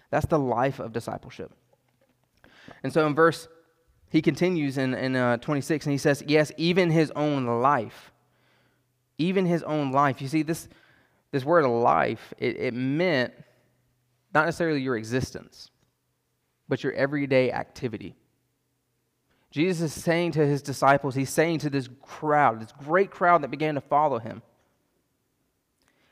That's 0.09 0.25
the 0.25 0.39
life 0.39 0.79
of 0.79 0.91
discipleship. 0.91 1.51
And 2.83 2.91
so 2.91 3.07
in 3.07 3.15
verse, 3.15 3.47
he 4.09 4.21
continues 4.21 4.77
in, 4.77 4.93
in 4.93 5.15
uh, 5.15 5.37
26 5.37 5.85
and 5.85 5.91
he 5.91 5.97
says, 5.97 6.23
Yes, 6.27 6.51
even 6.57 6.89
his 6.89 7.11
own 7.11 7.45
life. 7.61 8.11
Even 9.17 9.45
his 9.45 9.63
own 9.63 9.91
life. 9.91 10.21
You 10.21 10.27
see, 10.27 10.41
this 10.41 10.67
this 11.31 11.45
word 11.45 11.65
life, 11.65 12.33
it, 12.37 12.57
it 12.57 12.73
meant 12.73 13.33
not 14.33 14.45
necessarily 14.45 14.81
your 14.81 14.97
existence, 14.97 15.69
but 16.67 16.83
your 16.83 16.93
everyday 16.93 17.51
activity. 17.51 18.15
Jesus 19.49 19.95
is 19.95 20.03
saying 20.03 20.31
to 20.33 20.45
his 20.45 20.61
disciples, 20.61 21.15
he's 21.15 21.29
saying 21.29 21.59
to 21.59 21.69
this 21.69 21.89
crowd, 22.01 22.61
this 22.61 22.71
great 22.71 23.11
crowd 23.11 23.43
that 23.43 23.51
began 23.51 23.75
to 23.75 23.81
follow 23.81 24.19
him, 24.19 24.41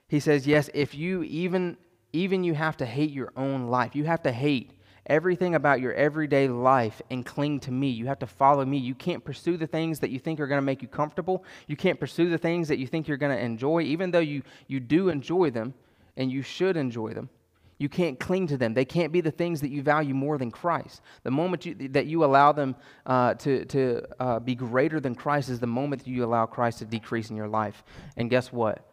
he 0.08 0.20
says, 0.20 0.46
Yes, 0.46 0.70
if 0.74 0.96
you 0.96 1.24
even 1.24 1.78
even 2.12 2.44
you 2.44 2.56
have 2.56 2.76
to 2.78 2.86
hate 2.86 3.12
your 3.12 3.32
own 3.38 3.68
life, 3.68 3.96
you 3.96 4.06
have 4.06 4.24
to 4.24 4.32
hate 4.32 4.74
everything 5.10 5.56
about 5.56 5.82
your 5.82 5.94
everyday 5.94 6.48
life 6.48 7.02
and 7.10 7.26
cling 7.26 7.60
to 7.62 7.72
me. 7.72 7.90
You 7.90 8.06
have 8.06 8.20
to 8.20 8.28
follow 8.28 8.64
me. 8.64 8.78
You 8.78 8.96
can't 8.96 9.24
pursue 9.24 9.58
the 9.58 9.68
things 9.68 10.00
that 10.00 10.12
you 10.12 10.20
think 10.20 10.40
are 10.40 10.48
going 10.48 10.60
to 10.60 10.66
make 10.66 10.82
you 10.82 10.88
comfortable. 10.88 11.44
You 11.68 11.76
can't 11.76 12.00
pursue 12.00 12.30
the 12.30 12.38
things 12.38 12.68
that 12.68 12.78
you 12.78 12.88
think 12.88 13.08
you're 13.08 13.18
going 13.18 13.36
to 13.36 13.44
enjoy, 13.44 13.82
even 13.82 14.12
though 14.12 14.20
you, 14.20 14.44
you 14.68 14.80
do 14.80 15.10
enjoy 15.10 15.50
them 15.50 15.74
and 16.16 16.32
you 16.32 16.42
should 16.42 16.78
enjoy 16.78 17.14
them. 17.14 17.30
You 17.80 17.88
can't 17.88 18.20
cling 18.20 18.48
to 18.48 18.58
them. 18.58 18.74
They 18.74 18.84
can't 18.84 19.12
be 19.12 19.22
the 19.22 19.32
things 19.32 19.62
that 19.62 19.72
you 19.72 19.82
value 19.82 20.14
more 20.14 20.38
than 20.38 20.52
Christ. 20.52 21.02
The 21.24 21.32
moment 21.32 21.66
you, 21.66 21.76
that 21.90 22.08
you 22.08 22.26
allow 22.26 22.52
them 22.52 22.76
uh, 23.06 23.36
to, 23.36 23.64
to 23.66 24.02
uh, 24.20 24.40
be 24.40 24.54
greater 24.54 25.00
than 25.00 25.16
Christ 25.16 25.50
is 25.50 25.62
the 25.62 25.68
moment 25.68 26.04
that 26.04 26.12
you 26.12 26.26
allow 26.26 26.46
Christ 26.46 26.80
to 26.80 26.86
decrease 26.86 27.30
in 27.30 27.38
your 27.38 27.48
life. 27.48 27.84
And 28.18 28.30
guess 28.30 28.52
what? 28.52 28.86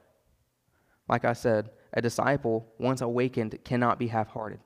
Like 1.09 1.25
I 1.25 1.33
said, 1.33 1.71
a 1.93 2.01
disciple, 2.01 2.67
once 2.79 3.01
awakened, 3.01 3.59
cannot 3.65 3.99
be 3.99 4.07
half 4.07 4.29
hearted. 4.29 4.61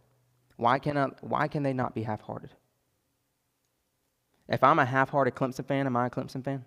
Why, 0.61 0.79
cannot, 0.79 1.25
why 1.25 1.49
can 1.49 1.63
they 1.63 1.73
not 1.73 1.95
be 1.95 2.03
half 2.03 2.21
hearted? 2.21 2.51
If 4.47 4.63
I'm 4.63 4.79
a 4.79 4.85
half 4.85 5.09
hearted 5.09 5.35
Clemson 5.35 5.67
fan, 5.67 5.87
am 5.87 5.97
I 5.97 6.09
a 6.09 6.11
Clemson 6.11 6.45
fan? 6.45 6.67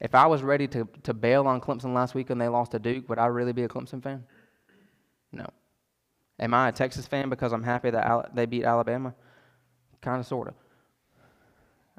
If 0.00 0.16
I 0.16 0.26
was 0.26 0.42
ready 0.42 0.66
to, 0.66 0.88
to 1.04 1.14
bail 1.14 1.46
on 1.46 1.60
Clemson 1.60 1.94
last 1.94 2.12
week 2.12 2.30
and 2.30 2.40
they 2.40 2.48
lost 2.48 2.72
to 2.72 2.80
Duke, 2.80 3.08
would 3.08 3.20
I 3.20 3.26
really 3.26 3.52
be 3.52 3.62
a 3.62 3.68
Clemson 3.68 4.02
fan? 4.02 4.24
No. 5.30 5.46
Am 6.40 6.52
I 6.52 6.70
a 6.70 6.72
Texas 6.72 7.06
fan 7.06 7.28
because 7.28 7.52
I'm 7.52 7.62
happy 7.62 7.90
that 7.90 8.34
they 8.34 8.46
beat 8.46 8.64
Alabama? 8.64 9.14
Kind 10.00 10.18
of, 10.18 10.26
sort 10.26 10.48
of. 10.48 10.54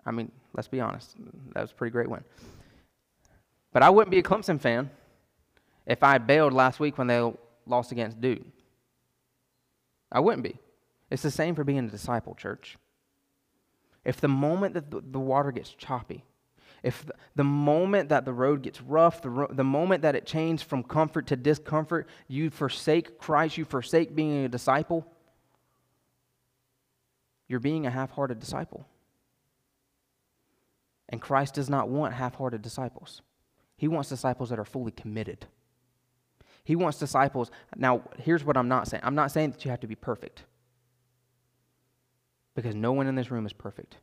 I 0.05 0.11
mean, 0.11 0.29
let's 0.53 0.67
be 0.67 0.81
honest. 0.81 1.15
That 1.53 1.61
was 1.61 1.71
a 1.71 1.75
pretty 1.75 1.93
great 1.93 2.09
win. 2.09 2.25
But 3.71 3.83
I 3.83 3.89
wouldn't 3.89 4.11
be 4.11 4.19
a 4.19 4.23
Clemson 4.23 4.59
fan 4.59 4.89
if 5.85 6.03
I 6.03 6.17
bailed 6.17 6.51
last 6.51 6.81
week 6.81 6.97
when 6.97 7.07
they 7.07 7.31
lost 7.65 7.93
against 7.93 8.19
Duke. 8.19 8.41
I 10.15 10.21
wouldn't 10.21 10.43
be. 10.43 10.57
It's 11.11 11.23
the 11.23 11.29
same 11.29 11.55
for 11.55 11.65
being 11.65 11.79
a 11.79 11.89
disciple, 11.89 12.35
church. 12.35 12.77
If 14.05 14.21
the 14.21 14.29
moment 14.29 14.73
that 14.75 15.11
the 15.11 15.19
water 15.19 15.51
gets 15.51 15.71
choppy, 15.71 16.23
if 16.83 17.05
the 17.35 17.43
moment 17.43 18.07
that 18.09 18.23
the 18.23 18.31
road 18.31 18.61
gets 18.61 18.81
rough, 18.81 19.21
the, 19.21 19.29
ro- 19.29 19.51
the 19.51 19.65
moment 19.65 20.03
that 20.03 20.15
it 20.15 20.25
changes 20.25 20.65
from 20.65 20.83
comfort 20.83 21.27
to 21.27 21.35
discomfort, 21.35 22.07
you 22.29 22.49
forsake 22.49 23.17
Christ, 23.17 23.57
you 23.57 23.65
forsake 23.65 24.15
being 24.15 24.45
a 24.45 24.47
disciple, 24.47 25.05
you're 27.49 27.59
being 27.59 27.85
a 27.85 27.91
half 27.91 28.11
hearted 28.11 28.39
disciple. 28.39 28.87
And 31.09 31.19
Christ 31.19 31.55
does 31.55 31.69
not 31.69 31.89
want 31.89 32.13
half 32.13 32.35
hearted 32.35 32.61
disciples, 32.61 33.21
He 33.75 33.89
wants 33.89 34.07
disciples 34.07 34.49
that 34.49 34.59
are 34.59 34.65
fully 34.65 34.93
committed. 34.93 35.47
He 36.65 36.75
wants 36.75 36.99
disciples. 36.99 37.49
Now, 37.77 38.01
here's 38.17 38.43
what 38.43 38.57
I'm 38.57 38.67
not 38.67 38.89
saying 38.89 39.03
I'm 39.05 39.15
not 39.15 39.31
saying 39.31 39.51
that 39.51 39.63
you 39.63 39.71
have 39.71 39.79
to 39.79 39.87
be 39.87 39.95
perfect, 39.95 40.43
because 42.55 42.75
no 42.75 42.91
one 42.91 43.07
in 43.07 43.15
this 43.15 43.31
room 43.31 43.45
is 43.45 43.53
perfect. 43.53 43.97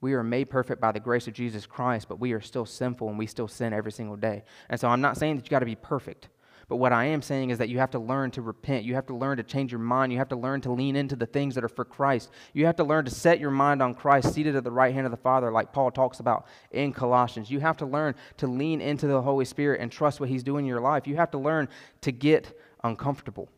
We 0.00 0.14
are 0.14 0.22
made 0.22 0.48
perfect 0.48 0.80
by 0.80 0.92
the 0.92 1.00
grace 1.00 1.28
of 1.28 1.34
Jesus 1.34 1.66
Christ, 1.66 2.08
but 2.08 2.18
we 2.18 2.32
are 2.32 2.40
still 2.40 2.64
sinful 2.64 3.10
and 3.10 3.18
we 3.18 3.26
still 3.26 3.48
sin 3.48 3.74
every 3.74 3.92
single 3.92 4.16
day. 4.16 4.44
And 4.70 4.80
so 4.80 4.88
I'm 4.88 5.02
not 5.02 5.18
saying 5.18 5.36
that 5.36 5.44
you 5.44 5.50
got 5.50 5.58
to 5.58 5.66
be 5.66 5.74
perfect. 5.74 6.30
But 6.70 6.76
what 6.76 6.92
I 6.92 7.06
am 7.06 7.20
saying 7.20 7.50
is 7.50 7.58
that 7.58 7.68
you 7.68 7.80
have 7.80 7.90
to 7.90 7.98
learn 7.98 8.30
to 8.30 8.42
repent. 8.42 8.84
You 8.84 8.94
have 8.94 9.06
to 9.06 9.16
learn 9.16 9.38
to 9.38 9.42
change 9.42 9.72
your 9.72 9.80
mind. 9.80 10.12
You 10.12 10.18
have 10.18 10.28
to 10.28 10.36
learn 10.36 10.60
to 10.60 10.70
lean 10.70 10.94
into 10.94 11.16
the 11.16 11.26
things 11.26 11.56
that 11.56 11.64
are 11.64 11.68
for 11.68 11.84
Christ. 11.84 12.30
You 12.52 12.64
have 12.66 12.76
to 12.76 12.84
learn 12.84 13.06
to 13.06 13.10
set 13.10 13.40
your 13.40 13.50
mind 13.50 13.82
on 13.82 13.92
Christ, 13.92 14.32
seated 14.32 14.54
at 14.54 14.62
the 14.62 14.70
right 14.70 14.94
hand 14.94 15.04
of 15.04 15.10
the 15.10 15.16
Father, 15.16 15.50
like 15.50 15.72
Paul 15.72 15.90
talks 15.90 16.20
about 16.20 16.46
in 16.70 16.92
Colossians. 16.92 17.50
You 17.50 17.58
have 17.58 17.76
to 17.78 17.86
learn 17.86 18.14
to 18.36 18.46
lean 18.46 18.80
into 18.80 19.08
the 19.08 19.20
Holy 19.20 19.44
Spirit 19.44 19.80
and 19.80 19.90
trust 19.90 20.20
what 20.20 20.28
He's 20.28 20.44
doing 20.44 20.64
in 20.64 20.68
your 20.68 20.80
life. 20.80 21.08
You 21.08 21.16
have 21.16 21.32
to 21.32 21.38
learn 21.38 21.68
to 22.02 22.12
get 22.12 22.56
uncomfortable 22.84 23.48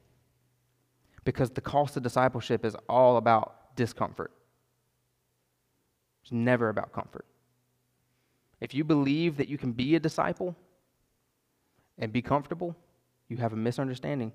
because 1.27 1.51
the 1.51 1.61
cost 1.61 1.98
of 1.98 2.03
discipleship 2.03 2.64
is 2.64 2.75
all 2.88 3.18
about 3.18 3.77
discomfort. 3.77 4.33
It's 6.22 6.33
never 6.33 6.70
about 6.70 6.94
comfort. 6.94 7.27
If 8.59 8.72
you 8.72 8.85
believe 8.85 9.37
that 9.37 9.51
you 9.51 9.59
can 9.59 9.72
be 9.72 9.96
a 9.96 10.01
disciple 10.01 10.57
and 11.98 12.11
be 12.11 12.22
comfortable, 12.22 12.75
you 13.33 13.38
have 13.38 13.53
a 13.53 13.57
misunderstanding 13.57 14.33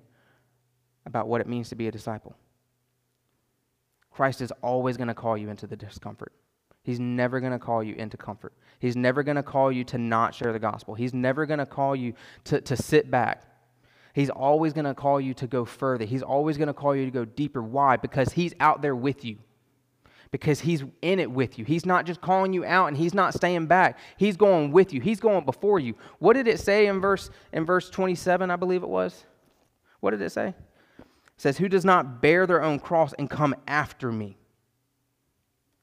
about 1.06 1.28
what 1.28 1.40
it 1.40 1.46
means 1.46 1.70
to 1.70 1.74
be 1.74 1.88
a 1.88 1.90
disciple. 1.90 2.36
Christ 4.10 4.40
is 4.40 4.52
always 4.62 4.96
going 4.96 5.08
to 5.08 5.14
call 5.14 5.38
you 5.38 5.48
into 5.48 5.66
the 5.66 5.76
discomfort. 5.76 6.32
He's 6.82 7.00
never 7.00 7.40
going 7.40 7.52
to 7.52 7.58
call 7.58 7.82
you 7.82 7.94
into 7.94 8.16
comfort. 8.16 8.52
He's 8.78 8.96
never 8.96 9.22
going 9.22 9.36
to 9.36 9.42
call 9.42 9.70
you 9.70 9.84
to 9.84 9.98
not 9.98 10.34
share 10.34 10.52
the 10.52 10.58
gospel. 10.58 10.94
He's 10.94 11.14
never 11.14 11.46
going 11.46 11.58
to 11.58 11.66
call 11.66 11.94
you 11.94 12.14
to, 12.44 12.60
to 12.60 12.76
sit 12.76 13.10
back. 13.10 13.44
He's 14.14 14.30
always 14.30 14.72
going 14.72 14.86
to 14.86 14.94
call 14.94 15.20
you 15.20 15.34
to 15.34 15.46
go 15.46 15.64
further. 15.64 16.04
He's 16.04 16.22
always 16.22 16.56
going 16.56 16.68
to 16.68 16.74
call 16.74 16.96
you 16.96 17.04
to 17.04 17.10
go 17.10 17.24
deeper. 17.24 17.62
Why? 17.62 17.96
Because 17.96 18.32
He's 18.32 18.54
out 18.58 18.82
there 18.82 18.96
with 18.96 19.24
you 19.24 19.38
because 20.30 20.60
he's 20.60 20.84
in 21.02 21.18
it 21.18 21.30
with 21.30 21.58
you. 21.58 21.64
He's 21.64 21.86
not 21.86 22.06
just 22.06 22.20
calling 22.20 22.52
you 22.52 22.64
out 22.64 22.86
and 22.86 22.96
he's 22.96 23.14
not 23.14 23.34
staying 23.34 23.66
back. 23.66 23.98
He's 24.16 24.36
going 24.36 24.72
with 24.72 24.92
you. 24.92 25.00
He's 25.00 25.20
going 25.20 25.44
before 25.44 25.80
you. 25.80 25.94
What 26.18 26.34
did 26.34 26.48
it 26.48 26.60
say 26.60 26.86
in 26.86 27.00
verse 27.00 27.30
in 27.52 27.64
verse 27.64 27.90
27, 27.90 28.50
I 28.50 28.56
believe 28.56 28.82
it 28.82 28.88
was? 28.88 29.24
What 30.00 30.10
did 30.10 30.22
it 30.22 30.30
say? 30.30 30.48
It 30.98 31.04
says, 31.36 31.58
"Who 31.58 31.68
does 31.68 31.84
not 31.84 32.20
bear 32.20 32.46
their 32.46 32.62
own 32.62 32.78
cross 32.78 33.12
and 33.14 33.28
come 33.30 33.54
after 33.66 34.12
me?" 34.12 34.36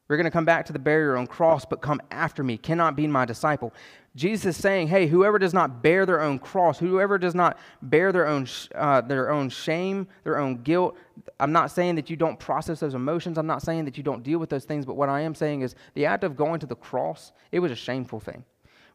We're 0.08 0.18
going 0.18 0.26
to 0.26 0.32
come 0.32 0.46
back 0.46 0.66
to 0.68 0.74
the 0.74 0.80
barrier 0.80 1.18
own 1.18 1.26
cross, 1.26 1.66
but 1.66 1.82
come 1.82 2.00
after 2.12 2.44
me, 2.44 2.58
cannot 2.58 2.96
be 2.96 3.08
my 3.08 3.26
disciple. 3.26 3.74
Jesus 4.16 4.56
is 4.56 4.62
saying, 4.62 4.88
hey, 4.88 5.08
whoever 5.08 5.40
does 5.40 5.54
not 5.54 5.82
bear 5.82 6.06
their 6.06 6.22
own 6.22 6.38
cross, 6.40 6.78
whoever 6.78 7.18
does 7.18 7.34
not 7.34 7.58
bear 7.82 8.12
their 8.12 8.28
own, 8.28 8.48
uh, 8.76 9.02
their 9.02 9.32
own 9.32 9.50
shame, 9.50 10.08
their 10.24 10.38
own 10.38 10.62
guilt, 10.62 10.96
I'm 11.40 11.52
not 11.52 11.72
saying 11.72 11.96
that 11.96 12.10
you 12.10 12.16
don't 12.16 12.40
process 12.40 12.80
those 12.80 12.94
emotions. 12.94 13.38
I'm 13.38 13.48
not 13.48 13.62
saying 13.62 13.86
that 13.86 13.98
you 13.98 14.04
don't 14.04 14.24
deal 14.24 14.40
with 14.40 14.50
those 14.50 14.64
things, 14.64 14.86
but 14.86 14.96
what 14.96 15.10
I 15.10 15.22
am 15.22 15.36
saying 15.36 15.62
is 15.62 15.76
the 15.96 16.06
act 16.06 16.24
of 16.24 16.36
going 16.36 16.60
to 16.60 16.66
the 16.66 16.76
cross, 16.76 17.34
it 17.52 17.60
was 17.60 17.72
a 17.72 17.76
shameful 17.76 18.20
thing. 18.20 18.46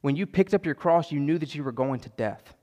When 0.00 0.16
you 0.16 0.26
picked 0.26 0.54
up 0.54 0.64
your 0.64 0.74
cross, 0.74 1.12
you 1.12 1.20
knew 1.20 1.38
that 1.38 1.54
you 1.54 1.64
were 1.64 1.72
going 1.72 2.00
to 2.00 2.08
death. 2.10 2.54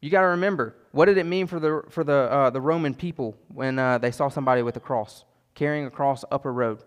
You 0.00 0.10
got 0.10 0.20
to 0.20 0.28
remember, 0.28 0.76
what 0.92 1.06
did 1.06 1.18
it 1.18 1.26
mean 1.26 1.46
for 1.46 1.58
the, 1.58 1.82
for 1.88 2.04
the, 2.04 2.12
uh, 2.12 2.50
the 2.50 2.60
Roman 2.60 2.94
people 2.94 3.36
when 3.48 3.78
uh, 3.78 3.98
they 3.98 4.10
saw 4.10 4.28
somebody 4.28 4.62
with 4.62 4.76
a 4.76 4.80
cross? 4.80 5.24
Carrying 5.54 5.86
across 5.86 6.24
upper 6.30 6.52
road. 6.52 6.82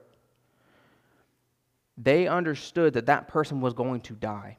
They 1.97 2.27
understood 2.27 2.93
that 2.93 3.05
that 3.05 3.27
person 3.27 3.61
was 3.61 3.73
going 3.73 4.01
to 4.01 4.13
die. 4.13 4.57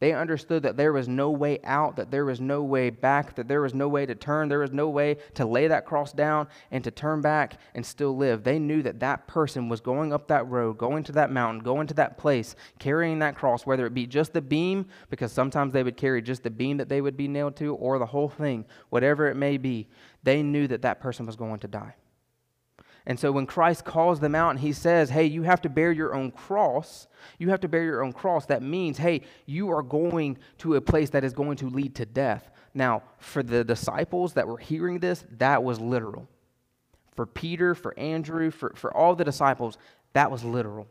They 0.00 0.12
understood 0.12 0.62
that 0.62 0.76
there 0.76 0.92
was 0.92 1.08
no 1.08 1.30
way 1.30 1.58
out, 1.64 1.96
that 1.96 2.12
there 2.12 2.24
was 2.24 2.40
no 2.40 2.62
way 2.62 2.88
back, 2.88 3.34
that 3.34 3.48
there 3.48 3.62
was 3.62 3.74
no 3.74 3.88
way 3.88 4.06
to 4.06 4.14
turn, 4.14 4.48
there 4.48 4.60
was 4.60 4.70
no 4.70 4.88
way 4.88 5.16
to 5.34 5.44
lay 5.44 5.66
that 5.66 5.86
cross 5.86 6.12
down 6.12 6.46
and 6.70 6.84
to 6.84 6.92
turn 6.92 7.20
back 7.20 7.58
and 7.74 7.84
still 7.84 8.16
live. 8.16 8.44
They 8.44 8.60
knew 8.60 8.80
that 8.82 9.00
that 9.00 9.26
person 9.26 9.68
was 9.68 9.80
going 9.80 10.12
up 10.12 10.28
that 10.28 10.46
road, 10.46 10.78
going 10.78 11.02
to 11.04 11.12
that 11.12 11.32
mountain, 11.32 11.64
going 11.64 11.88
to 11.88 11.94
that 11.94 12.16
place, 12.16 12.54
carrying 12.78 13.18
that 13.18 13.34
cross, 13.34 13.66
whether 13.66 13.86
it 13.86 13.94
be 13.94 14.06
just 14.06 14.32
the 14.32 14.40
beam, 14.40 14.86
because 15.10 15.32
sometimes 15.32 15.72
they 15.72 15.82
would 15.82 15.96
carry 15.96 16.22
just 16.22 16.44
the 16.44 16.50
beam 16.50 16.76
that 16.76 16.88
they 16.88 17.00
would 17.00 17.16
be 17.16 17.26
nailed 17.26 17.56
to, 17.56 17.74
or 17.74 17.98
the 17.98 18.06
whole 18.06 18.28
thing, 18.28 18.64
whatever 18.90 19.26
it 19.26 19.36
may 19.36 19.56
be. 19.56 19.88
They 20.22 20.44
knew 20.44 20.68
that 20.68 20.82
that 20.82 21.00
person 21.00 21.26
was 21.26 21.34
going 21.34 21.58
to 21.60 21.68
die. 21.68 21.96
And 23.08 23.18
so 23.18 23.32
when 23.32 23.46
Christ 23.46 23.86
calls 23.86 24.20
them 24.20 24.34
out 24.34 24.50
and 24.50 24.60
he 24.60 24.74
says, 24.74 25.08
hey, 25.08 25.24
you 25.24 25.42
have 25.42 25.62
to 25.62 25.70
bear 25.70 25.90
your 25.90 26.14
own 26.14 26.30
cross, 26.30 27.08
you 27.38 27.48
have 27.48 27.60
to 27.60 27.68
bear 27.68 27.82
your 27.82 28.04
own 28.04 28.12
cross, 28.12 28.44
that 28.46 28.62
means, 28.62 28.98
hey, 28.98 29.22
you 29.46 29.70
are 29.70 29.82
going 29.82 30.36
to 30.58 30.74
a 30.74 30.80
place 30.82 31.08
that 31.10 31.24
is 31.24 31.32
going 31.32 31.56
to 31.56 31.70
lead 31.70 31.94
to 31.94 32.04
death. 32.04 32.50
Now, 32.74 33.02
for 33.16 33.42
the 33.42 33.64
disciples 33.64 34.34
that 34.34 34.46
were 34.46 34.58
hearing 34.58 34.98
this, 34.98 35.24
that 35.38 35.64
was 35.64 35.80
literal. 35.80 36.28
For 37.16 37.24
Peter, 37.24 37.74
for 37.74 37.98
Andrew, 37.98 38.50
for, 38.50 38.74
for 38.76 38.94
all 38.94 39.16
the 39.16 39.24
disciples, 39.24 39.78
that 40.12 40.30
was 40.30 40.44
literal. 40.44 40.86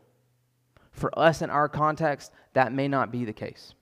For 0.90 1.16
us 1.16 1.40
in 1.40 1.50
our 1.50 1.68
context, 1.68 2.32
that 2.52 2.72
may 2.72 2.88
not 2.88 3.12
be 3.12 3.26
the 3.26 3.32
case. 3.32 3.74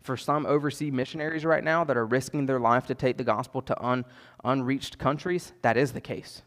For 0.00 0.16
some 0.16 0.46
overseas 0.46 0.90
missionaries 0.90 1.44
right 1.44 1.62
now 1.62 1.84
that 1.84 1.98
are 1.98 2.06
risking 2.06 2.46
their 2.46 2.58
life 2.58 2.86
to 2.86 2.94
take 2.94 3.18
the 3.18 3.24
gospel 3.24 3.60
to 3.60 3.84
un, 3.84 4.06
unreached 4.42 4.96
countries, 4.96 5.52
that 5.60 5.76
is 5.76 5.92
the 5.92 6.00
case 6.00 6.40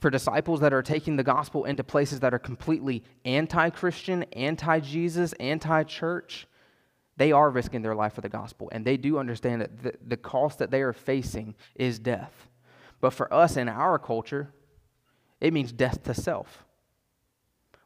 for 0.00 0.10
disciples 0.10 0.60
that 0.60 0.72
are 0.72 0.82
taking 0.82 1.16
the 1.16 1.22
gospel 1.22 1.64
into 1.64 1.84
places 1.84 2.20
that 2.20 2.34
are 2.34 2.38
completely 2.38 3.04
anti 3.24 3.70
Christian, 3.70 4.24
anti 4.32 4.80
Jesus, 4.80 5.32
anti 5.34 5.84
church, 5.84 6.46
they 7.16 7.32
are 7.32 7.50
risking 7.50 7.82
their 7.82 7.94
life 7.94 8.14
for 8.14 8.22
the 8.22 8.28
gospel. 8.28 8.70
And 8.72 8.84
they 8.84 8.96
do 8.96 9.18
understand 9.18 9.60
that 9.60 9.82
the, 9.82 9.94
the 10.06 10.16
cost 10.16 10.58
that 10.58 10.70
they 10.70 10.80
are 10.80 10.94
facing 10.94 11.54
is 11.74 11.98
death. 11.98 12.48
But 13.00 13.10
for 13.10 13.32
us 13.32 13.56
in 13.56 13.68
our 13.68 13.98
culture, 13.98 14.52
it 15.40 15.52
means 15.52 15.72
death 15.72 16.02
to 16.04 16.14
self. 16.14 16.64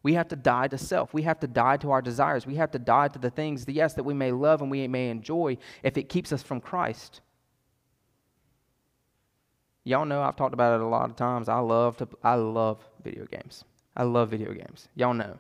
We 0.05 0.15
have 0.15 0.29
to 0.29 0.37
die 0.37 0.69
to 0.69 0.79
self. 0.79 1.15
We 1.15 1.23
have 1.23 1.41
to 1.41 1.47
die 1.47 1.79
to 1.79 1.91
our 1.91 2.03
desires. 2.03 2.47
We 2.47 2.57
have 2.57 2.71
to 2.73 2.79
die 2.79 3.09
to 3.09 3.19
the 3.19 3.31
things, 3.31 3.65
yes, 3.67 3.95
that 3.95 4.05
we 4.05 4.15
may 4.15 4.33
love 4.33 4.61
and 4.61 4.71
we 4.71 4.87
may 4.87 5.09
enjoy 5.09 5.57
if 5.83 5.97
it 5.97 6.09
keeps 6.09 6.33
us 6.33 6.43
from 6.43 6.61
Christ. 6.61 7.23
Y'all 9.87 10.07
know 10.07 10.23
I've 10.23 10.37
talked 10.37 10.55
about 10.55 10.81
it 10.81 10.83
a 10.83 10.87
lot 10.87 11.11
of 11.11 11.17
times. 11.17 11.49
I 11.49 11.59
love 11.59 11.99
to 11.99 12.09
I 12.23 12.37
love 12.37 12.79
video 13.03 13.27
games. 13.27 13.65
I 13.95 14.05
love 14.05 14.31
video 14.31 14.53
games. 14.55 14.89
Y'all 14.95 15.13
know. 15.13 15.39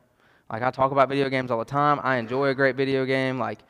Like 0.52 0.62
I 0.62 0.70
talk 0.70 0.92
about 0.92 1.09
video 1.09 1.30
games 1.30 1.50
all 1.50 1.59
the 1.59 1.64
time. 1.64 1.98
I 2.02 2.16
enjoy 2.16 2.48
a 2.48 2.54
great 2.54 2.76
video 2.76 3.07
game. 3.07 3.38
Like 3.38 3.61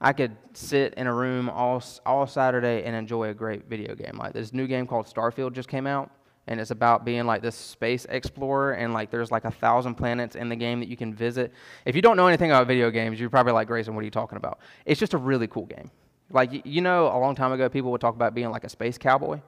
I 0.00 0.12
could 0.12 0.36
sit 0.52 0.94
in 0.94 1.06
a 1.06 1.14
room 1.14 1.48
all 1.48 1.80
all 2.04 2.26
Saturday 2.26 2.82
and 2.82 2.96
enjoy 2.96 3.28
a 3.28 3.34
great 3.34 3.68
video 3.68 3.94
game. 3.94 4.18
Like 4.18 4.32
this 4.32 4.52
new 4.52 4.66
game 4.66 4.88
called 4.88 5.06
Starfield 5.06 5.52
just 5.52 5.68
came 5.68 5.86
out 5.86 6.10
and 6.48 6.60
it's 6.60 6.72
about 6.72 7.04
being 7.04 7.24
like 7.24 7.40
this 7.40 7.54
space 7.54 8.04
explorer 8.08 8.72
and 8.72 8.92
like 8.92 9.12
there's 9.12 9.30
like 9.30 9.44
a 9.44 9.50
thousand 9.52 9.94
planets 9.94 10.34
in 10.34 10.48
the 10.48 10.56
game 10.56 10.80
that 10.80 10.88
you 10.88 10.96
can 10.96 11.14
visit. 11.14 11.52
If 11.84 11.94
you 11.94 12.02
don't 12.02 12.16
know 12.16 12.26
anything 12.26 12.50
about 12.50 12.66
video 12.66 12.90
games, 12.90 13.20
you're 13.20 13.30
probably 13.30 13.52
like 13.52 13.68
Grayson, 13.68 13.94
what 13.94 14.00
are 14.00 14.04
you 14.04 14.10
talking 14.10 14.38
about? 14.38 14.58
It's 14.86 14.98
just 14.98 15.14
a 15.14 15.18
really 15.18 15.46
cool 15.46 15.66
game. 15.66 15.88
Like 16.30 16.66
you 16.66 16.80
know, 16.80 17.06
a 17.06 17.18
long 17.18 17.36
time 17.36 17.52
ago, 17.52 17.68
people 17.68 17.92
would 17.92 18.00
talk 18.00 18.16
about 18.16 18.34
being 18.34 18.50
like 18.50 18.64
a 18.64 18.68
space 18.68 18.98
cowboy. 18.98 19.40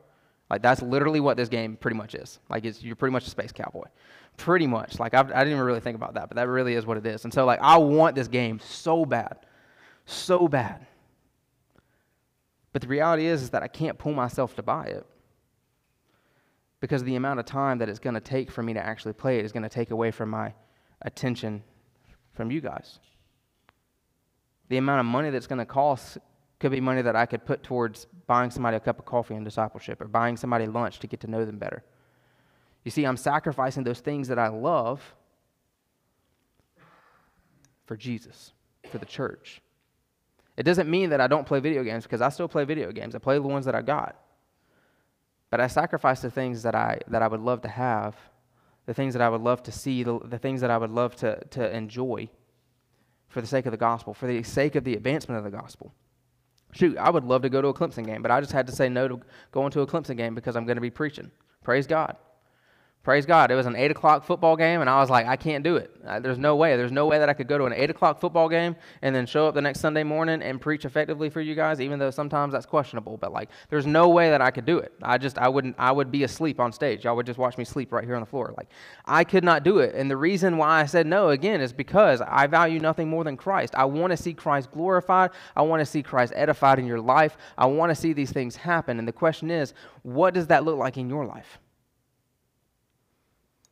Like 0.51 0.63
that's 0.63 0.81
literally 0.81 1.21
what 1.21 1.37
this 1.37 1.49
game 1.49 1.77
pretty 1.77 1.97
much 1.97 2.15
is. 2.15 2.39
Like 2.49 2.65
you're 2.81 2.97
pretty 2.97 3.13
much 3.13 3.27
a 3.27 3.31
space 3.31 3.53
cowboy, 3.53 3.85
pretty 4.37 4.67
much. 4.67 4.99
Like 4.99 5.15
I've, 5.15 5.31
I 5.31 5.45
did 5.45 5.51
not 5.51 5.57
even 5.57 5.61
really 5.61 5.81
think 5.81 5.97
about 5.97 6.15
that, 6.15 6.29
but 6.29 6.37
that 6.37 6.49
really 6.49 6.75
is 6.75 6.87
what 6.87 6.97
it 6.97 7.07
is. 7.07 7.25
And 7.25 7.33
so 7.33 7.45
like 7.45 7.61
I 7.61 7.77
want 7.77 8.15
this 8.15 8.29
game 8.29 8.59
so 8.61 9.05
bad, 9.05 9.39
so 10.07 10.49
bad. 10.49 10.87
But 12.73 12.83
the 12.83 12.89
reality 12.89 13.27
is, 13.27 13.43
is 13.43 13.51
that 13.51 13.63
I 13.63 13.69
can't 13.69 13.99
pull 13.99 14.13
myself 14.13 14.55
to 14.57 14.63
buy 14.63 14.87
it 14.87 15.07
because 16.81 17.03
the 17.03 17.17
amount 17.17 17.41
of 17.41 17.47
time 17.47 17.79
that 17.79 17.89
it's 17.89 17.99
going 17.99 18.15
to 18.15 18.21
take 18.21 18.51
for 18.51 18.63
me 18.63 18.73
to 18.75 18.81
actually 18.81 19.13
play 19.13 19.39
it 19.39 19.45
is 19.45 19.53
going 19.53 19.63
to 19.63 19.69
take 19.69 19.91
away 19.91 20.11
from 20.11 20.31
my 20.31 20.55
attention 21.03 21.63
from 22.33 22.51
you 22.51 22.61
guys. 22.61 23.01
The 24.69 24.77
amount 24.77 25.01
of 25.01 25.07
money 25.07 25.31
that's 25.31 25.47
going 25.47 25.59
to 25.59 25.67
cost 25.67 26.19
could 26.61 26.73
be 26.73 26.81
money 26.81 27.03
that 27.03 27.15
I 27.15 27.27
could 27.27 27.45
put 27.45 27.63
towards 27.63 28.07
buying 28.27 28.51
somebody 28.51 28.77
a 28.77 28.81
cup 28.81 28.99
of 28.99 29.05
coffee 29.05 29.35
in 29.35 29.45
discipleship 29.45 30.01
or 30.01 30.09
buying 30.09 30.37
somebody 30.37 30.67
lunch 30.67 30.99
to 31.01 31.07
get 31.07 31.21
to 31.21 31.27
know 31.29 31.45
them 31.45 31.59
better. 31.59 31.85
You 32.85 32.91
see, 32.91 33.05
I'm 33.05 33.17
sacrificing 33.17 33.85
those 33.85 34.01
things 34.01 34.29
that 34.29 34.39
I 34.39 34.49
love 34.49 35.15
for 37.87 37.97
Jesus, 37.97 38.53
for 38.91 38.99
the 38.99 39.07
church. 39.07 39.61
It 40.57 40.65
doesn't 40.65 40.91
mean 40.91 41.11
that 41.11 41.21
I 41.21 41.29
don't 41.29 41.47
play 41.47 41.61
video 41.61 41.85
games 41.85 42.03
because 42.05 42.21
I 42.21 42.29
still 42.31 42.49
play 42.49 42.65
video 42.65 42.91
games. 42.91 43.15
I 43.15 43.19
play 43.19 43.37
the 43.37 43.43
ones 43.43 43.65
that 43.67 43.75
I 43.75 43.83
got. 43.83 44.17
But 45.51 45.61
I 45.61 45.69
sacrifice 45.69 46.21
the 46.21 46.31
things 46.31 46.63
that 46.65 46.75
I, 46.75 47.01
that 47.09 47.23
I 47.23 47.29
would 47.29 47.41
love 47.41 47.63
to 47.63 47.69
have, 47.69 48.17
the 48.87 48.95
things 48.95 49.15
that 49.15 49.23
I 49.23 49.29
would 49.29 49.41
love 49.41 49.63
to 49.63 49.73
see, 49.73 50.03
the, 50.03 50.19
the 50.25 50.39
things 50.39 50.61
that 50.61 50.71
I 50.71 50.77
would 50.77 50.91
love 50.91 51.15
to, 51.17 51.43
to 51.51 51.75
enjoy 51.75 52.29
for 53.29 53.41
the 53.41 53.47
sake 53.47 53.67
of 53.67 53.73
the 53.73 53.79
gospel, 53.79 54.13
for 54.13 54.27
the 54.27 54.43
sake 54.43 54.75
of 54.75 54.85
the 54.85 54.95
advancement 54.95 55.39
of 55.39 55.45
the 55.45 55.57
gospel. 55.57 55.95
Shoot, 56.73 56.99
I 56.99 57.11
would 57.11 57.25
love 57.25 57.43
to 57.43 57.49
go 57.49 57.63
to 57.63 57.69
a 57.69 57.75
Clemson 57.75 58.05
game, 58.05 58.23
but 58.23 58.31
I 58.31 58.41
just 58.41 58.53
had 58.53 58.67
to 58.67 58.73
say 58.73 58.89
no 58.89 59.09
to 59.09 59.21
going 59.53 59.71
to 59.73 59.81
a 59.81 59.87
Clemson 59.87 60.17
game 60.17 60.35
because 60.35 60.57
I'm 60.57 60.67
going 60.67 60.77
to 60.77 60.83
be 60.83 60.91
preaching. 60.91 61.31
Praise 61.65 61.87
God. 61.87 62.17
Praise 63.05 63.25
God. 63.25 63.51
It 63.51 63.55
was 63.55 63.65
an 63.65 63.75
8 63.75 63.91
o'clock 63.91 64.25
football 64.25 64.55
game, 64.55 64.83
and 64.83 64.91
I 64.91 65.01
was 65.01 65.09
like, 65.09 65.27
I 65.27 65.37
can't 65.37 65.65
do 65.65 65.77
it. 65.77 65.91
There's 66.21 66.37
no 66.37 66.57
way. 66.57 66.77
There's 66.77 66.93
no 66.93 67.07
way 67.07 67.19
that 67.19 67.31
I 67.31 67.33
could 67.33 67.49
go 67.49 67.57
to 67.57 67.65
an 67.65 67.73
8 67.73 67.89
o'clock 67.89 68.21
football 68.21 68.51
game 68.51 68.77
and 69.01 69.15
then 69.15 69.25
show 69.25 69.47
up 69.47 69.55
the 69.55 69.63
next 69.63 69.81
Sunday 69.81 70.03
morning 70.03 70.43
and 70.43 70.61
preach 70.61 70.85
effectively 70.85 71.31
for 71.31 71.41
you 71.41 71.55
guys, 71.55 71.81
even 71.81 71.99
though 71.99 72.11
sometimes 72.11 72.53
that's 72.53 72.67
questionable. 72.67 73.17
But, 73.17 73.33
like, 73.33 73.49
there's 73.71 73.87
no 73.87 74.11
way 74.11 74.29
that 74.29 74.43
I 74.43 74.51
could 74.51 74.67
do 74.67 74.79
it. 74.79 74.93
I 75.03 75.17
just, 75.17 75.39
I 75.39 75.49
wouldn't, 75.49 75.77
I 75.79 75.91
would 75.91 76.11
be 76.11 76.25
asleep 76.25 76.61
on 76.61 76.71
stage. 76.71 77.05
Y'all 77.05 77.17
would 77.17 77.25
just 77.25 77.39
watch 77.39 77.57
me 77.57 77.65
sleep 77.65 77.93
right 77.93 78.05
here 78.05 78.15
on 78.15 78.21
the 78.21 78.27
floor. 78.27 78.53
Like, 78.59 78.69
I 79.07 79.25
could 79.25 79.45
not 79.45 79.63
do 79.63 79.79
it. 79.79 79.95
And 79.95 80.11
the 80.11 80.17
reason 80.19 80.59
why 80.59 80.81
I 80.81 80.85
said 80.85 81.07
no, 81.07 81.31
again, 81.31 81.63
is 81.63 81.73
because 81.73 82.21
I 82.21 82.47
value 82.47 82.79
nothing 82.79 83.09
more 83.09 83.25
than 83.25 83.39
Christ. 83.39 83.75
I 83.75 83.87
want 83.87 84.11
to 84.11 84.19
see 84.19 84.35
Christ 84.35 84.71
glorified. 84.71 85.31
I 85.57 85.63
want 85.63 85.81
to 85.81 85.87
see 85.87 86.03
Christ 86.03 86.35
edified 86.37 86.79
in 86.79 86.87
your 86.87 87.01
life. 87.01 87.39
I 87.57 87.65
want 87.67 87.89
to 87.89 87.95
see 87.95 88.13
these 88.13 88.33
things 88.33 88.57
happen. 88.57 88.99
And 88.99 89.09
the 89.09 89.13
question 89.13 89.51
is, 89.51 89.73
what 90.03 90.35
does 90.35 90.49
that 90.49 90.65
look 90.65 90.77
like 90.77 90.99
in 90.99 91.09
your 91.09 91.25
life? 91.25 91.59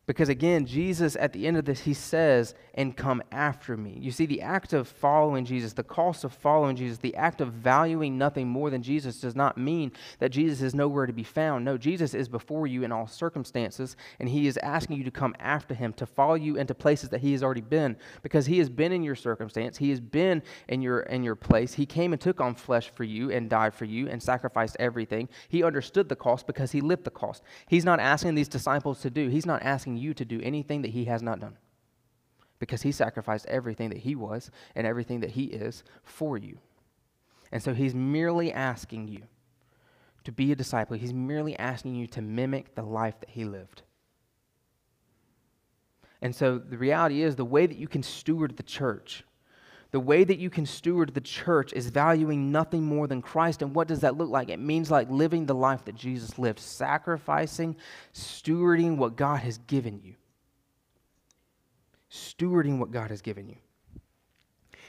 Because 0.07 0.29
again, 0.29 0.67
Jesus, 0.67 1.17
at 1.17 1.33
the 1.33 1.49
end 1.49 1.57
of 1.57 1.65
this, 1.65 1.81
he 1.81 1.93
says, 1.93 2.55
and 2.75 2.97
come 2.97 3.23
after 3.33 3.77
me. 3.77 3.99
You 4.01 4.13
see, 4.13 4.27
the 4.27 4.43
act 4.43 4.73
of 4.73 4.87
following 4.87 5.45
Jesus, 5.45 5.73
the 5.73 5.83
cost 5.83 6.23
of 6.23 6.33
following 6.33 6.77
Jesus, 6.77 6.99
the 6.99 7.17
act 7.17 7.41
of 7.41 7.53
valuing 7.53 8.17
nothing 8.17 8.47
more 8.47 8.71
than 8.71 8.83
Jesus 8.83 9.21
does 9.21 9.35
not 9.35 9.59
mean 9.59 9.91
that 10.21 10.29
Jesus 10.29 10.63
is 10.63 10.75
nowhere 10.75 11.07
to 11.07 11.13
be 11.13 11.25
found. 11.25 11.65
No, 11.65 11.77
Jesus 11.77 12.15
is 12.15 12.29
before 12.29 12.69
you 12.69 12.85
in 12.85 12.93
all 12.93 13.09
circumstances, 13.09 13.97
and 14.21 14.29
he 14.29 14.47
is 14.47 14.59
asking 14.59 14.99
you 14.99 15.05
to 15.05 15.11
come 15.11 15.35
after 15.41 15.75
him, 15.75 15.93
to 15.95 16.07
follow 16.07 16.35
you 16.35 16.57
into 16.57 16.75
places 16.75 17.09
that 17.09 17.23
he 17.23 17.33
has 17.33 17.43
already 17.43 17.61
been. 17.63 17.97
Because 18.23 18.47
he 18.47 18.59
has 18.59 18.69
been 18.69 18.93
in 18.93 19.03
your 19.03 19.17
circumstance, 19.17 19.79
he 19.79 19.91
has 19.91 20.01
been 20.01 20.43
in 20.69 20.83
your, 20.83 21.01
in 21.01 21.25
your 21.25 21.35
place. 21.35 21.73
He 21.73 21.87
came 21.87 22.13
and 22.13 22.21
took 22.21 22.41
on 22.41 22.55
flesh 22.55 22.91
for 22.91 23.05
you 23.05 23.33
and 23.33 23.51
died 23.51 23.75
for 23.75 23.87
you 23.87 24.09
and 24.09 24.23
sacrificed 24.23 24.77
everything. 24.79 25.29
He 25.49 25.65
understood 25.65 26.09
the 26.09 26.17
cost 26.17 26.47
because 26.47 26.71
he 26.71 26.81
lived 26.81 27.05
the 27.05 27.11
cost. 27.11 27.43
He's 27.69 27.85
not 27.85 27.99
asking 27.99 28.37
these 28.37 28.49
disciples 28.49 29.01
to 29.01 29.11
do, 29.11 29.29
he's 29.29 29.47
not 29.47 29.63
asking 29.63 29.96
you 29.97 30.15
to 30.15 30.25
do 30.25 30.41
anything 30.43 30.83
that 30.83 30.91
he 30.93 31.05
has 31.07 31.23
not 31.23 31.41
done 31.41 31.57
because 32.59 32.83
he 32.83 32.93
sacrificed 32.93 33.47
everything 33.47 33.91
that 33.91 33.99
he 33.99 34.15
was 34.15 34.51
and 34.75 34.87
everything 34.87 35.21
that 35.21 35.31
he 35.31 35.45
is 35.45 35.85
for 36.03 36.37
you. 36.37 36.59
And 37.53 37.63
so 37.63 37.75
he's 37.75 37.95
merely 37.95 38.53
asking 38.53 39.09
you 39.09 39.23
to 40.25 40.33
be 40.33 40.51
a 40.53 40.57
disciple. 40.57 40.97
He's 40.97 41.15
merely 41.15 41.57
asking 41.59 41.95
you 41.95 42.07
to 42.09 42.23
mimic 42.23 42.75
the 42.75 42.83
life 42.83 43.21
that 43.21 43.31
he 43.31 43.45
lived. 43.45 43.83
And 46.23 46.35
so 46.35 46.59
the 46.59 46.79
reality 46.79 47.23
is 47.23 47.37
the 47.37 47.45
way 47.45 47.67
that 47.67 47.79
you 47.79 47.87
can 47.87 48.03
steward 48.03 48.57
the 48.57 48.63
church, 48.63 49.23
the 49.97 50.01
way 50.01 50.25
that 50.25 50.39
you 50.39 50.51
can 50.51 50.67
steward 50.67 51.15
the 51.15 51.23
church 51.23 51.73
is 51.73 51.89
valuing 51.89 52.53
nothing 52.53 52.83
more 52.83 53.07
than 53.07 53.23
Christ. 53.23 53.63
And 53.63 53.75
what 53.75 53.89
does 53.89 54.01
that 54.01 54.15
look 54.15 54.29
like? 54.29 54.51
It 54.51 54.59
means 54.59 54.91
like 54.91 55.09
living 55.09 55.47
the 55.47 55.55
life 55.55 55.87
that 55.87 55.95
Jesus 55.95 56.39
lived, 56.39 56.59
sacrificing, 56.59 57.75
stewarding 58.13 58.99
what 58.99 59.17
God 59.17 59.39
has 59.39 59.57
given 59.57 60.03
you. 60.05 60.17
Stewarding 62.11 62.77
what 62.79 62.91
God 62.91 63.09
has 63.09 63.23
given 63.23 63.49
you. 63.49 63.57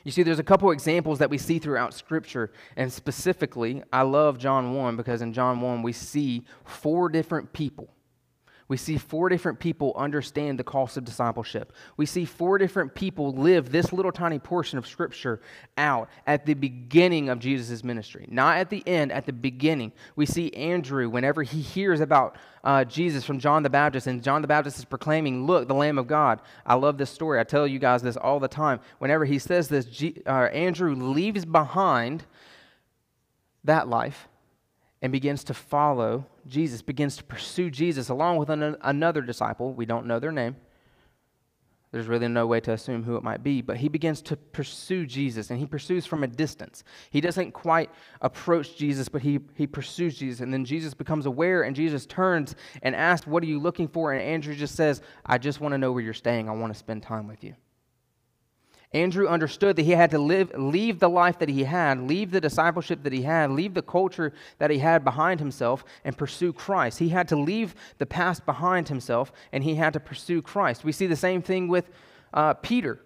You 0.03 0.11
see, 0.11 0.23
there's 0.23 0.39
a 0.39 0.43
couple 0.43 0.71
examples 0.71 1.19
that 1.19 1.29
we 1.29 1.37
see 1.37 1.57
throughout 1.57 1.93
Scripture, 1.93 2.51
and 2.75 2.91
specifically, 2.91 3.83
I 3.93 4.01
love 4.01 4.37
John 4.37 4.73
1 4.73 4.97
because 4.97 5.21
in 5.21 5.31
John 5.31 5.61
1 5.61 5.83
we 5.83 5.93
see 5.93 6.43
four 6.65 7.07
different 7.07 7.53
people 7.53 7.87
we 8.69 8.75
see 8.75 8.97
four 8.97 9.29
different 9.29 9.59
people 9.59 9.93
understand 9.95 10.59
the 10.59 10.63
cost 10.63 10.97
of 10.97 11.05
discipleship. 11.05 11.71
We 11.95 12.05
see 12.05 12.25
four 12.25 12.57
different 12.57 12.95
people 12.95 13.31
live 13.31 13.71
this 13.71 13.93
little 13.93 14.11
tiny 14.11 14.39
portion 14.39 14.77
of 14.77 14.85
Scripture 14.85 15.39
out 15.77 16.09
at 16.25 16.45
the 16.45 16.53
beginning 16.53 17.29
of 17.29 17.39
Jesus' 17.39 17.83
ministry, 17.83 18.27
not 18.29 18.57
at 18.57 18.69
the 18.69 18.83
end, 18.85 19.13
at 19.13 19.25
the 19.25 19.31
beginning. 19.31 19.93
We 20.17 20.25
see 20.25 20.51
Andrew, 20.53 21.09
whenever 21.09 21.43
he 21.43 21.61
hears 21.61 22.01
about 22.01 22.35
uh, 22.65 22.83
Jesus 22.83 23.23
from 23.23 23.39
John 23.39 23.63
the 23.63 23.69
Baptist, 23.69 24.07
and 24.07 24.21
John 24.21 24.41
the 24.41 24.47
Baptist 24.49 24.79
is 24.79 24.85
proclaiming, 24.85 25.45
Look, 25.45 25.69
the 25.69 25.73
Lamb 25.73 25.97
of 25.97 26.07
God. 26.07 26.41
I 26.65 26.75
love 26.75 26.97
this 26.97 27.09
story. 27.09 27.39
I 27.39 27.45
tell 27.45 27.65
you 27.65 27.79
guys 27.79 28.01
this 28.01 28.17
all 28.17 28.41
the 28.41 28.49
time. 28.49 28.81
Whenever 28.99 29.23
he 29.23 29.39
says 29.39 29.69
this, 29.69 29.85
G- 29.85 30.21
uh, 30.25 30.49
Andrew 30.51 30.93
leaves 30.93 31.45
behind 31.45 32.25
that 33.63 33.87
life 33.87 34.27
and 35.01 35.11
begins 35.11 35.43
to 35.45 35.53
follow 35.53 36.25
Jesus, 36.47 36.81
begins 36.81 37.17
to 37.17 37.23
pursue 37.23 37.69
Jesus 37.69 38.09
along 38.09 38.37
with 38.37 38.49
an, 38.49 38.75
another 38.81 39.21
disciple. 39.21 39.73
We 39.73 39.85
don't 39.85 40.07
know 40.07 40.19
their 40.19 40.31
name. 40.31 40.55
There's 41.91 42.07
really 42.07 42.27
no 42.27 42.45
way 42.45 42.59
to 42.61 42.73
assume 42.73 43.03
who 43.03 43.15
it 43.15 43.23
might 43.23 43.43
be, 43.43 43.61
but 43.61 43.77
he 43.77 43.87
begins 43.87 44.21
to 44.23 44.35
pursue 44.35 45.05
Jesus 45.05 45.49
and 45.49 45.59
he 45.59 45.65
pursues 45.65 46.05
from 46.05 46.23
a 46.23 46.27
distance. 46.27 46.83
He 47.11 47.21
doesn't 47.21 47.53
quite 47.53 47.89
approach 48.21 48.75
Jesus, 48.75 49.07
but 49.07 49.21
he, 49.21 49.39
he 49.55 49.67
pursues 49.67 50.17
Jesus. 50.17 50.41
And 50.41 50.53
then 50.53 50.65
Jesus 50.65 50.93
becomes 50.93 51.25
aware 51.25 51.63
and 51.63 51.75
Jesus 51.75 52.05
turns 52.05 52.55
and 52.81 52.93
asks, 52.93 53.25
What 53.25 53.41
are 53.41 53.47
you 53.47 53.59
looking 53.59 53.87
for? 53.87 54.11
And 54.11 54.21
Andrew 54.21 54.53
just 54.53 54.75
says, 54.75 55.01
I 55.25 55.37
just 55.37 55.61
want 55.61 55.73
to 55.73 55.77
know 55.77 55.93
where 55.93 56.03
you're 56.03 56.13
staying. 56.13 56.49
I 56.49 56.51
want 56.51 56.73
to 56.73 56.77
spend 56.77 57.03
time 57.03 57.25
with 57.25 57.43
you. 57.43 57.55
Andrew 58.93 59.27
understood 59.27 59.75
that 59.75 59.83
he 59.83 59.91
had 59.91 60.11
to 60.11 60.19
live, 60.19 60.51
leave 60.57 60.99
the 60.99 61.09
life 61.09 61.39
that 61.39 61.49
he 61.49 61.65
had, 61.65 61.99
leave 61.99 62.31
the 62.31 62.39
discipleship 62.39 63.03
that 63.03 63.11
he 63.11 63.23
had, 63.23 63.51
leave 63.51 63.73
the 63.73 63.81
culture 63.81 64.33
that 64.59 64.71
he 64.71 64.79
had 64.79 65.03
behind 65.03 65.39
himself, 65.39 65.83
and 66.05 66.17
pursue 66.17 66.53
Christ. 66.53 66.99
He 66.99 67.09
had 67.09 67.27
to 67.27 67.35
leave 67.35 67.75
the 67.97 68.05
past 68.05 68.45
behind 68.45 68.87
himself, 68.87 69.33
and 69.51 69.63
he 69.63 69.75
had 69.75 69.91
to 69.93 69.99
pursue 69.99 70.41
Christ. 70.41 70.85
We 70.85 70.93
see 70.93 71.07
the 71.07 71.17
same 71.17 71.41
thing 71.41 71.67
with 71.67 71.89
uh, 72.33 72.53
Peter. 72.55 73.01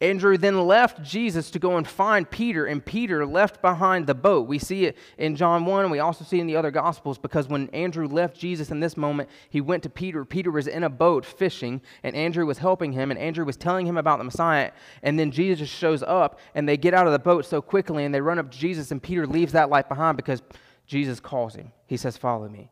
Andrew 0.00 0.38
then 0.38 0.64
left 0.64 1.02
Jesus 1.02 1.50
to 1.50 1.58
go 1.58 1.76
and 1.76 1.86
find 1.86 2.30
Peter, 2.30 2.66
and 2.66 2.84
Peter 2.84 3.26
left 3.26 3.60
behind 3.60 4.06
the 4.06 4.14
boat. 4.14 4.46
We 4.46 4.60
see 4.60 4.84
it 4.84 4.96
in 5.16 5.34
John 5.34 5.64
1, 5.64 5.86
and 5.86 5.90
we 5.90 5.98
also 5.98 6.24
see 6.24 6.38
it 6.38 6.42
in 6.42 6.46
the 6.46 6.54
other 6.54 6.70
Gospels 6.70 7.18
because 7.18 7.48
when 7.48 7.68
Andrew 7.70 8.06
left 8.06 8.38
Jesus 8.38 8.70
in 8.70 8.78
this 8.78 8.96
moment, 8.96 9.28
he 9.50 9.60
went 9.60 9.82
to 9.82 9.90
Peter. 9.90 10.24
Peter 10.24 10.52
was 10.52 10.68
in 10.68 10.84
a 10.84 10.88
boat 10.88 11.26
fishing, 11.26 11.82
and 12.04 12.14
Andrew 12.14 12.46
was 12.46 12.58
helping 12.58 12.92
him, 12.92 13.10
and 13.10 13.18
Andrew 13.18 13.44
was 13.44 13.56
telling 13.56 13.88
him 13.88 13.96
about 13.96 14.18
the 14.18 14.24
Messiah. 14.24 14.70
And 15.02 15.18
then 15.18 15.32
Jesus 15.32 15.68
shows 15.68 16.04
up, 16.04 16.38
and 16.54 16.68
they 16.68 16.76
get 16.76 16.94
out 16.94 17.08
of 17.08 17.12
the 17.12 17.18
boat 17.18 17.44
so 17.44 17.60
quickly, 17.60 18.04
and 18.04 18.14
they 18.14 18.20
run 18.20 18.38
up 18.38 18.52
to 18.52 18.58
Jesus, 18.58 18.92
and 18.92 19.02
Peter 19.02 19.26
leaves 19.26 19.52
that 19.54 19.68
life 19.68 19.88
behind 19.88 20.16
because 20.16 20.42
Jesus 20.86 21.18
calls 21.18 21.56
him. 21.56 21.72
He 21.88 21.96
says, 21.96 22.16
Follow 22.16 22.48
me. 22.48 22.70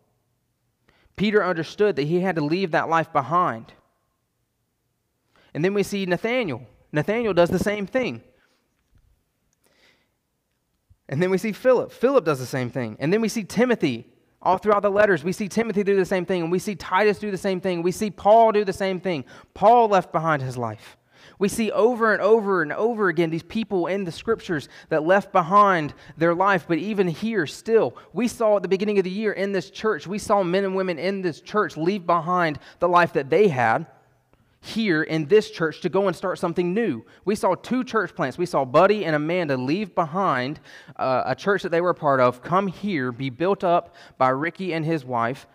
Peter 1.17 1.45
understood 1.45 1.97
that 1.97 2.05
he 2.05 2.21
had 2.21 2.37
to 2.37 2.45
leave 2.45 2.71
that 2.71 2.89
life 2.89 3.12
behind. 3.12 3.73
And 5.53 5.65
then 5.65 5.75
we 5.75 5.83
see 5.83 6.07
Nathaniel. 6.07 6.69
Nathaniel 6.92 7.35
does 7.35 7.51
the 7.51 7.59
same 7.59 7.87
thing. 7.87 8.22
And 11.09 11.22
then 11.22 11.31
we 11.31 11.38
see 11.38 11.53
Philip. 11.53 11.92
Philip 11.92 12.25
does 12.25 12.38
the 12.38 12.46
same 12.46 12.70
thing. 12.70 12.96
And 12.99 13.12
then 13.12 13.20
we 13.20 13.29
see 13.29 13.44
Timothy. 13.44 14.07
All 14.42 14.59
throughout 14.59 14.83
the 14.83 14.90
letters, 14.90 15.25
we 15.25 15.33
see 15.33 15.49
Timothy 15.49 15.83
do 15.83 15.96
the 15.96 16.05
same 16.05 16.25
thing, 16.25 16.42
and 16.42 16.53
we 16.53 16.61
see 16.61 16.77
Titus 16.77 17.18
do 17.18 17.33
the 17.33 17.38
same 17.38 17.61
thing. 17.61 17.83
We 17.83 17.90
see 17.90 18.11
Paul 18.11 18.53
do 18.53 18.64
the 18.64 18.72
same 18.72 19.01
thing. 19.01 19.25
Paul 19.55 19.88
left 19.88 20.12
behind 20.12 20.42
his 20.42 20.57
life. 20.57 20.96
We 21.38 21.49
see 21.49 21.72
over 21.72 22.12
and 22.12 22.22
over 22.22 22.62
and 22.62 22.72
over 22.72 23.09
again 23.09 23.31
these 23.31 23.42
people 23.42 23.88
in 23.88 24.05
the 24.05 24.12
scriptures 24.12 24.68
that 24.88 25.03
left 25.05 25.33
behind 25.33 25.94
their 26.16 26.35
life, 26.35 26.66
but 26.68 26.79
even 26.79 27.09
here 27.09 27.46
still, 27.46 27.96
we 28.12 28.29
saw 28.29 28.57
at 28.57 28.62
the 28.62 28.68
beginning 28.68 28.99
of 28.99 29.05
the 29.05 29.11
year 29.11 29.33
in 29.33 29.53
this 29.53 29.70
church, 29.70 30.07
we 30.07 30.18
saw 30.18 30.42
men 30.42 30.64
and 30.64 30.77
women 30.77 30.99
in 30.99 31.22
this 31.22 31.40
church 31.40 31.77
leave 31.77 32.07
behind 32.07 32.59
the 32.79 32.88
life 32.88 33.12
that 33.14 33.31
they 33.31 33.49
had 33.49 33.87
here 34.66 35.02
in 35.02 35.26
this 35.26 35.50
church 35.50 35.81
to 35.81 35.88
go 35.88 36.07
and 36.09 36.16
start 36.16 36.38
something 36.38 36.74
new. 36.74 37.05
We 37.24 37.35
saw 37.35 37.55
two 37.55 37.85
church 37.85 38.14
plants. 38.14 38.37
We 38.37 38.46
saw 38.46 38.64
Buddy 38.64 39.05
and 39.05 39.14
Amanda 39.14 39.57
leave 39.57 39.94
behind 39.94 40.61
uh, 40.96 41.22
a 41.26 41.35
church 41.35 41.62
that 41.62 41.70
they 41.70 41.81
were 41.81 41.90
a 41.90 41.94
part 41.94 42.20
of, 42.20 42.42
come 42.42 42.66
here, 42.66 43.12
be 43.12 43.31
built 43.31 43.64
up 43.64 43.94
by 44.18 44.29
Ricky 44.29 44.74
and 44.74 44.85
his 44.85 45.05
wife, 45.05 45.46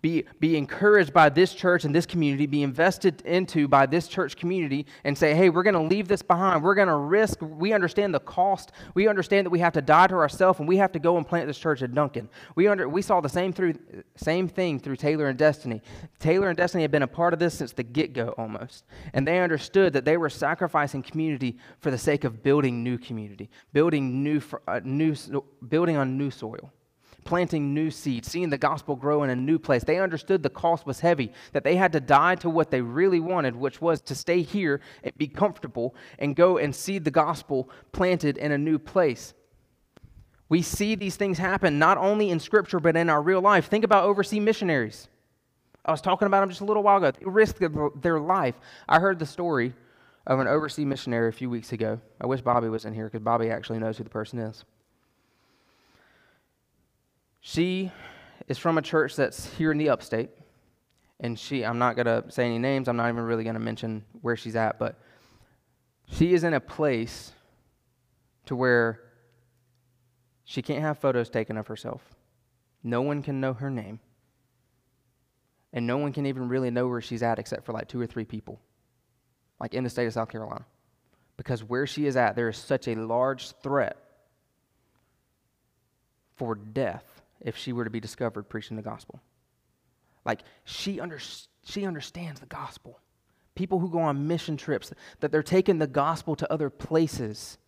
be, 0.00 0.24
be 0.38 0.56
encouraged 0.56 1.12
by 1.12 1.28
this 1.28 1.52
church 1.52 1.84
and 1.84 1.92
this 1.94 2.06
community, 2.06 2.46
be 2.46 2.62
invested 2.62 3.20
into 3.22 3.66
by 3.66 3.84
this 3.84 4.06
church 4.06 4.36
community, 4.36 4.86
and 5.02 5.18
say, 5.18 5.34
hey, 5.34 5.50
we're 5.50 5.64
going 5.64 5.74
to 5.74 5.80
leave 5.80 6.06
this 6.06 6.22
behind. 6.22 6.62
We're 6.62 6.76
going 6.76 6.88
to 6.88 6.96
risk. 6.96 7.40
We 7.42 7.72
understand 7.72 8.14
the 8.14 8.20
cost. 8.20 8.70
We 8.94 9.08
understand 9.08 9.46
that 9.46 9.50
we 9.50 9.58
have 9.58 9.72
to 9.72 9.82
die 9.82 10.06
to 10.06 10.14
ourselves, 10.14 10.60
and 10.60 10.68
we 10.68 10.76
have 10.76 10.92
to 10.92 11.00
go 11.00 11.16
and 11.16 11.26
plant 11.26 11.48
this 11.48 11.58
church 11.58 11.82
at 11.82 11.94
Duncan. 11.94 12.28
We, 12.54 12.68
under, 12.68 12.88
we 12.88 13.02
saw 13.02 13.20
the 13.20 13.28
same, 13.28 13.52
through, 13.52 13.74
same 14.14 14.48
thing 14.48 14.78
through 14.78 14.96
Taylor 14.96 15.28
and 15.28 15.38
Destiny. 15.38 15.82
Taylor 16.20 16.48
and 16.48 16.56
Destiny 16.56 16.82
have 16.82 16.92
been 16.92 17.02
a 17.02 17.08
part 17.08 17.32
of 17.32 17.40
this 17.40 17.54
since 17.54 17.72
the 17.72 17.82
get 17.82 18.12
go 18.12 18.28
almost. 18.38 18.84
And 19.14 19.26
they 19.26 19.40
understood 19.40 19.92
that 19.94 20.04
they 20.04 20.16
were 20.16 20.30
sacrificing 20.30 21.02
community 21.02 21.58
for 21.80 21.90
the 21.90 21.98
sake 21.98 22.22
of 22.22 22.42
building 22.44 22.84
new 22.84 22.98
community, 22.98 23.50
building, 23.72 24.22
new, 24.22 24.40
uh, 24.68 24.80
new, 24.84 25.16
building 25.68 25.96
on 25.96 26.16
new 26.16 26.30
soil 26.30 26.72
planting 27.24 27.74
new 27.74 27.90
seeds, 27.90 28.30
seeing 28.30 28.50
the 28.50 28.58
gospel 28.58 28.96
grow 28.96 29.22
in 29.22 29.30
a 29.30 29.36
new 29.36 29.58
place. 29.58 29.84
They 29.84 29.98
understood 29.98 30.42
the 30.42 30.50
cost 30.50 30.86
was 30.86 31.00
heavy, 31.00 31.32
that 31.52 31.64
they 31.64 31.76
had 31.76 31.92
to 31.92 32.00
die 32.00 32.36
to 32.36 32.48
what 32.48 32.70
they 32.70 32.80
really 32.80 33.20
wanted, 33.20 33.54
which 33.54 33.80
was 33.80 34.00
to 34.02 34.14
stay 34.14 34.42
here 34.42 34.80
and 35.02 35.12
be 35.16 35.28
comfortable 35.28 35.94
and 36.18 36.34
go 36.34 36.58
and 36.58 36.74
see 36.74 36.98
the 36.98 37.10
gospel 37.10 37.68
planted 37.92 38.38
in 38.38 38.52
a 38.52 38.58
new 38.58 38.78
place. 38.78 39.34
We 40.48 40.62
see 40.62 40.94
these 40.94 41.16
things 41.16 41.36
happen 41.36 41.78
not 41.78 41.98
only 41.98 42.30
in 42.30 42.40
Scripture, 42.40 42.80
but 42.80 42.96
in 42.96 43.10
our 43.10 43.20
real 43.20 43.42
life. 43.42 43.66
Think 43.66 43.84
about 43.84 44.04
overseas 44.04 44.40
missionaries. 44.40 45.08
I 45.84 45.90
was 45.90 46.00
talking 46.00 46.26
about 46.26 46.40
them 46.40 46.48
just 46.48 46.62
a 46.62 46.64
little 46.64 46.82
while 46.82 46.98
ago. 46.98 47.10
They 47.10 47.26
risked 47.26 47.62
their 48.00 48.20
life. 48.20 48.54
I 48.88 48.98
heard 48.98 49.18
the 49.18 49.26
story 49.26 49.74
of 50.26 50.38
an 50.40 50.46
overseas 50.46 50.86
missionary 50.86 51.28
a 51.28 51.32
few 51.32 51.50
weeks 51.50 51.72
ago. 51.72 52.00
I 52.20 52.26
wish 52.26 52.40
Bobby 52.40 52.68
was 52.68 52.84
in 52.84 52.94
here 52.94 53.06
because 53.06 53.20
Bobby 53.20 53.50
actually 53.50 53.78
knows 53.78 53.98
who 53.98 54.04
the 54.04 54.10
person 54.10 54.38
is. 54.38 54.64
She 57.40 57.92
is 58.46 58.58
from 58.58 58.78
a 58.78 58.82
church 58.82 59.16
that's 59.16 59.46
here 59.54 59.70
in 59.72 59.78
the 59.78 59.90
upstate, 59.90 60.30
And 61.20 61.38
she, 61.38 61.64
I'm 61.64 61.78
not 61.78 61.96
going 61.96 62.06
to 62.06 62.30
say 62.30 62.44
any 62.44 62.58
names, 62.58 62.88
I'm 62.88 62.96
not 62.96 63.08
even 63.08 63.24
really 63.24 63.44
going 63.44 63.54
to 63.54 63.60
mention 63.60 64.04
where 64.22 64.36
she's 64.36 64.56
at, 64.56 64.78
but 64.78 64.98
she 66.06 66.32
is 66.32 66.44
in 66.44 66.54
a 66.54 66.60
place 66.60 67.32
to 68.46 68.56
where 68.56 69.00
she 70.44 70.62
can't 70.62 70.80
have 70.80 70.98
photos 70.98 71.28
taken 71.28 71.56
of 71.56 71.66
herself. 71.66 72.02
No 72.82 73.02
one 73.02 73.22
can 73.22 73.40
know 73.40 73.52
her 73.52 73.70
name. 73.70 74.00
And 75.72 75.86
no 75.86 75.98
one 75.98 76.12
can 76.12 76.24
even 76.24 76.48
really 76.48 76.70
know 76.70 76.88
where 76.88 77.02
she's 77.02 77.22
at 77.22 77.38
except 77.38 77.66
for 77.66 77.72
like 77.72 77.88
two 77.88 78.00
or 78.00 78.06
three 78.06 78.24
people, 78.24 78.58
like 79.60 79.74
in 79.74 79.84
the 79.84 79.90
state 79.90 80.06
of 80.06 80.14
South 80.14 80.30
Carolina. 80.30 80.64
Because 81.36 81.62
where 81.62 81.86
she 81.86 82.06
is 82.06 82.16
at, 82.16 82.34
there 82.36 82.48
is 82.48 82.56
such 82.56 82.88
a 82.88 82.94
large 82.94 83.50
threat 83.50 83.96
for 86.36 86.54
death 86.54 87.17
if 87.40 87.56
she 87.56 87.72
were 87.72 87.84
to 87.84 87.90
be 87.90 88.00
discovered 88.00 88.44
preaching 88.44 88.76
the 88.76 88.82
gospel. 88.82 89.20
Like 90.24 90.42
she, 90.64 91.00
under, 91.00 91.18
she 91.64 91.86
understands 91.86 92.40
the 92.40 92.46
gospel. 92.46 93.00
People 93.54 93.78
who 93.78 93.90
go 93.90 94.00
on 94.00 94.28
mission 94.28 94.56
trips, 94.56 94.92
that 95.20 95.32
they're 95.32 95.42
taking 95.42 95.78
the 95.78 95.86
gospel 95.86 96.36
to 96.36 96.52
other 96.52 96.70
places. 96.70 97.58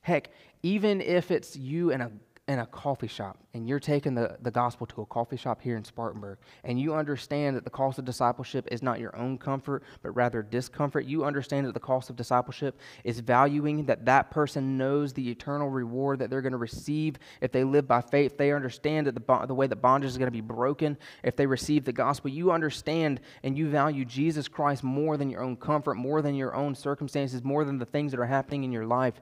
Heck, 0.00 0.30
even 0.62 1.00
if 1.00 1.30
it's 1.30 1.56
you 1.56 1.92
and 1.92 2.02
a 2.02 2.10
in 2.48 2.58
a 2.60 2.66
coffee 2.66 3.06
shop 3.06 3.36
and 3.54 3.68
you're 3.68 3.78
taking 3.78 4.14
the, 4.14 4.36
the 4.40 4.50
gospel 4.50 4.86
to 4.86 5.02
a 5.02 5.06
coffee 5.06 5.36
shop 5.36 5.60
here 5.60 5.76
in 5.76 5.84
Spartanburg 5.84 6.38
and 6.64 6.80
you 6.80 6.94
understand 6.94 7.54
that 7.54 7.64
the 7.64 7.70
cost 7.70 7.98
of 7.98 8.04
discipleship 8.04 8.66
is 8.70 8.82
not 8.82 8.98
your 8.98 9.14
own 9.16 9.36
comfort 9.36 9.84
but 10.02 10.10
rather 10.12 10.42
discomfort, 10.42 11.04
you 11.04 11.24
understand 11.24 11.66
that 11.66 11.74
the 11.74 11.80
cost 11.80 12.08
of 12.08 12.16
discipleship 12.16 12.78
is 13.04 13.20
valuing 13.20 13.84
that 13.84 14.06
that 14.06 14.30
person 14.30 14.78
knows 14.78 15.12
the 15.12 15.30
eternal 15.30 15.68
reward 15.68 16.18
that 16.18 16.30
they're 16.30 16.42
going 16.42 16.52
to 16.52 16.58
receive 16.58 17.16
if 17.40 17.52
they 17.52 17.64
live 17.64 17.86
by 17.86 18.00
faith. 18.00 18.38
They 18.38 18.52
understand 18.52 19.06
that 19.06 19.14
the, 19.14 19.46
the 19.46 19.54
way 19.54 19.66
that 19.66 19.76
bondage 19.76 20.10
is 20.10 20.18
going 20.18 20.28
to 20.28 20.32
be 20.32 20.40
broken 20.40 20.96
if 21.22 21.36
they 21.36 21.46
receive 21.46 21.84
the 21.84 21.92
gospel. 21.92 22.30
You 22.30 22.50
understand 22.50 23.20
and 23.42 23.56
you 23.56 23.68
value 23.68 24.04
Jesus 24.04 24.48
Christ 24.48 24.82
more 24.82 25.16
than 25.16 25.30
your 25.30 25.42
own 25.42 25.56
comfort, 25.56 25.96
more 25.96 26.22
than 26.22 26.34
your 26.34 26.54
own 26.54 26.74
circumstances, 26.74 27.44
more 27.44 27.64
than 27.64 27.78
the 27.78 27.86
things 27.86 28.12
that 28.12 28.20
are 28.20 28.26
happening 28.26 28.64
in 28.64 28.72
your 28.72 28.86
life. 28.86 29.20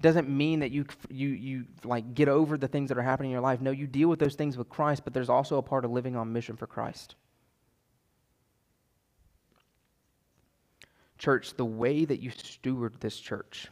Doesn't 0.00 0.28
mean 0.28 0.60
that 0.60 0.70
you, 0.70 0.84
you, 1.08 1.28
you 1.28 1.64
like 1.82 2.14
get 2.14 2.28
over 2.28 2.56
the 2.56 2.68
things 2.68 2.88
that 2.88 2.98
are 2.98 3.02
happening 3.02 3.30
in 3.30 3.32
your 3.32 3.40
life. 3.40 3.60
No, 3.60 3.72
you 3.72 3.86
deal 3.86 4.08
with 4.08 4.20
those 4.20 4.36
things 4.36 4.56
with 4.56 4.68
Christ, 4.68 5.02
but 5.04 5.12
there's 5.12 5.28
also 5.28 5.58
a 5.58 5.62
part 5.62 5.84
of 5.84 5.90
living 5.90 6.14
on 6.14 6.32
mission 6.32 6.56
for 6.56 6.66
Christ. 6.66 7.16
Church, 11.18 11.54
the 11.56 11.64
way 11.64 12.04
that 12.04 12.20
you 12.20 12.30
steward 12.30 12.94
this 13.00 13.18
church, 13.18 13.66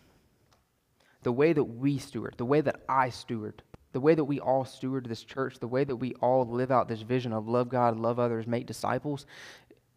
the 1.22 1.30
way 1.30 1.52
that 1.52 1.62
we 1.62 1.96
steward, 1.98 2.34
the 2.38 2.44
way 2.44 2.60
that 2.60 2.80
I 2.88 3.10
steward, 3.10 3.62
the 3.92 4.00
way 4.00 4.16
that 4.16 4.24
we 4.24 4.40
all 4.40 4.64
steward 4.64 5.06
this 5.06 5.22
church, 5.22 5.60
the 5.60 5.68
way 5.68 5.84
that 5.84 5.96
we 5.96 6.12
all 6.14 6.44
live 6.44 6.72
out 6.72 6.88
this 6.88 7.02
vision 7.02 7.32
of 7.32 7.46
love 7.46 7.68
God, 7.68 7.96
love 7.96 8.18
others, 8.18 8.48
make 8.48 8.66
disciples, 8.66 9.26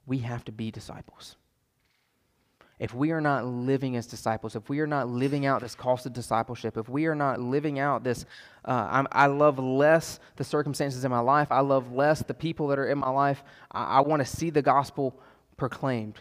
we 0.06 0.20
have 0.20 0.46
to 0.46 0.52
be 0.52 0.70
disciples 0.70 1.38
if 2.80 2.94
we 2.94 3.12
are 3.12 3.20
not 3.20 3.46
living 3.46 3.98
as 3.98 4.08
disciples, 4.08 4.56
if 4.56 4.70
we 4.70 4.80
are 4.80 4.88
not 4.88 5.10
living 5.10 5.46
out 5.46 5.62
this 5.62 5.76
cost 5.76 6.06
of 6.06 6.14
discipleship, 6.14 6.78
if 6.78 6.88
we 6.88 7.08
are 7.08 7.16
not 7.16 7.42
living 7.42 7.78
out 7.78 8.06
this, 8.06 8.26
uh, 8.64 9.04
i 9.12 9.26
love 9.26 9.60
less 9.60 10.20
the 10.38 10.46
circumstances 10.46 11.04
in 11.04 11.12
my 11.12 11.20
life, 11.20 11.52
I 11.52 11.60
love 11.60 11.92
less 11.92 12.24
the 12.24 12.34
people 12.34 12.70
that 12.70 12.80
are 12.80 12.88
in 12.88 12.98
my 12.98 13.10
life, 13.10 13.44
I, 13.70 13.84
I 13.84 14.00
want 14.00 14.22
to 14.22 14.26
see 14.26 14.50
the 14.50 14.62
gospel 14.62 15.20
proclaimed. 15.58 16.20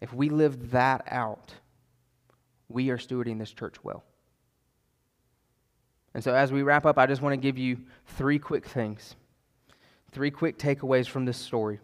If 0.00 0.14
we 0.14 0.30
live 0.30 0.70
that 0.70 1.04
out, 1.06 1.52
we 2.70 2.88
are 2.88 2.98
stewarding 2.98 3.38
this 3.38 3.52
church 3.52 3.84
well. 3.84 4.02
And 6.14 6.24
so, 6.24 6.34
as 6.34 6.52
we 6.52 6.62
wrap 6.62 6.86
up, 6.86 6.96
I 6.96 7.06
just 7.06 7.20
want 7.20 7.34
to 7.34 7.36
give 7.36 7.58
you 7.58 7.78
three 8.06 8.38
quick 8.38 8.64
things, 8.66 9.14
three 10.12 10.30
quick 10.30 10.58
takeaways 10.58 11.06
from 11.06 11.26
this 11.26 11.36
story 11.36 11.80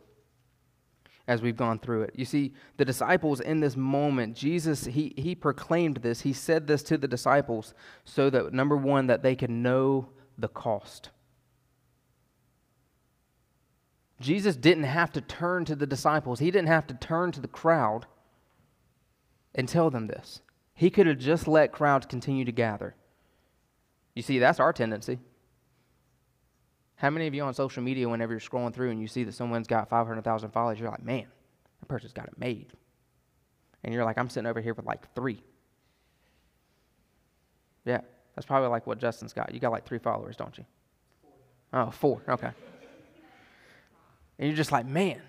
as 1.30 1.42
we've 1.42 1.56
gone 1.56 1.78
through 1.78 2.02
it. 2.02 2.10
You 2.16 2.24
see, 2.24 2.54
the 2.76 2.84
disciples 2.84 3.38
in 3.38 3.60
this 3.60 3.76
moment, 3.76 4.34
Jesus, 4.34 4.86
he, 4.86 5.14
he 5.16 5.36
proclaimed 5.36 5.98
this. 5.98 6.22
He 6.22 6.32
said 6.32 6.66
this 6.66 6.82
to 6.82 6.98
the 6.98 7.06
disciples 7.06 7.72
so 8.04 8.30
that, 8.30 8.52
number 8.52 8.76
one, 8.76 9.06
that 9.06 9.22
they 9.22 9.36
can 9.36 9.62
know 9.62 10.08
the 10.36 10.48
cost. 10.48 11.10
Jesus 14.20 14.56
didn't 14.56 14.84
have 14.84 15.12
to 15.12 15.20
turn 15.20 15.64
to 15.66 15.76
the 15.76 15.86
disciples, 15.86 16.40
he 16.40 16.50
didn't 16.50 16.66
have 16.66 16.88
to 16.88 16.94
turn 16.94 17.30
to 17.30 17.40
the 17.40 17.46
crowd 17.46 18.06
and 19.54 19.68
tell 19.68 19.88
them 19.88 20.08
this. 20.08 20.40
He 20.74 20.90
could 20.90 21.06
have 21.06 21.18
just 21.18 21.46
let 21.46 21.70
crowds 21.70 22.06
continue 22.06 22.44
to 22.44 22.52
gather. 22.52 22.96
You 24.16 24.22
see, 24.22 24.40
that's 24.40 24.58
our 24.58 24.72
tendency. 24.72 25.20
How 27.00 27.08
many 27.08 27.26
of 27.26 27.32
you 27.32 27.42
on 27.44 27.54
social 27.54 27.82
media, 27.82 28.06
whenever 28.06 28.34
you're 28.34 28.40
scrolling 28.40 28.74
through 28.74 28.90
and 28.90 29.00
you 29.00 29.08
see 29.08 29.24
that 29.24 29.32
someone's 29.32 29.66
got 29.66 29.88
500,000 29.88 30.50
followers, 30.50 30.78
you're 30.78 30.90
like, 30.90 31.02
man, 31.02 31.24
that 31.80 31.86
person's 31.88 32.12
got 32.12 32.26
it 32.26 32.38
made. 32.38 32.66
And 33.82 33.94
you're 33.94 34.04
like, 34.04 34.18
I'm 34.18 34.28
sitting 34.28 34.46
over 34.46 34.60
here 34.60 34.74
with 34.74 34.84
like 34.84 35.10
three. 35.14 35.42
Yeah, 37.86 38.02
that's 38.34 38.44
probably 38.44 38.68
like 38.68 38.86
what 38.86 38.98
Justin's 38.98 39.32
got. 39.32 39.54
You 39.54 39.60
got 39.60 39.72
like 39.72 39.86
three 39.86 39.98
followers, 39.98 40.36
don't 40.36 40.58
you? 40.58 40.66
Oh, 41.72 41.90
four. 41.90 42.20
Okay. 42.28 42.50
And 44.38 44.48
you're 44.48 44.56
just 44.56 44.70
like, 44.70 44.84
man, 44.84 45.22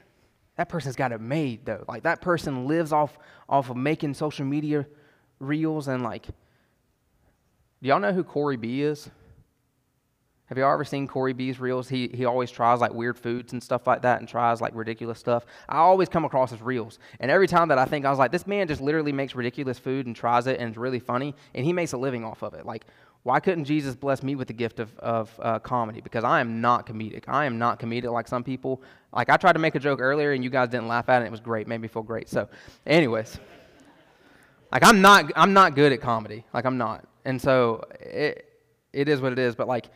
that 0.58 0.68
person's 0.68 0.98
got 0.98 1.14
it 1.14 1.22
made 1.22 1.66
though. 1.66 1.86
Like 1.88 2.04
that 2.04 2.20
person 2.20 2.66
lives 2.66 2.92
off 2.92 3.18
off 3.48 3.70
of 3.70 3.78
making 3.78 4.16
social 4.16 4.46
media 4.46 4.86
reels 5.40 5.88
and 5.88 6.04
like. 6.04 6.28
Do 6.28 7.88
y'all 7.88 8.00
know 8.02 8.12
who 8.12 8.26
Corey 8.26 8.58
B 8.58 8.82
is? 8.82 9.10
Have 10.52 10.58
y'all 10.58 10.74
ever 10.74 10.84
seen 10.84 11.08
Corey 11.08 11.32
B's 11.32 11.62
reels? 11.62 11.88
He, 11.88 12.10
he 12.10 12.26
always 12.26 12.52
tries 12.52 12.82
like 12.82 12.94
weird 12.94 13.18
foods 13.18 13.54
and 13.54 13.64
stuff 13.64 13.88
like 13.88 14.02
that 14.02 14.20
and 14.20 14.28
tries 14.28 14.60
like 14.60 14.76
ridiculous 14.76 15.18
stuff. 15.18 15.46
I 15.70 15.78
always 15.78 16.10
come 16.10 16.26
across 16.26 16.52
his 16.52 16.62
reels. 16.62 17.00
And 17.22 17.32
every 17.32 17.48
time 17.48 17.70
that 17.70 17.78
I 17.78 17.86
think, 17.86 18.04
I 18.04 18.10
was 18.10 18.20
like, 18.20 18.34
this 18.34 18.46
man 18.46 18.68
just 18.68 18.82
literally 18.82 19.14
makes 19.14 19.34
ridiculous 19.34 19.80
food 19.80 20.08
and 20.08 20.14
tries 20.14 20.48
it 20.48 20.60
and 20.60 20.68
it's 20.68 20.78
really 20.78 21.00
funny 21.00 21.36
and 21.56 21.66
he 21.66 21.72
makes 21.72 21.94
a 21.94 21.98
living 21.98 22.26
off 22.26 22.42
of 22.42 22.54
it. 22.54 22.66
Like, 22.66 22.84
why 23.24 23.40
couldn't 23.40 23.64
Jesus 23.64 23.96
bless 23.96 24.24
me 24.24 24.36
with 24.36 24.50
the 24.50 24.54
gift 24.54 24.82
of, 24.82 25.00
of 25.00 25.32
uh, 25.42 25.60
comedy? 25.60 26.02
Because 26.02 26.26
I 26.26 26.42
am 26.42 26.60
not 26.60 26.86
comedic. 26.86 27.24
I 27.30 27.46
am 27.46 27.58
not 27.58 27.80
comedic 27.80 28.12
like 28.12 28.28
some 28.28 28.44
people. 28.44 28.82
Like, 29.14 29.30
I 29.30 29.38
tried 29.38 29.54
to 29.54 29.60
make 29.60 29.76
a 29.76 29.80
joke 29.80 30.02
earlier 30.02 30.34
and 30.34 30.44
you 30.44 30.50
guys 30.50 30.68
didn't 30.68 30.90
laugh 30.90 31.08
at 31.08 31.22
it. 31.22 31.28
it 31.28 31.32
was 31.32 31.40
great. 31.40 31.66
Made 31.66 31.80
me 31.80 31.88
feel 31.88 32.04
great. 32.04 32.28
So, 32.28 32.50
anyways, 32.86 33.40
like, 34.70 34.84
I'm 34.84 35.00
not, 35.00 35.32
I'm 35.38 35.54
not 35.54 35.76
good 35.76 35.94
at 35.94 36.02
comedy. 36.02 36.44
Like, 36.54 36.66
I'm 36.66 36.78
not. 36.78 37.08
And 37.24 37.42
so, 37.42 37.86
it, 38.02 38.50
it 38.92 39.08
is 39.08 39.22
what 39.22 39.32
it 39.32 39.40
is. 39.40 39.56
But, 39.56 39.70
like, 39.70 39.88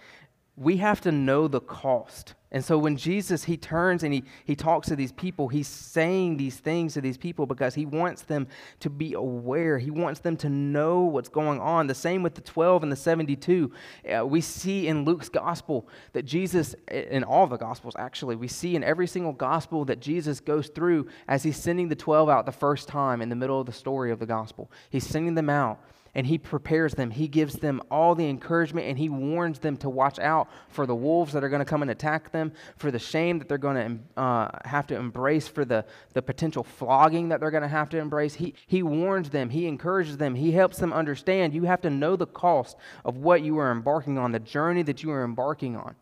we 0.57 0.77
have 0.77 1.01
to 1.01 1.11
know 1.11 1.47
the 1.47 1.59
cost. 1.59 2.33
And 2.51 2.63
so 2.63 2.77
when 2.77 2.95
Jesus 2.95 3.43
he 3.43 3.57
turns 3.57 4.03
and 4.03 4.13
he, 4.13 4.23
he 4.45 4.55
talks 4.55 4.87
to 4.87 4.95
these 4.95 5.11
people, 5.11 5.49
he's 5.49 5.67
saying 5.67 6.37
these 6.37 6.55
things 6.55 6.93
to 6.93 7.01
these 7.01 7.17
people 7.17 7.45
because 7.45 7.75
he 7.75 7.85
wants 7.85 8.21
them 8.21 8.47
to 8.79 8.89
be 8.89 9.13
aware. 9.13 9.77
He 9.77 9.91
wants 9.91 10.21
them 10.21 10.37
to 10.37 10.47
know 10.47 11.01
what's 11.01 11.27
going 11.27 11.59
on. 11.59 11.87
The 11.87 11.93
same 11.95 12.23
with 12.23 12.35
the 12.35 12.41
12 12.41 12.83
and 12.83 12.91
the 12.91 12.95
72. 12.95 13.73
Uh, 14.09 14.25
we 14.25 14.39
see 14.39 14.87
in 14.87 15.03
Luke's 15.03 15.27
gospel 15.27 15.89
that 16.13 16.23
Jesus, 16.23 16.75
in 16.89 17.25
all 17.25 17.45
the 17.47 17.57
gospels 17.57 17.95
actually, 17.99 18.37
we 18.37 18.47
see 18.47 18.77
in 18.77 18.83
every 18.85 19.07
single 19.07 19.33
gospel 19.33 19.83
that 19.83 19.99
Jesus 19.99 20.39
goes 20.39 20.69
through 20.69 21.07
as 21.27 21.43
he's 21.43 21.57
sending 21.57 21.89
the 21.89 21.95
12 21.95 22.29
out 22.29 22.45
the 22.45 22.53
first 22.53 22.87
time 22.87 23.21
in 23.21 23.27
the 23.27 23.35
middle 23.35 23.59
of 23.59 23.65
the 23.65 23.73
story 23.73 24.11
of 24.11 24.19
the 24.19 24.25
gospel. 24.25 24.71
He's 24.89 25.05
sending 25.05 25.35
them 25.35 25.49
out 25.49 25.81
and 26.15 26.25
he 26.25 26.37
prepares 26.37 26.95
them. 26.95 27.11
He 27.11 27.27
gives 27.27 27.55
them 27.55 27.81
all 27.91 28.15
the 28.15 28.27
encouragement 28.27 28.87
and 28.87 28.97
he 28.97 29.09
warns 29.09 29.59
them 29.59 29.77
to 29.77 29.89
watch 29.89 30.17
out 30.19 30.49
for 30.69 30.85
the 30.85 30.95
wolves 30.95 31.33
that 31.33 31.43
are 31.43 31.49
going 31.49 31.59
to 31.59 31.65
come 31.65 31.81
and 31.81 31.91
attack 31.91 32.31
them, 32.31 32.53
for 32.77 32.89
the 32.89 32.99
shame 32.99 33.37
that 33.39 33.49
they're 33.49 33.57
going 33.57 33.99
to 34.15 34.21
uh, 34.21 34.49
have 34.63 34.87
to 34.87 34.95
embrace, 34.95 35.47
for 35.47 35.65
the, 35.65 35.85
the 36.13 36.21
potential 36.21 36.63
flogging 36.63 37.29
that 37.29 37.39
they're 37.39 37.51
going 37.51 37.63
to 37.63 37.67
have 37.67 37.89
to 37.89 37.97
embrace. 37.97 38.33
He, 38.35 38.55
he 38.65 38.81
warns 38.81 39.29
them, 39.29 39.49
he 39.49 39.67
encourages 39.67 40.17
them, 40.17 40.35
he 40.35 40.51
helps 40.51 40.77
them 40.77 40.93
understand 40.93 41.53
you 41.53 41.63
have 41.63 41.81
to 41.81 41.89
know 41.89 42.15
the 42.15 42.25
cost 42.25 42.77
of 43.03 43.17
what 43.17 43.41
you 43.41 43.57
are 43.57 43.71
embarking 43.71 44.17
on, 44.17 44.31
the 44.31 44.39
journey 44.39 44.83
that 44.83 45.03
you 45.03 45.11
are 45.11 45.23
embarking 45.23 45.75
on. 45.75 45.95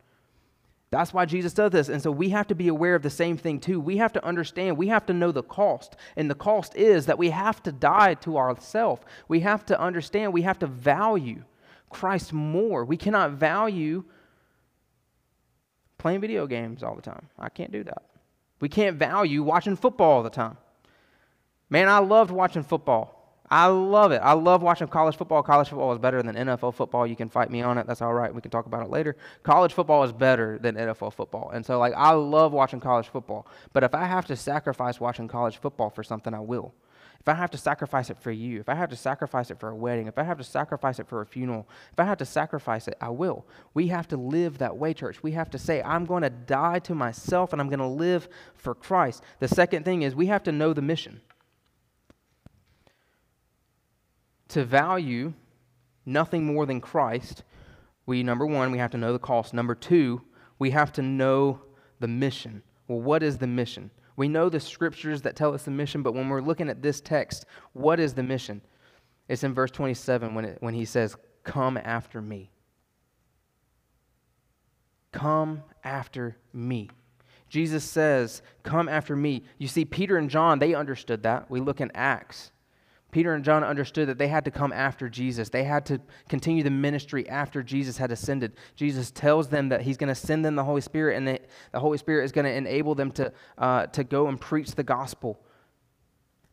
That's 0.93 1.11
why 1.11 1.25
Jesus 1.25 1.53
does 1.53 1.71
this. 1.71 1.89
And 1.89 1.99
so 1.99 2.11
we 2.11 2.29
have 2.29 2.45
to 2.45 2.53
be 2.53 2.67
aware 2.67 2.93
of 2.93 3.01
the 3.01 3.09
same 3.09 3.35
thing 3.35 3.59
too. 3.59 3.79
We 3.79 3.97
have 3.97 4.13
to 4.13 4.23
understand, 4.23 4.77
we 4.77 4.89
have 4.89 5.07
to 5.07 5.13
know 5.13 5.31
the 5.31 5.41
cost. 5.41 5.95
And 6.15 6.29
the 6.29 6.35
cost 6.35 6.75
is 6.75 7.07
that 7.07 7.17
we 7.17 7.31
have 7.31 7.63
to 7.63 7.71
die 7.71 8.13
to 8.15 8.37
ourselves. 8.37 9.01
We 9.27 9.39
have 9.39 9.65
to 9.65 9.79
understand, 9.81 10.33
we 10.33 10.43
have 10.43 10.59
to 10.59 10.67
value 10.67 11.45
Christ 11.89 12.31
more. 12.31 12.85
We 12.85 12.95
cannot 12.95 13.31
value 13.31 14.03
playing 15.97 16.21
video 16.21 16.45
games 16.45 16.83
all 16.83 16.95
the 16.95 17.01
time. 17.01 17.27
I 17.39 17.49
can't 17.49 17.71
do 17.71 17.83
that. 17.85 18.03
We 18.59 18.69
can't 18.69 18.95
value 18.95 19.41
watching 19.41 19.75
football 19.75 20.17
all 20.17 20.23
the 20.23 20.29
time. 20.29 20.57
Man, 21.71 21.89
I 21.89 21.97
loved 21.97 22.29
watching 22.29 22.61
football. 22.61 23.22
I 23.49 23.67
love 23.67 24.11
it. 24.11 24.21
I 24.23 24.33
love 24.33 24.63
watching 24.63 24.87
college 24.87 25.17
football. 25.17 25.43
College 25.43 25.69
football 25.69 25.91
is 25.93 25.99
better 25.99 26.23
than 26.23 26.35
NFL 26.35 26.73
football. 26.73 27.05
You 27.05 27.15
can 27.15 27.29
fight 27.29 27.51
me 27.51 27.61
on 27.61 27.77
it. 27.77 27.85
That's 27.85 28.01
all 28.01 28.13
right. 28.13 28.33
We 28.33 28.41
can 28.41 28.49
talk 28.49 28.65
about 28.65 28.83
it 28.83 28.89
later. 28.89 29.15
College 29.43 29.73
football 29.73 30.03
is 30.03 30.11
better 30.13 30.57
than 30.57 30.75
NFL 30.75 31.13
football. 31.13 31.51
And 31.53 31.65
so, 31.65 31.77
like, 31.77 31.93
I 31.95 32.11
love 32.13 32.53
watching 32.53 32.79
college 32.79 33.07
football. 33.09 33.45
But 33.73 33.83
if 33.83 33.93
I 33.93 34.05
have 34.05 34.25
to 34.27 34.35
sacrifice 34.35 34.99
watching 34.99 35.27
college 35.27 35.57
football 35.57 35.89
for 35.89 36.03
something, 36.03 36.33
I 36.33 36.39
will. 36.39 36.73
if 37.23 37.29
I 37.29 37.35
have 37.35 37.51
to 37.51 37.57
sacrifice 37.57 38.09
it 38.09 38.17
for 38.19 38.31
you, 38.31 38.59
if 38.59 38.67
I 38.67 38.75
have 38.75 38.89
to 38.89 38.97
sacrifice 38.97 39.49
it 39.49 39.57
for 39.57 39.69
a 39.69 39.75
wedding, 39.75 40.07
if 40.07 40.17
I 40.17 40.23
have 40.23 40.37
to 40.39 40.43
sacrifice 40.43 40.99
it 40.99 41.07
for 41.07 41.21
a 41.21 41.25
funeral, 41.25 41.67
if 41.93 41.99
I 41.99 42.03
have 42.03 42.17
to 42.17 42.25
sacrifice 42.25 42.87
it, 42.89 42.97
I 42.99 43.09
will. 43.09 43.45
We 43.73 43.87
have 43.87 44.09
to 44.09 44.17
live 44.17 44.57
that 44.57 44.75
way, 44.75 44.93
church. 44.93 45.23
We 45.23 45.31
have 45.31 45.49
to 45.51 45.57
say, 45.57 45.81
I'm 45.83 46.05
going 46.05 46.23
to 46.23 46.29
die 46.29 46.79
to 46.79 46.93
myself 46.93 47.53
and 47.53 47.61
I'm 47.61 47.69
going 47.69 47.79
to 47.79 47.87
live 47.87 48.27
for 48.55 48.75
Christ. 48.75 49.23
The 49.39 49.47
second 49.47 49.85
thing 49.85 50.01
is 50.01 50.15
we 50.15 50.25
have 50.25 50.43
to 50.43 50.51
know 50.51 50.73
the 50.73 50.81
mission. 50.81 51.21
To 54.49 54.63
value 54.63 55.33
nothing 56.05 56.45
more 56.45 56.65
than 56.65 56.81
Christ, 56.81 57.43
we, 58.05 58.23
number 58.23 58.45
one, 58.45 58.71
we 58.71 58.77
have 58.77 58.91
to 58.91 58.97
know 58.97 59.13
the 59.13 59.19
cost. 59.19 59.53
Number 59.53 59.75
two, 59.75 60.21
we 60.59 60.71
have 60.71 60.91
to 60.93 61.01
know 61.01 61.61
the 61.99 62.07
mission. 62.07 62.61
Well, 62.87 63.01
what 63.01 63.23
is 63.23 63.37
the 63.37 63.47
mission? 63.47 63.91
We 64.15 64.27
know 64.27 64.49
the 64.49 64.59
scriptures 64.59 65.21
that 65.23 65.35
tell 65.35 65.53
us 65.53 65.63
the 65.63 65.71
mission, 65.71 66.03
but 66.03 66.13
when 66.13 66.29
we're 66.29 66.41
looking 66.41 66.69
at 66.69 66.81
this 66.81 67.01
text, 67.01 67.45
what 67.71 67.99
is 67.99 68.13
the 68.13 68.23
mission? 68.23 68.61
It's 69.27 69.43
in 69.43 69.53
verse 69.53 69.71
27 69.71 70.35
when, 70.35 70.45
it, 70.45 70.57
when 70.59 70.73
he 70.73 70.85
says, 70.85 71.15
Come 71.43 71.77
after 71.77 72.21
me. 72.21 72.51
Come 75.11 75.63
after 75.83 76.37
me. 76.53 76.89
Jesus 77.49 77.83
says, 77.83 78.41
Come 78.63 78.87
after 78.89 79.15
me. 79.15 79.43
You 79.57 79.67
see, 79.67 79.85
Peter 79.85 80.17
and 80.17 80.29
John, 80.29 80.59
they 80.59 80.73
understood 80.73 81.23
that. 81.23 81.49
We 81.49 81.59
look 81.59 81.81
in 81.81 81.91
Acts. 81.93 82.51
Peter 83.13 83.35
and 83.35 83.45
John 83.45 83.63
understood 83.63 84.09
that 84.09 84.17
they 84.17 84.27
had 84.27 84.43
to 84.45 84.51
come 84.51 84.73
after 84.73 85.07
Jesus. 85.07 85.47
They 85.47 85.63
had 85.63 85.85
to 85.85 86.01
continue 86.27 86.63
the 86.63 86.71
ministry 86.71 87.29
after 87.29 87.61
Jesus 87.61 87.97
had 87.97 88.11
ascended. 88.11 88.53
Jesus 88.75 89.11
tells 89.11 89.49
them 89.49 89.69
that 89.69 89.83
he's 89.83 89.97
going 89.97 90.09
to 90.09 90.15
send 90.15 90.43
them 90.43 90.55
the 90.55 90.63
Holy 90.63 90.81
Spirit, 90.81 91.15
and 91.15 91.27
that 91.27 91.45
the 91.71 91.79
Holy 91.79 91.99
Spirit 91.99 92.25
is 92.25 92.31
going 92.31 92.45
to 92.45 92.51
enable 92.51 92.95
them 92.95 93.11
to, 93.11 93.31
uh, 93.59 93.85
to 93.87 94.03
go 94.03 94.27
and 94.27 94.41
preach 94.41 94.71
the 94.71 94.83
gospel, 94.83 95.39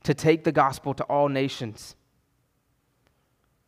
to 0.04 0.12
take 0.12 0.44
the 0.44 0.52
gospel 0.52 0.92
to 0.92 1.04
all 1.04 1.30
nations. 1.30 1.96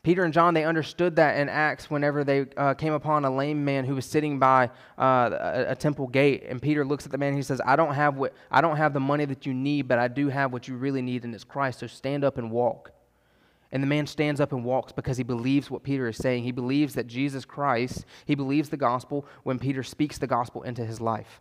Peter 0.03 0.25
and 0.25 0.33
John, 0.33 0.53
they 0.53 0.65
understood 0.65 1.15
that 1.17 1.39
in 1.39 1.49
Acts 1.49 1.89
whenever 1.89 2.25
they 2.25 2.47
uh, 2.57 2.75
came 2.75 2.93
upon 2.93 3.25
a 3.25 3.33
lame 3.33 3.65
man 3.65 3.85
who 3.85 3.95
was 3.95 4.05
sitting 4.05 4.41
by 4.41 4.69
uh, 4.99 5.31
a, 5.33 5.65
a, 5.69 5.77
temple 5.77 6.09
gate. 6.09 6.43
And 6.49 6.61
Peter 6.61 6.85
looks 6.85 7.05
at 7.05 7.13
the 7.13 7.19
man 7.19 7.29
and 7.29 7.37
he 7.37 7.43
says, 7.43 7.61
I 7.65 7.77
don't, 7.77 7.95
have 7.95 8.17
what, 8.17 8.35
I 8.51 8.61
don't 8.61 8.77
have 8.77 8.95
the 8.95 9.01
money 9.01 9.25
that 9.27 9.47
you 9.47 9.55
need, 9.55 9.87
but 9.87 10.01
I 10.01 10.09
do 10.09 10.29
have 10.29 10.53
what 10.53 10.67
you 10.67 10.77
really 10.77 11.03
need, 11.03 11.25
and 11.25 11.33
it's 11.33 11.45
Christ. 11.45 11.79
So 11.79 11.87
stand 11.87 12.25
up 12.25 12.37
and 12.37 12.51
walk. 12.51 12.91
And 13.71 13.81
the 13.81 13.87
man 13.87 14.09
stands 14.09 14.41
up 14.41 14.53
and 14.53 14.65
walks 14.65 14.91
because 14.91 15.17
he 15.17 15.23
believes 15.23 15.71
what 15.71 15.85
Peter 15.85 16.09
is 16.09 16.17
saying. 16.17 16.43
He 16.43 16.53
believes 16.53 16.95
that 16.95 17.07
Jesus 17.07 17.45
Christ, 17.45 18.05
he 18.27 18.35
believes 18.35 18.71
the 18.71 18.77
gospel 18.77 19.25
when 19.45 19.61
Peter 19.61 19.85
speaks 19.85 20.19
the 20.19 20.27
gospel 20.27 20.63
into 20.63 20.85
his 20.85 21.01
life. 21.01 21.41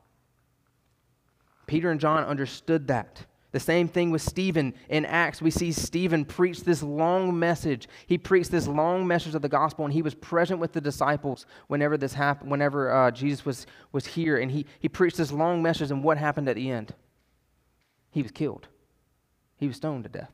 Peter 1.65 1.89
and 1.89 1.99
John 1.99 2.23
understood 2.23 2.87
that. 2.87 3.25
The 3.51 3.59
same 3.59 3.89
thing 3.89 4.11
with 4.11 4.21
Stephen 4.21 4.73
in 4.87 5.05
Acts. 5.05 5.41
We 5.41 5.51
see 5.51 5.73
Stephen 5.73 6.23
preach 6.23 6.63
this 6.63 6.81
long 6.81 7.37
message. 7.37 7.89
He 8.07 8.17
preached 8.17 8.49
this 8.49 8.65
long 8.65 9.05
message 9.05 9.35
of 9.35 9.41
the 9.41 9.49
gospel, 9.49 9.83
and 9.83 9.93
he 9.93 10.01
was 10.01 10.15
present 10.15 10.59
with 10.59 10.71
the 10.71 10.79
disciples 10.79 11.45
whenever 11.67 11.97
this 11.97 12.13
happened, 12.13 12.49
whenever 12.49 12.91
uh, 12.91 13.11
Jesus 13.11 13.45
was, 13.45 13.67
was 13.91 14.05
here. 14.05 14.37
And 14.37 14.51
he, 14.51 14.65
he 14.79 14.87
preached 14.87 15.17
this 15.17 15.33
long 15.33 15.61
message, 15.61 15.91
and 15.91 16.03
what 16.03 16.17
happened 16.17 16.47
at 16.47 16.55
the 16.55 16.71
end? 16.71 16.93
He 18.11 18.21
was 18.21 18.31
killed, 18.31 18.67
he 19.57 19.67
was 19.67 19.77
stoned 19.77 20.03
to 20.03 20.09
death. 20.09 20.31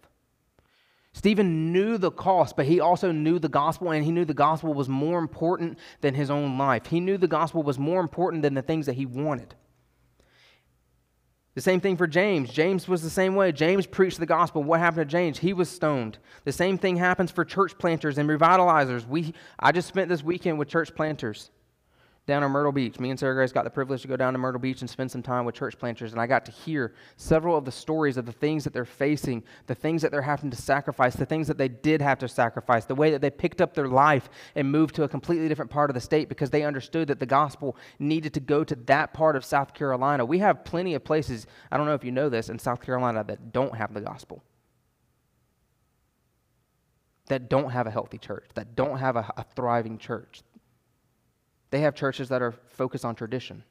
Stephen 1.14 1.74
knew 1.74 1.98
the 1.98 2.12
cost, 2.12 2.56
but 2.56 2.68
he 2.68 2.80
also 2.80 3.12
knew 3.12 3.40
the 3.40 3.50
gospel, 3.50 3.90
and 3.90 4.06
he 4.06 4.12
knew 4.12 4.26
the 4.26 4.36
gospel 4.36 4.76
was 4.76 4.88
more 4.88 5.18
important 5.18 5.80
than 6.02 6.14
his 6.14 6.30
own 6.30 6.60
life. 6.60 6.86
He 6.86 7.00
knew 7.00 7.18
the 7.18 7.28
gospel 7.28 7.64
was 7.64 7.80
more 7.80 8.00
important 8.00 8.44
than 8.44 8.54
the 8.54 8.62
things 8.62 8.86
that 8.86 8.94
he 8.94 9.08
wanted. 9.08 9.56
The 11.58 11.64
same 11.64 11.82
thing 11.82 11.98
for 11.98 12.06
James. 12.06 12.52
James 12.52 12.88
was 12.88 13.02
the 13.02 13.10
same 13.10 13.34
way. 13.34 13.52
James 13.52 13.88
preached 13.88 14.20
the 14.20 14.28
gospel. 14.28 14.62
What 14.62 14.80
happened 14.80 15.10
to 15.10 15.12
James? 15.12 15.40
He 15.40 15.54
was 15.54 15.68
stoned. 15.68 16.20
The 16.44 16.52
same 16.52 16.78
thing 16.78 16.98
happens 16.98 17.32
for 17.32 17.44
church 17.44 17.76
planters 17.80 18.20
and 18.20 18.30
revitalizers. 18.30 19.08
We, 19.08 19.34
I 19.60 19.72
just 19.72 19.88
spent 19.88 20.08
this 20.08 20.22
weekend 20.22 20.60
with 20.60 20.68
church 20.68 20.94
planters 20.94 21.50
down 22.28 22.44
in 22.44 22.52
Myrtle 22.52 22.74
Beach. 22.74 23.00
Me 23.00 23.10
and 23.10 23.18
Sarah 23.18 23.34
Grace 23.34 23.54
got 23.54 23.64
the 23.64 23.70
privilege 23.70 24.02
to 24.02 24.08
go 24.08 24.18
down 24.18 24.34
to 24.34 24.40
Myrtle 24.40 24.60
Beach 24.60 24.82
and 24.82 24.90
spend 24.90 25.10
some 25.10 25.24
time 25.24 25.46
with 25.46 25.56
church 25.56 25.80
planters, 25.80 26.12
and 26.12 26.22
I 26.22 26.28
got 26.28 26.46
to 26.46 26.52
hear 26.52 26.94
several 27.16 27.58
of 27.58 27.64
the 27.64 27.72
stories 27.72 28.18
of 28.18 28.26
the 28.26 28.34
things 28.34 28.66
that 28.66 28.74
they're 28.74 28.86
facing, 28.86 29.44
the 29.66 29.74
things 29.74 30.02
that 30.02 30.12
they're 30.12 30.22
having 30.22 30.52
to 30.52 30.58
sacrifice, 30.58 31.16
the 31.16 31.26
things 31.26 31.48
that 31.48 31.58
they 31.58 31.70
did 31.70 32.02
have 32.02 32.20
to 32.20 32.28
sacrifice, 32.28 32.84
the 32.84 32.96
way 32.96 33.12
that 33.12 33.22
they 33.22 33.30
picked 33.30 33.62
up 33.62 33.74
their 33.74 33.88
life 33.88 34.30
and 34.56 34.70
moved 34.70 34.94
to 34.96 35.04
a 35.04 35.08
completely 35.08 35.48
different 35.48 35.72
part 35.72 35.90
of 35.90 35.94
the 35.94 36.02
state 36.02 36.28
because 36.28 36.50
they 36.50 36.64
understood 36.64 37.08
that 37.08 37.22
the 37.22 37.26
gospel 37.26 37.78
needed 37.98 38.34
to 38.34 38.42
go 38.42 38.64
to 38.66 38.76
that 38.76 39.14
part 39.14 39.38
of 39.38 39.46
South 39.46 39.74
Carolina. 39.74 40.26
We 40.26 40.40
have 40.40 40.66
plenty 40.66 40.96
of 40.96 41.06
places, 41.06 41.48
I 41.72 41.78
don't 41.78 41.86
know 41.86 41.94
if 41.94 42.04
you 42.04 42.12
know 42.12 42.28
this, 42.28 42.50
in 42.50 42.60
South 42.60 42.82
Carolina 42.82 43.24
that 43.24 43.54
don't 43.54 43.76
have 43.76 43.94
the 43.94 44.02
gospel. 44.02 44.44
That 47.28 47.50
don't 47.50 47.72
have 47.72 47.88
a 47.88 47.92
healthy 47.92 48.18
church, 48.18 48.46
that 48.56 48.76
don't 48.76 48.98
have 48.98 49.16
a, 49.16 49.32
a 49.38 49.46
thriving 49.56 49.98
church, 49.98 50.42
they 51.78 51.82
have 51.82 51.94
churches 51.94 52.28
that 52.30 52.42
are 52.42 52.54
focused 52.70 53.06
on 53.06 53.14
tradition, 53.14 53.64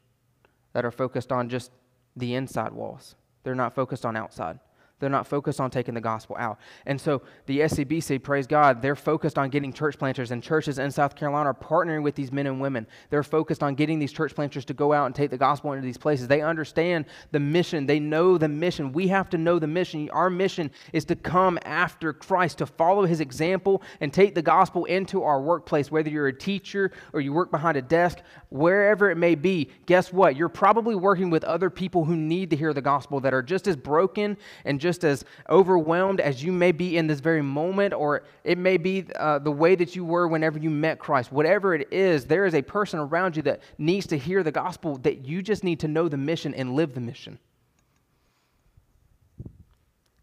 that 0.75 0.85
are 0.85 0.93
focused 0.93 1.33
on 1.33 1.49
just 1.49 1.73
the 2.15 2.37
inside 2.37 2.73
walls. 2.73 3.17
They're 3.43 3.57
not 3.57 3.75
focused 3.75 4.07
on 4.07 4.17
outside. 4.17 4.61
They're 4.99 5.11
not 5.11 5.27
focused 5.27 5.61
on 5.61 5.71
taking 5.71 5.93
the 5.93 6.01
gospel 6.01 6.37
out. 6.39 6.59
And 6.87 6.99
so 6.99 7.21
the 7.45 7.61
SCBC, 7.61 8.23
praise 8.23 8.47
God, 8.47 8.81
they're 8.81 8.97
focused 8.97 9.37
on 9.37 9.51
getting 9.51 9.71
church 9.71 9.99
planters, 9.99 10.31
and 10.31 10.43
churches 10.43 10.79
in 10.79 10.91
South 10.91 11.15
Carolina 11.15 11.51
are 11.51 11.55
partnering 11.55 12.03
with 12.03 12.15
these 12.15 12.33
men 12.33 12.47
and 12.47 12.63
women. 12.63 12.87
They're 13.11 13.23
focused 13.23 13.63
on 13.63 13.75
getting 13.75 13.99
these 13.99 14.13
church 14.13 14.35
planters 14.35 14.65
to 14.65 14.75
go 14.75 14.95
out 14.95 15.05
and 15.05 15.15
take 15.15 15.31
the 15.31 15.37
gospel 15.37 15.73
into 15.73 15.85
these 15.85 15.99
places. 15.99 16.29
They 16.29 16.41
understand 16.41 17.05
the 17.31 17.41
mission, 17.41 17.85
they 17.85 18.01
know 18.01 18.39
the 18.39 18.49
mission. 18.49 18.93
We 18.93 19.09
have 19.09 19.29
to 19.31 19.39
know 19.39 19.59
the 19.59 19.67
mission. 19.67 20.09
Our 20.11 20.31
mission 20.31 20.71
is 20.95 21.05
to 21.07 21.15
come 21.15 21.59
after 21.67 22.15
Christ, 22.15 22.59
to 22.59 22.67
follow 22.67 23.05
his 23.05 23.21
example 23.21 23.83
and 24.01 24.11
take 24.11 24.35
the 24.35 24.41
gospel 24.41 24.87
into 24.87 25.23
our 25.23 25.43
workplace, 25.43 25.91
whether 25.91 26.09
you're 26.09 26.29
a 26.29 26.33
teacher 26.33 26.91
or 27.13 27.21
you 27.21 27.35
work 27.35 27.51
behind 27.51 27.77
a 27.77 27.83
desk, 27.83 28.21
wherever 28.49 29.11
it 29.11 29.17
may 29.17 29.35
be. 29.35 29.69
Guess 29.85 30.11
what? 30.11 30.37
You're 30.37 30.49
probably 30.49 30.95
working 30.95 31.29
with 31.29 31.45
other 31.45 31.69
people 31.69 32.07
who 32.07 32.17
need 32.17 32.49
to 32.49 32.57
hear 32.57 32.73
the 32.73 32.81
gospel 32.81 33.21
that 33.21 33.35
are 33.35 33.43
just 33.43 33.67
as 33.67 33.77
broken 33.77 34.39
and 34.65 34.81
just 34.81 34.86
as 34.87 35.25
overwhelmed 35.49 36.21
as 36.21 36.43
you 36.43 36.53
may 36.53 36.73
be 36.73 36.97
in 36.97 37.07
this 37.07 37.21
very 37.21 37.43
moment, 37.43 37.95
or 37.95 38.23
it 38.45 38.59
may 38.59 38.77
be 38.77 39.07
uh, 39.17 39.39
the 39.39 39.51
way 39.51 39.75
that 39.75 39.97
you 39.97 40.05
were 40.05 40.29
whenever 40.29 40.59
you 40.59 40.71
met 40.71 40.99
Christ. 40.99 41.33
Whatever 41.33 41.75
it 41.75 41.93
is, 41.93 42.27
there 42.27 42.47
is 42.47 42.55
a 42.55 42.63
person 42.63 42.99
around 42.99 43.37
you 43.37 43.43
that 43.43 43.61
needs 43.79 44.07
to 44.09 44.19
hear 44.19 44.43
the 44.43 44.53
gospel, 44.53 44.99
that 44.99 45.25
you 45.25 45.43
just 45.43 45.65
need 45.65 45.81
to 45.81 45.89
know 45.89 46.09
the 46.09 46.17
mission 46.17 46.55
and 46.55 46.75
live 46.75 46.95
the 46.95 47.01
mission. 47.01 47.39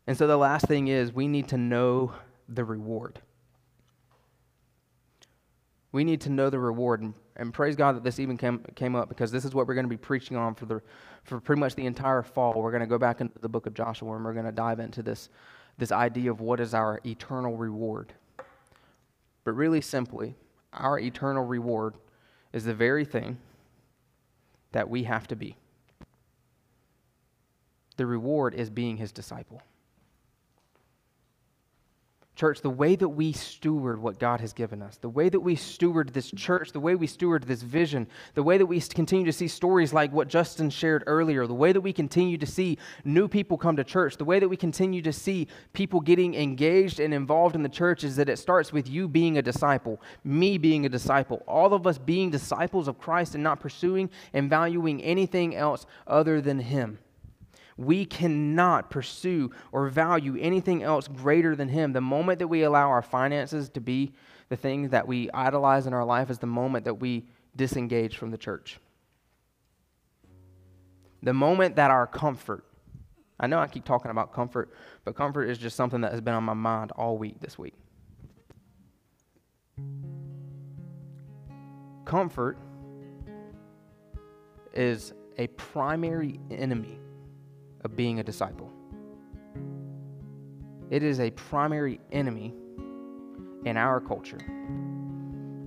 And 0.07 0.17
so 0.17 0.27
the 0.27 0.37
last 0.37 0.67
thing 0.67 0.87
is 0.87 1.13
we 1.13 1.27
need 1.27 1.49
to 1.49 1.57
know 1.57 2.13
the 2.49 2.63
reward. 2.63 3.19
We 5.91 6.03
need 6.03 6.21
to 6.21 6.29
know 6.29 6.49
the 6.49 6.59
reward. 6.59 7.01
And, 7.01 7.13
and 7.35 7.53
praise 7.53 7.75
God 7.75 7.95
that 7.95 8.03
this 8.03 8.19
even 8.19 8.37
came, 8.37 8.59
came 8.75 8.95
up 8.95 9.09
because 9.09 9.31
this 9.31 9.45
is 9.45 9.53
what 9.55 9.67
we're 9.67 9.73
going 9.73 9.85
to 9.85 9.89
be 9.89 9.97
preaching 9.97 10.37
on 10.37 10.53
for, 10.53 10.65
the, 10.65 10.81
for 11.23 11.39
pretty 11.39 11.59
much 11.59 11.75
the 11.75 11.85
entire 11.85 12.21
fall. 12.21 12.53
We're 12.53 12.71
going 12.71 12.81
to 12.81 12.87
go 12.87 12.97
back 12.97 13.21
into 13.21 13.37
the 13.39 13.49
book 13.49 13.65
of 13.65 13.73
Joshua 13.73 14.15
and 14.15 14.23
we're 14.23 14.33
going 14.33 14.45
to 14.45 14.51
dive 14.51 14.79
into 14.79 15.01
this, 15.01 15.29
this 15.77 15.91
idea 15.91 16.29
of 16.29 16.41
what 16.41 16.59
is 16.59 16.73
our 16.73 16.99
eternal 17.05 17.57
reward. 17.57 18.13
But 19.43 19.53
really 19.53 19.81
simply, 19.81 20.35
our 20.73 20.99
eternal 20.99 21.43
reward 21.43 21.95
is 22.53 22.65
the 22.65 22.73
very 22.73 23.05
thing 23.05 23.37
that 24.71 24.89
we 24.89 25.03
have 25.03 25.27
to 25.27 25.35
be. 25.35 25.55
The 27.97 28.05
reward 28.05 28.53
is 28.53 28.69
being 28.69 28.97
his 28.97 29.11
disciple. 29.11 29.61
Church, 32.35 32.61
the 32.61 32.69
way 32.69 32.95
that 32.95 33.09
we 33.09 33.31
steward 33.31 34.01
what 34.01 34.17
God 34.17 34.41
has 34.41 34.53
given 34.53 34.81
us, 34.81 34.97
the 34.97 35.09
way 35.09 35.29
that 35.29 35.39
we 35.39 35.55
steward 35.55 36.13
this 36.13 36.31
church, 36.31 36.71
the 36.71 36.79
way 36.79 36.95
we 36.95 37.05
steward 37.05 37.43
this 37.43 37.61
vision, 37.61 38.07
the 38.33 38.41
way 38.41 38.57
that 38.57 38.65
we 38.65 38.81
continue 38.81 39.25
to 39.27 39.31
see 39.31 39.47
stories 39.47 39.93
like 39.93 40.11
what 40.11 40.29
Justin 40.29 40.71
shared 40.71 41.03
earlier, 41.05 41.45
the 41.45 41.53
way 41.53 41.71
that 41.71 41.81
we 41.81 41.93
continue 41.93 42.39
to 42.39 42.47
see 42.47 42.79
new 43.03 43.27
people 43.27 43.55
come 43.55 43.75
to 43.75 43.83
church, 43.83 44.17
the 44.17 44.25
way 44.25 44.39
that 44.39 44.49
we 44.49 44.57
continue 44.57 45.01
to 45.03 45.13
see 45.13 45.47
people 45.73 45.99
getting 45.99 46.33
engaged 46.33 46.99
and 46.99 47.13
involved 47.13 47.55
in 47.55 47.61
the 47.61 47.69
church 47.69 48.03
is 48.03 48.15
that 48.15 48.29
it 48.29 48.39
starts 48.39 48.73
with 48.73 48.89
you 48.89 49.07
being 49.07 49.37
a 49.37 49.41
disciple, 49.43 50.01
me 50.23 50.57
being 50.57 50.87
a 50.87 50.89
disciple, 50.89 51.43
all 51.47 51.75
of 51.75 51.85
us 51.85 51.99
being 51.99 52.31
disciples 52.31 52.87
of 52.87 52.97
Christ 52.97 53.35
and 53.35 53.43
not 53.43 53.59
pursuing 53.59 54.09
and 54.33 54.49
valuing 54.49 55.03
anything 55.03 55.55
else 55.55 55.85
other 56.07 56.41
than 56.41 56.57
Him. 56.57 56.97
We 57.77 58.05
cannot 58.05 58.89
pursue 58.89 59.51
or 59.71 59.87
value 59.89 60.37
anything 60.39 60.83
else 60.83 61.07
greater 61.07 61.55
than 61.55 61.69
Him. 61.69 61.93
The 61.93 62.01
moment 62.01 62.39
that 62.39 62.47
we 62.47 62.63
allow 62.63 62.89
our 62.89 63.01
finances 63.01 63.69
to 63.69 63.81
be 63.81 64.13
the 64.49 64.57
things 64.57 64.91
that 64.91 65.07
we 65.07 65.29
idolize 65.31 65.87
in 65.87 65.93
our 65.93 66.05
life 66.05 66.29
is 66.29 66.39
the 66.39 66.47
moment 66.47 66.85
that 66.85 66.95
we 66.95 67.25
disengage 67.55 68.17
from 68.17 68.31
the 68.31 68.37
church. 68.37 68.79
The 71.23 71.33
moment 71.33 71.77
that 71.77 71.89
our 71.89 72.05
comfort, 72.05 72.65
I 73.39 73.47
know 73.47 73.59
I 73.59 73.67
keep 73.67 73.85
talking 73.85 74.11
about 74.11 74.33
comfort, 74.33 74.73
but 75.05 75.15
comfort 75.15 75.45
is 75.45 75.57
just 75.57 75.75
something 75.75 76.01
that 76.01 76.11
has 76.11 76.21
been 76.21 76.33
on 76.33 76.43
my 76.43 76.53
mind 76.53 76.91
all 76.91 77.17
week 77.17 77.39
this 77.39 77.57
week. 77.57 77.73
Comfort 82.05 82.57
is 84.73 85.13
a 85.37 85.47
primary 85.47 86.39
enemy 86.51 86.99
of 87.83 87.95
being 87.95 88.19
a 88.19 88.23
disciple. 88.23 88.71
It 90.89 91.03
is 91.03 91.19
a 91.19 91.31
primary 91.31 91.99
enemy 92.11 92.53
in 93.65 93.77
our 93.77 93.99
culture. 93.99 94.39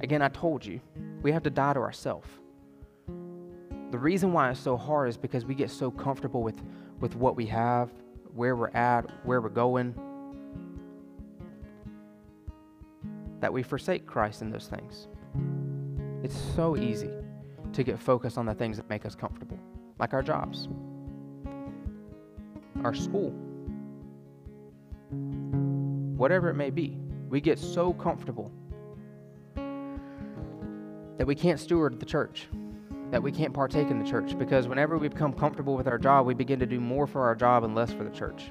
Again, 0.00 0.22
I 0.22 0.28
told 0.28 0.64
you, 0.64 0.80
we 1.22 1.32
have 1.32 1.42
to 1.44 1.50
die 1.50 1.72
to 1.72 1.80
ourselves. 1.80 2.28
The 3.90 3.98
reason 3.98 4.32
why 4.32 4.50
it's 4.50 4.60
so 4.60 4.76
hard 4.76 5.08
is 5.08 5.16
because 5.16 5.44
we 5.44 5.54
get 5.54 5.70
so 5.70 5.90
comfortable 5.90 6.42
with, 6.42 6.62
with 7.00 7.16
what 7.16 7.36
we 7.36 7.46
have, 7.46 7.90
where 8.34 8.54
we're 8.56 8.70
at, 8.70 9.06
where 9.24 9.40
we're 9.40 9.48
going, 9.48 9.94
that 13.40 13.52
we 13.52 13.62
forsake 13.62 14.06
Christ 14.06 14.42
in 14.42 14.50
those 14.50 14.68
things. 14.68 15.08
It's 16.22 16.36
so 16.54 16.76
easy 16.76 17.10
to 17.72 17.82
get 17.82 17.98
focused 17.98 18.38
on 18.38 18.46
the 18.46 18.54
things 18.54 18.76
that 18.76 18.88
make 18.88 19.06
us 19.06 19.14
comfortable, 19.14 19.58
like 19.98 20.14
our 20.14 20.22
jobs, 20.22 20.68
our 22.84 22.94
school, 22.94 23.30
whatever 26.16 26.48
it 26.50 26.54
may 26.54 26.70
be. 26.70 26.98
We 27.28 27.40
get 27.40 27.58
so 27.58 27.92
comfortable 27.92 28.52
that 31.16 31.26
we 31.26 31.34
can't 31.34 31.58
steward 31.58 31.98
the 31.98 32.06
church, 32.06 32.46
that 33.10 33.22
we 33.22 33.32
can't 33.32 33.52
partake 33.52 33.90
in 33.90 33.98
the 33.98 34.08
church, 34.08 34.38
because 34.38 34.68
whenever 34.68 34.98
we 34.98 35.08
become 35.08 35.32
comfortable 35.32 35.76
with 35.76 35.88
our 35.88 35.98
job, 35.98 36.26
we 36.26 36.34
begin 36.34 36.58
to 36.60 36.66
do 36.66 36.78
more 36.80 37.06
for 37.06 37.24
our 37.24 37.34
job 37.34 37.64
and 37.64 37.74
less 37.74 37.92
for 37.92 38.04
the 38.04 38.10
church. 38.10 38.44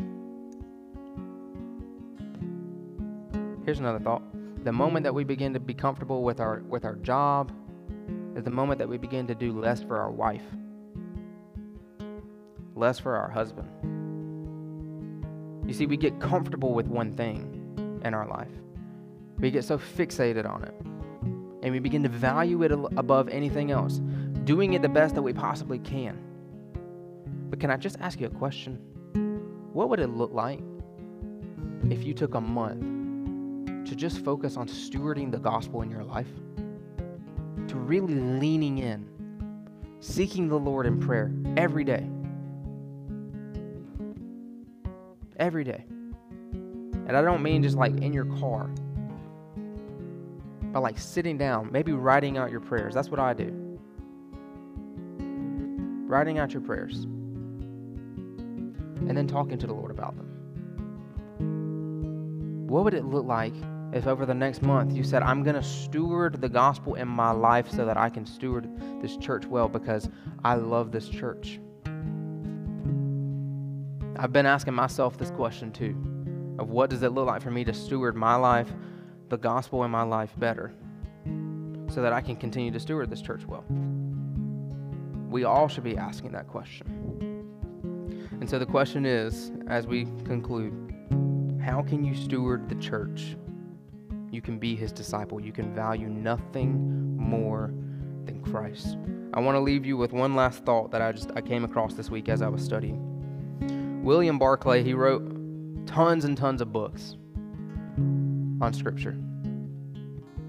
Here's 3.65 3.79
another 3.79 3.99
thought. 3.99 4.23
The 4.63 4.71
moment 4.71 5.03
that 5.03 5.13
we 5.13 5.23
begin 5.23 5.53
to 5.53 5.59
be 5.59 5.73
comfortable 5.73 6.23
with 6.23 6.39
our 6.39 6.59
with 6.67 6.85
our 6.85 6.95
job 6.95 7.51
is 8.35 8.43
the 8.43 8.51
moment 8.51 8.79
that 8.79 8.89
we 8.89 8.97
begin 8.97 9.27
to 9.27 9.35
do 9.35 9.59
less 9.59 9.81
for 9.81 9.97
our 9.97 10.11
wife, 10.11 10.43
less 12.75 12.99
for 12.99 13.15
our 13.15 13.29
husband. 13.29 13.94
You 15.67 15.73
see, 15.73 15.85
we 15.85 15.97
get 15.97 16.19
comfortable 16.19 16.73
with 16.73 16.87
one 16.87 17.11
thing 17.11 17.99
in 18.03 18.13
our 18.13 18.27
life. 18.27 18.51
We 19.39 19.51
get 19.51 19.63
so 19.63 19.77
fixated 19.77 20.49
on 20.49 20.63
it 20.63 20.73
and 21.63 21.73
we 21.73 21.79
begin 21.79 22.03
to 22.03 22.09
value 22.09 22.61
it 22.61 22.71
above 22.71 23.27
anything 23.29 23.71
else, 23.71 23.99
doing 24.43 24.73
it 24.73 24.83
the 24.83 24.89
best 24.89 25.15
that 25.15 25.23
we 25.23 25.33
possibly 25.33 25.79
can. 25.79 26.15
But 27.49 27.59
can 27.59 27.71
I 27.71 27.77
just 27.77 27.99
ask 27.99 28.19
you 28.21 28.27
a 28.27 28.29
question? 28.29 28.75
What 29.73 29.89
would 29.89 29.99
it 29.99 30.09
look 30.09 30.31
like 30.31 30.59
if 31.89 32.03
you 32.03 32.13
took 32.13 32.35
a 32.35 32.41
month 32.41 33.89
to 33.89 33.95
just 33.95 34.23
focus 34.23 34.57
on 34.57 34.67
stewarding 34.67 35.31
the 35.31 35.39
gospel 35.39 35.81
in 35.81 35.89
your 35.89 36.03
life? 36.03 36.29
To 37.69 37.75
really 37.75 38.13
leaning 38.13 38.77
in, 38.77 39.09
seeking 40.01 40.47
the 40.47 40.59
Lord 40.59 40.85
in 40.85 40.99
prayer 40.99 41.33
every 41.57 41.83
day. 41.83 42.07
Every 45.37 45.63
day. 45.63 45.85
And 47.07 47.15
I 47.15 47.21
don't 47.21 47.43
mean 47.43 47.63
just 47.63 47.77
like 47.77 47.95
in 47.97 48.13
your 48.13 48.25
car 48.39 48.69
but 50.75 50.81
like 50.81 50.99
sitting 50.99 51.37
down, 51.37 51.71
maybe 51.71 51.93
writing 51.93 52.37
out 52.37 52.51
your 52.51 52.59
prayers. 52.59 52.93
That's 52.93 53.09
what 53.09 53.17
I 53.17 53.33
do. 53.33 53.79
Writing 56.05 56.37
out 56.37 56.51
your 56.51 56.61
prayers. 56.61 57.05
And 57.05 59.15
then 59.15 59.25
talking 59.25 59.57
to 59.57 59.65
the 59.65 59.73
Lord 59.73 59.89
about 59.89 60.17
them. 60.17 60.27
What 62.67 62.83
would 62.83 62.93
it 62.93 63.05
look 63.05 63.25
like 63.25 63.53
if 63.93 64.05
over 64.05 64.25
the 64.25 64.33
next 64.33 64.63
month 64.63 64.91
you 64.91 65.05
said, 65.05 65.23
I'm 65.23 65.43
going 65.43 65.55
to 65.55 65.63
steward 65.63 66.41
the 66.41 66.49
gospel 66.49 66.95
in 66.95 67.07
my 67.07 67.31
life 67.31 67.71
so 67.71 67.85
that 67.85 67.95
I 67.95 68.09
can 68.09 68.25
steward 68.25 68.67
this 69.01 69.15
church 69.15 69.45
well 69.45 69.69
because 69.69 70.09
I 70.43 70.55
love 70.55 70.91
this 70.91 71.07
church? 71.07 71.61
I've 74.25 74.33
been 74.33 74.47
asking 74.47 74.73
myself 74.73 75.19
this 75.19 75.29
question 75.29 75.71
too 75.71 75.95
of 76.57 76.71
what 76.71 76.89
does 76.89 77.03
it 77.03 77.09
look 77.09 77.27
like 77.27 77.43
for 77.43 77.51
me 77.51 77.63
to 77.63 77.71
steward 77.75 78.15
my 78.15 78.33
life 78.33 78.73
the 79.29 79.37
gospel 79.37 79.83
in 79.83 79.91
my 79.91 80.01
life 80.01 80.33
better 80.39 80.73
so 81.91 82.01
that 82.01 82.11
I 82.11 82.21
can 82.21 82.35
continue 82.35 82.71
to 82.71 82.79
steward 82.79 83.11
this 83.11 83.21
church 83.21 83.45
well? 83.45 83.63
We 85.29 85.43
all 85.43 85.67
should 85.67 85.83
be 85.83 85.95
asking 85.95 86.31
that 86.31 86.47
question. 86.47 86.87
And 88.41 88.49
so 88.49 88.57
the 88.57 88.65
question 88.65 89.05
is, 89.05 89.51
as 89.67 89.85
we 89.85 90.05
conclude, 90.25 90.73
how 91.63 91.83
can 91.83 92.03
you 92.03 92.15
steward 92.15 92.67
the 92.67 92.81
church? 92.81 93.37
You 94.31 94.41
can 94.41 94.57
be 94.57 94.75
his 94.75 94.91
disciple. 94.91 95.39
You 95.39 95.51
can 95.51 95.71
value 95.75 96.07
nothing 96.07 97.15
more 97.15 97.71
than 98.23 98.41
Christ. 98.41 98.97
I 99.35 99.39
want 99.39 99.53
to 99.55 99.59
leave 99.59 99.85
you 99.85 99.97
with 99.97 100.13
one 100.13 100.35
last 100.35 100.65
thought 100.65 100.89
that 100.89 101.03
I 101.03 101.11
just 101.11 101.29
I 101.35 101.41
came 101.41 101.63
across 101.63 101.93
this 101.93 102.09
week 102.09 102.27
as 102.27 102.41
I 102.41 102.47
was 102.47 102.63
studying. 102.63 103.14
William 104.05 104.37
Barclay, 104.37 104.83
he 104.83 104.93
wrote 104.93 105.23
tons 105.87 106.25
and 106.25 106.37
tons 106.37 106.61
of 106.61 106.71
books 106.71 107.17
on 108.61 108.71
Scripture. 108.71 109.17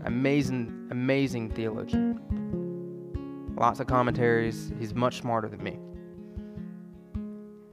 Amazing, 0.05 0.89
amazing 0.91 1.49
theologian. 1.53 2.21
Lots 3.57 3.81
of 3.81 3.87
commentaries. 3.87 4.75
He's 4.79 4.95
much 4.95 5.23
smarter 5.23 5.49
than 5.49 5.63
me. 5.63 5.79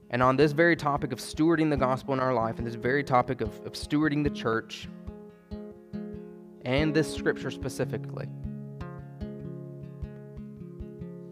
And 0.10 0.24
on 0.24 0.38
this 0.38 0.54
very 0.54 0.78
topic 0.78 1.12
of 1.12 1.20
stewarding 1.20 1.70
the 1.70 1.76
gospel 1.76 2.14
in 2.14 2.22
our 2.22 2.34
life, 2.34 2.60
and 2.60 2.66
this 2.66 2.76
very 2.76 3.04
topic 3.04 3.42
of, 3.42 3.50
of 3.66 3.74
stewarding 3.74 4.24
the 4.24 4.30
church, 4.30 4.88
and 6.64 6.94
this 6.94 7.14
scripture 7.14 7.52
specifically, 7.52 8.30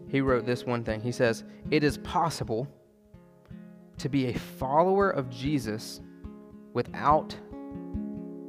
he 0.08 0.20
wrote 0.20 0.44
this 0.44 0.66
one 0.66 0.84
thing. 0.84 1.00
He 1.00 1.10
says, 1.10 1.42
It 1.70 1.82
is 1.82 1.96
possible 1.96 2.68
to 4.02 4.08
be 4.08 4.26
a 4.26 4.34
follower 4.36 5.10
of 5.10 5.30
Jesus 5.30 6.00
without 6.72 7.36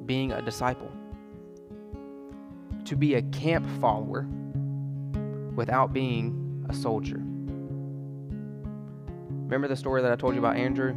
being 0.07 0.31
a 0.31 0.41
disciple, 0.41 0.89
to 2.85 2.95
be 2.95 3.13
a 3.13 3.21
camp 3.21 3.67
follower 3.79 4.25
without 5.55 5.93
being 5.93 6.65
a 6.69 6.73
soldier. 6.73 7.17
Remember 9.43 9.67
the 9.67 9.75
story 9.75 10.01
that 10.01 10.11
I 10.11 10.15
told 10.15 10.33
you 10.33 10.39
about 10.39 10.57
Andrew? 10.57 10.95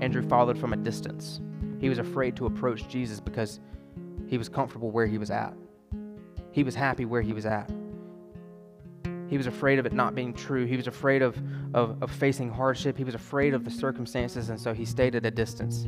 Andrew 0.00 0.22
followed 0.28 0.56
from 0.56 0.72
a 0.72 0.76
distance. 0.76 1.40
He 1.80 1.88
was 1.88 1.98
afraid 1.98 2.36
to 2.36 2.46
approach 2.46 2.86
Jesus 2.88 3.18
because 3.18 3.58
he 4.28 4.38
was 4.38 4.48
comfortable 4.48 4.92
where 4.92 5.08
he 5.08 5.18
was 5.18 5.32
at. 5.32 5.54
He 6.52 6.62
was 6.62 6.76
happy 6.76 7.04
where 7.04 7.22
he 7.22 7.32
was 7.32 7.46
at. 7.46 7.68
He 9.28 9.36
was 9.36 9.46
afraid 9.46 9.78
of 9.78 9.86
it 9.86 9.92
not 9.92 10.14
being 10.14 10.32
true. 10.32 10.64
He 10.64 10.76
was 10.76 10.86
afraid 10.86 11.20
of, 11.22 11.36
of, 11.74 12.02
of 12.02 12.10
facing 12.10 12.50
hardship. 12.50 12.96
He 12.96 13.04
was 13.04 13.14
afraid 13.14 13.52
of 13.52 13.64
the 13.64 13.70
circumstances, 13.70 14.48
and 14.48 14.58
so 14.58 14.72
he 14.72 14.84
stayed 14.84 15.14
at 15.14 15.26
a 15.26 15.30
distance. 15.30 15.86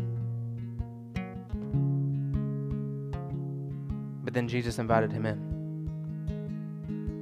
But 4.23 4.35
then 4.35 4.47
Jesus 4.47 4.79
invited 4.79 5.11
him 5.11 5.25
in. 5.25 5.39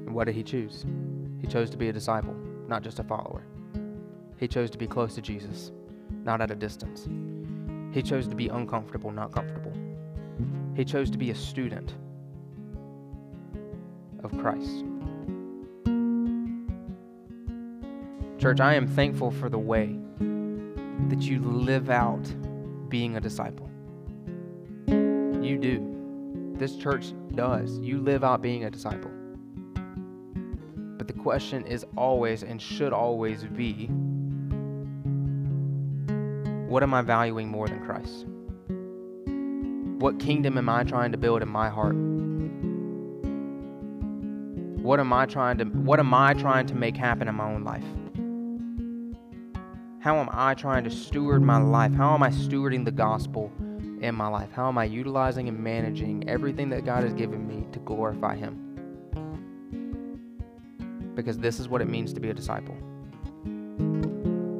And 0.07 0.15
what 0.15 0.25
did 0.25 0.35
he 0.35 0.43
choose? 0.43 0.85
He 1.41 1.47
chose 1.47 1.71
to 1.71 1.77
be 1.77 1.89
a 1.89 1.93
disciple, 1.93 2.35
not 2.67 2.83
just 2.83 2.99
a 2.99 3.05
follower. 3.05 3.45
He 4.39 4.49
chose 4.49 4.71
to 4.71 4.79
be 4.79 4.87
close 4.87 5.15
to 5.15 5.23
Jesus, 5.23 5.71
not 6.25 6.41
at 6.41 6.51
a 6.51 6.57
distance. 6.57 7.09
He 7.95 8.03
chose 8.03 8.27
to 8.29 8.35
be 8.35 8.49
uncomfortable, 8.49 9.13
not 9.13 9.33
comfortable. 9.33 9.73
He 10.75 10.85
chose 10.85 11.11
to 11.11 11.19
be 11.19 11.31
a 11.31 11.35
student 11.35 11.95
of 14.23 14.37
Christ. 14.39 14.85
Church, 18.39 18.61
I 18.61 18.75
am 18.75 18.87
thankful 18.87 19.33
for 19.33 19.49
the 19.49 19.59
way 19.59 19.99
that 20.21 21.23
you 21.23 21.41
live 21.41 21.91
out 21.91 22.23
being 22.89 23.17
a 23.17 23.21
disciple. 23.21 23.69
You 24.87 25.59
do. 25.61 26.55
This 26.57 26.77
church 26.77 27.13
does. 27.35 27.79
You 27.81 27.99
live 27.99 28.23
out 28.23 28.41
being 28.41 28.65
a 28.65 28.71
disciple. 28.71 29.11
But 30.97 31.09
the 31.09 31.15
question 31.15 31.67
is 31.67 31.85
always 31.97 32.45
and 32.45 32.63
should 32.63 32.93
always 32.93 33.43
be 33.43 33.87
what 36.69 36.85
am 36.85 36.95
I 36.95 37.03
valuing 37.03 37.49
more 37.49 37.67
than 37.67 37.85
Christ? 37.85 38.27
What 40.01 40.21
kingdom 40.21 40.59
am 40.59 40.69
I 40.69 40.85
trying 40.85 41.11
to 41.11 41.19
build 41.19 41.43
in 41.43 41.49
my 41.49 41.69
heart? 41.69 41.97
What 44.81 45.01
am 45.01 45.13
I 45.13 45.27
trying 45.27 45.59
to 45.59 45.65
what 45.65 45.99
am 45.99 46.15
I 46.15 46.35
trying 46.35 46.67
to 46.67 46.77
make 46.77 46.97
happen 46.97 47.27
in 47.27 47.35
my 47.35 47.51
own 47.51 47.65
life? 47.65 47.83
How 50.09 50.17
am 50.17 50.31
I 50.33 50.55
trying 50.55 50.85
to 50.85 50.91
steward 50.91 51.43
my 51.43 51.59
life? 51.59 51.93
How 51.93 52.15
am 52.15 52.23
I 52.23 52.31
stewarding 52.31 52.83
the 52.83 52.91
gospel 52.91 53.53
in 54.01 54.15
my 54.15 54.27
life? 54.27 54.51
How 54.51 54.67
am 54.69 54.79
I 54.79 54.85
utilizing 54.85 55.49
and 55.49 55.63
managing 55.63 56.27
everything 56.27 56.71
that 56.71 56.87
God 56.87 57.03
has 57.03 57.13
given 57.13 57.47
me 57.47 57.67
to 57.73 57.79
glorify 57.81 58.35
Him? 58.35 58.57
Because 61.15 61.37
this 61.37 61.61
is 61.61 61.69
what 61.69 61.83
it 61.83 61.91
means 61.91 62.15
to 62.15 62.21
be 62.21 62.31
a 62.31 62.33
disciple 62.33 62.75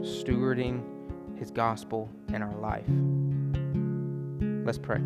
stewarding 0.03 0.83
His 1.39 1.51
gospel 1.51 2.11
in 2.29 2.43
our 2.43 2.55
life. 2.57 2.85
Let's 4.67 4.77
pray. 4.77 5.01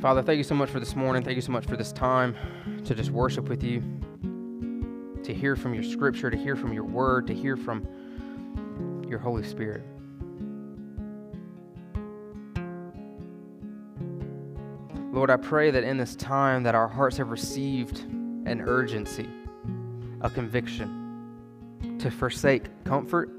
Father, 0.00 0.22
thank 0.22 0.38
you 0.38 0.44
so 0.44 0.54
much 0.54 0.70
for 0.70 0.78
this 0.78 0.94
morning. 0.94 1.24
Thank 1.24 1.34
you 1.34 1.42
so 1.42 1.50
much 1.50 1.66
for 1.66 1.76
this 1.76 1.90
time 1.90 2.36
to 2.84 2.94
just 2.94 3.10
worship 3.10 3.48
with 3.48 3.64
you, 3.64 3.82
to 5.32 5.38
hear 5.38 5.54
from 5.54 5.72
your 5.74 5.84
scripture, 5.84 6.28
to 6.28 6.36
hear 6.36 6.56
from 6.56 6.72
your 6.72 6.82
word, 6.82 7.28
to 7.28 7.32
hear 7.32 7.56
from 7.56 7.86
your 9.08 9.20
Holy 9.20 9.44
Spirit. 9.44 9.84
Lord, 15.12 15.30
I 15.30 15.36
pray 15.36 15.70
that 15.70 15.84
in 15.84 15.98
this 15.98 16.16
time 16.16 16.64
that 16.64 16.74
our 16.74 16.88
hearts 16.88 17.16
have 17.18 17.30
received 17.30 18.00
an 18.46 18.60
urgency, 18.66 19.28
a 20.20 20.28
conviction 20.28 21.96
to 22.00 22.10
forsake 22.10 22.64
comfort 22.84 23.30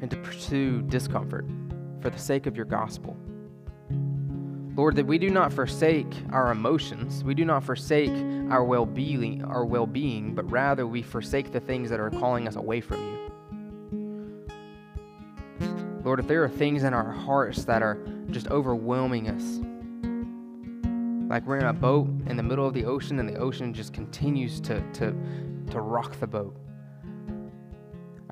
and 0.00 0.10
to 0.10 0.16
pursue 0.16 0.82
discomfort 0.82 1.46
for 2.00 2.10
the 2.10 2.18
sake 2.18 2.46
of 2.46 2.56
your 2.56 2.66
gospel. 2.66 3.16
Lord, 4.76 4.96
that 4.96 5.06
we 5.06 5.18
do 5.18 5.30
not 5.30 5.52
forsake 5.52 6.12
our 6.32 6.50
emotions, 6.50 7.22
we 7.22 7.34
do 7.34 7.44
not 7.44 7.62
forsake 7.62 8.10
our 8.50 8.64
well-being, 8.64 9.44
our 9.44 9.64
well-being, 9.64 10.34
but 10.34 10.50
rather 10.50 10.84
we 10.84 11.00
forsake 11.00 11.52
the 11.52 11.60
things 11.60 11.88
that 11.90 12.00
are 12.00 12.10
calling 12.10 12.48
us 12.48 12.56
away 12.56 12.80
from 12.80 13.00
you. 13.00 13.24
Lord, 16.02 16.18
if 16.18 16.26
there 16.26 16.42
are 16.42 16.48
things 16.48 16.82
in 16.82 16.92
our 16.92 17.12
hearts 17.12 17.64
that 17.64 17.82
are 17.82 17.98
just 18.30 18.48
overwhelming 18.48 19.28
us, 19.28 19.60
like 21.30 21.46
we're 21.46 21.58
in 21.58 21.66
a 21.66 21.72
boat 21.72 22.08
in 22.26 22.36
the 22.36 22.42
middle 22.42 22.66
of 22.66 22.74
the 22.74 22.84
ocean 22.84 23.20
and 23.20 23.28
the 23.28 23.36
ocean 23.36 23.72
just 23.72 23.92
continues 23.92 24.60
to, 24.60 24.80
to, 24.92 25.14
to 25.70 25.80
rock 25.80 26.18
the 26.18 26.26
boat. 26.26 26.56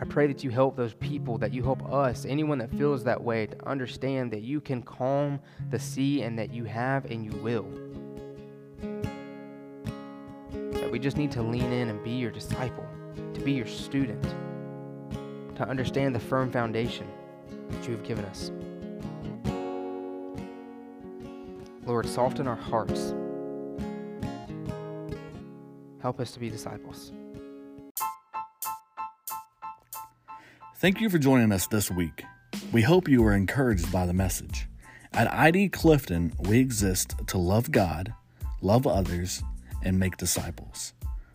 I 0.02 0.04
pray 0.04 0.26
that 0.26 0.42
you 0.42 0.50
help 0.50 0.74
those 0.74 0.94
people, 0.94 1.38
that 1.38 1.54
you 1.54 1.62
help 1.62 1.88
us, 1.88 2.24
anyone 2.24 2.58
that 2.58 2.72
feels 2.72 3.04
that 3.04 3.22
way, 3.22 3.46
to 3.46 3.68
understand 3.68 4.32
that 4.32 4.42
you 4.42 4.60
can 4.60 4.82
calm 4.82 5.38
the 5.70 5.78
sea 5.78 6.22
and 6.22 6.36
that 6.40 6.52
you 6.52 6.64
have 6.64 7.04
and 7.04 7.24
you 7.24 7.30
will. 7.40 7.62
That 10.72 10.90
we 10.90 10.98
just 10.98 11.16
need 11.16 11.30
to 11.30 11.42
lean 11.42 11.72
in 11.72 11.88
and 11.88 12.02
be 12.02 12.10
your 12.10 12.32
disciple, 12.32 12.84
to 13.14 13.40
be 13.42 13.52
your 13.52 13.68
student, 13.68 14.24
to 15.54 15.68
understand 15.68 16.16
the 16.16 16.20
firm 16.20 16.50
foundation 16.50 17.06
that 17.70 17.86
you 17.86 17.92
have 17.92 18.02
given 18.02 18.24
us. 18.24 18.50
Lord, 21.86 22.08
soften 22.08 22.48
our 22.48 22.56
hearts. 22.56 23.14
Help 26.00 26.18
us 26.18 26.32
to 26.32 26.40
be 26.40 26.50
disciples. 26.50 27.12
Thank 30.82 31.00
you 31.00 31.08
for 31.08 31.18
joining 31.18 31.52
us 31.52 31.68
this 31.68 31.92
week. 31.92 32.24
We 32.72 32.82
hope 32.82 33.06
you 33.06 33.22
were 33.22 33.36
encouraged 33.36 33.92
by 33.92 34.04
the 34.04 34.12
message. 34.12 34.66
At 35.12 35.32
ID 35.32 35.68
Clifton, 35.68 36.32
we 36.40 36.58
exist 36.58 37.14
to 37.28 37.38
love 37.38 37.70
God, 37.70 38.12
love 38.62 38.84
others, 38.84 39.44
and 39.84 39.96
make 39.96 40.16
disciples. 40.16 40.92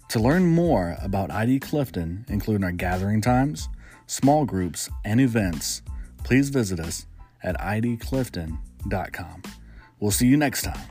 To 0.10 0.20
learn 0.20 0.48
more 0.48 0.98
about 1.02 1.32
ID 1.32 1.62
Clifton, 1.62 2.26
including 2.28 2.66
our 2.66 2.74
gathering 2.74 3.22
times, 3.22 3.70
small 4.06 4.44
groups, 4.44 4.90
and 5.06 5.22
events, 5.22 5.82
please 6.26 6.50
visit 6.50 6.82
us 6.82 7.06
at 7.42 7.58
idclifton.com. 7.58 9.44
We'll 10.02 10.12
see 10.12 10.28
you 10.28 10.36
next 10.36 10.64
time. 10.64 10.90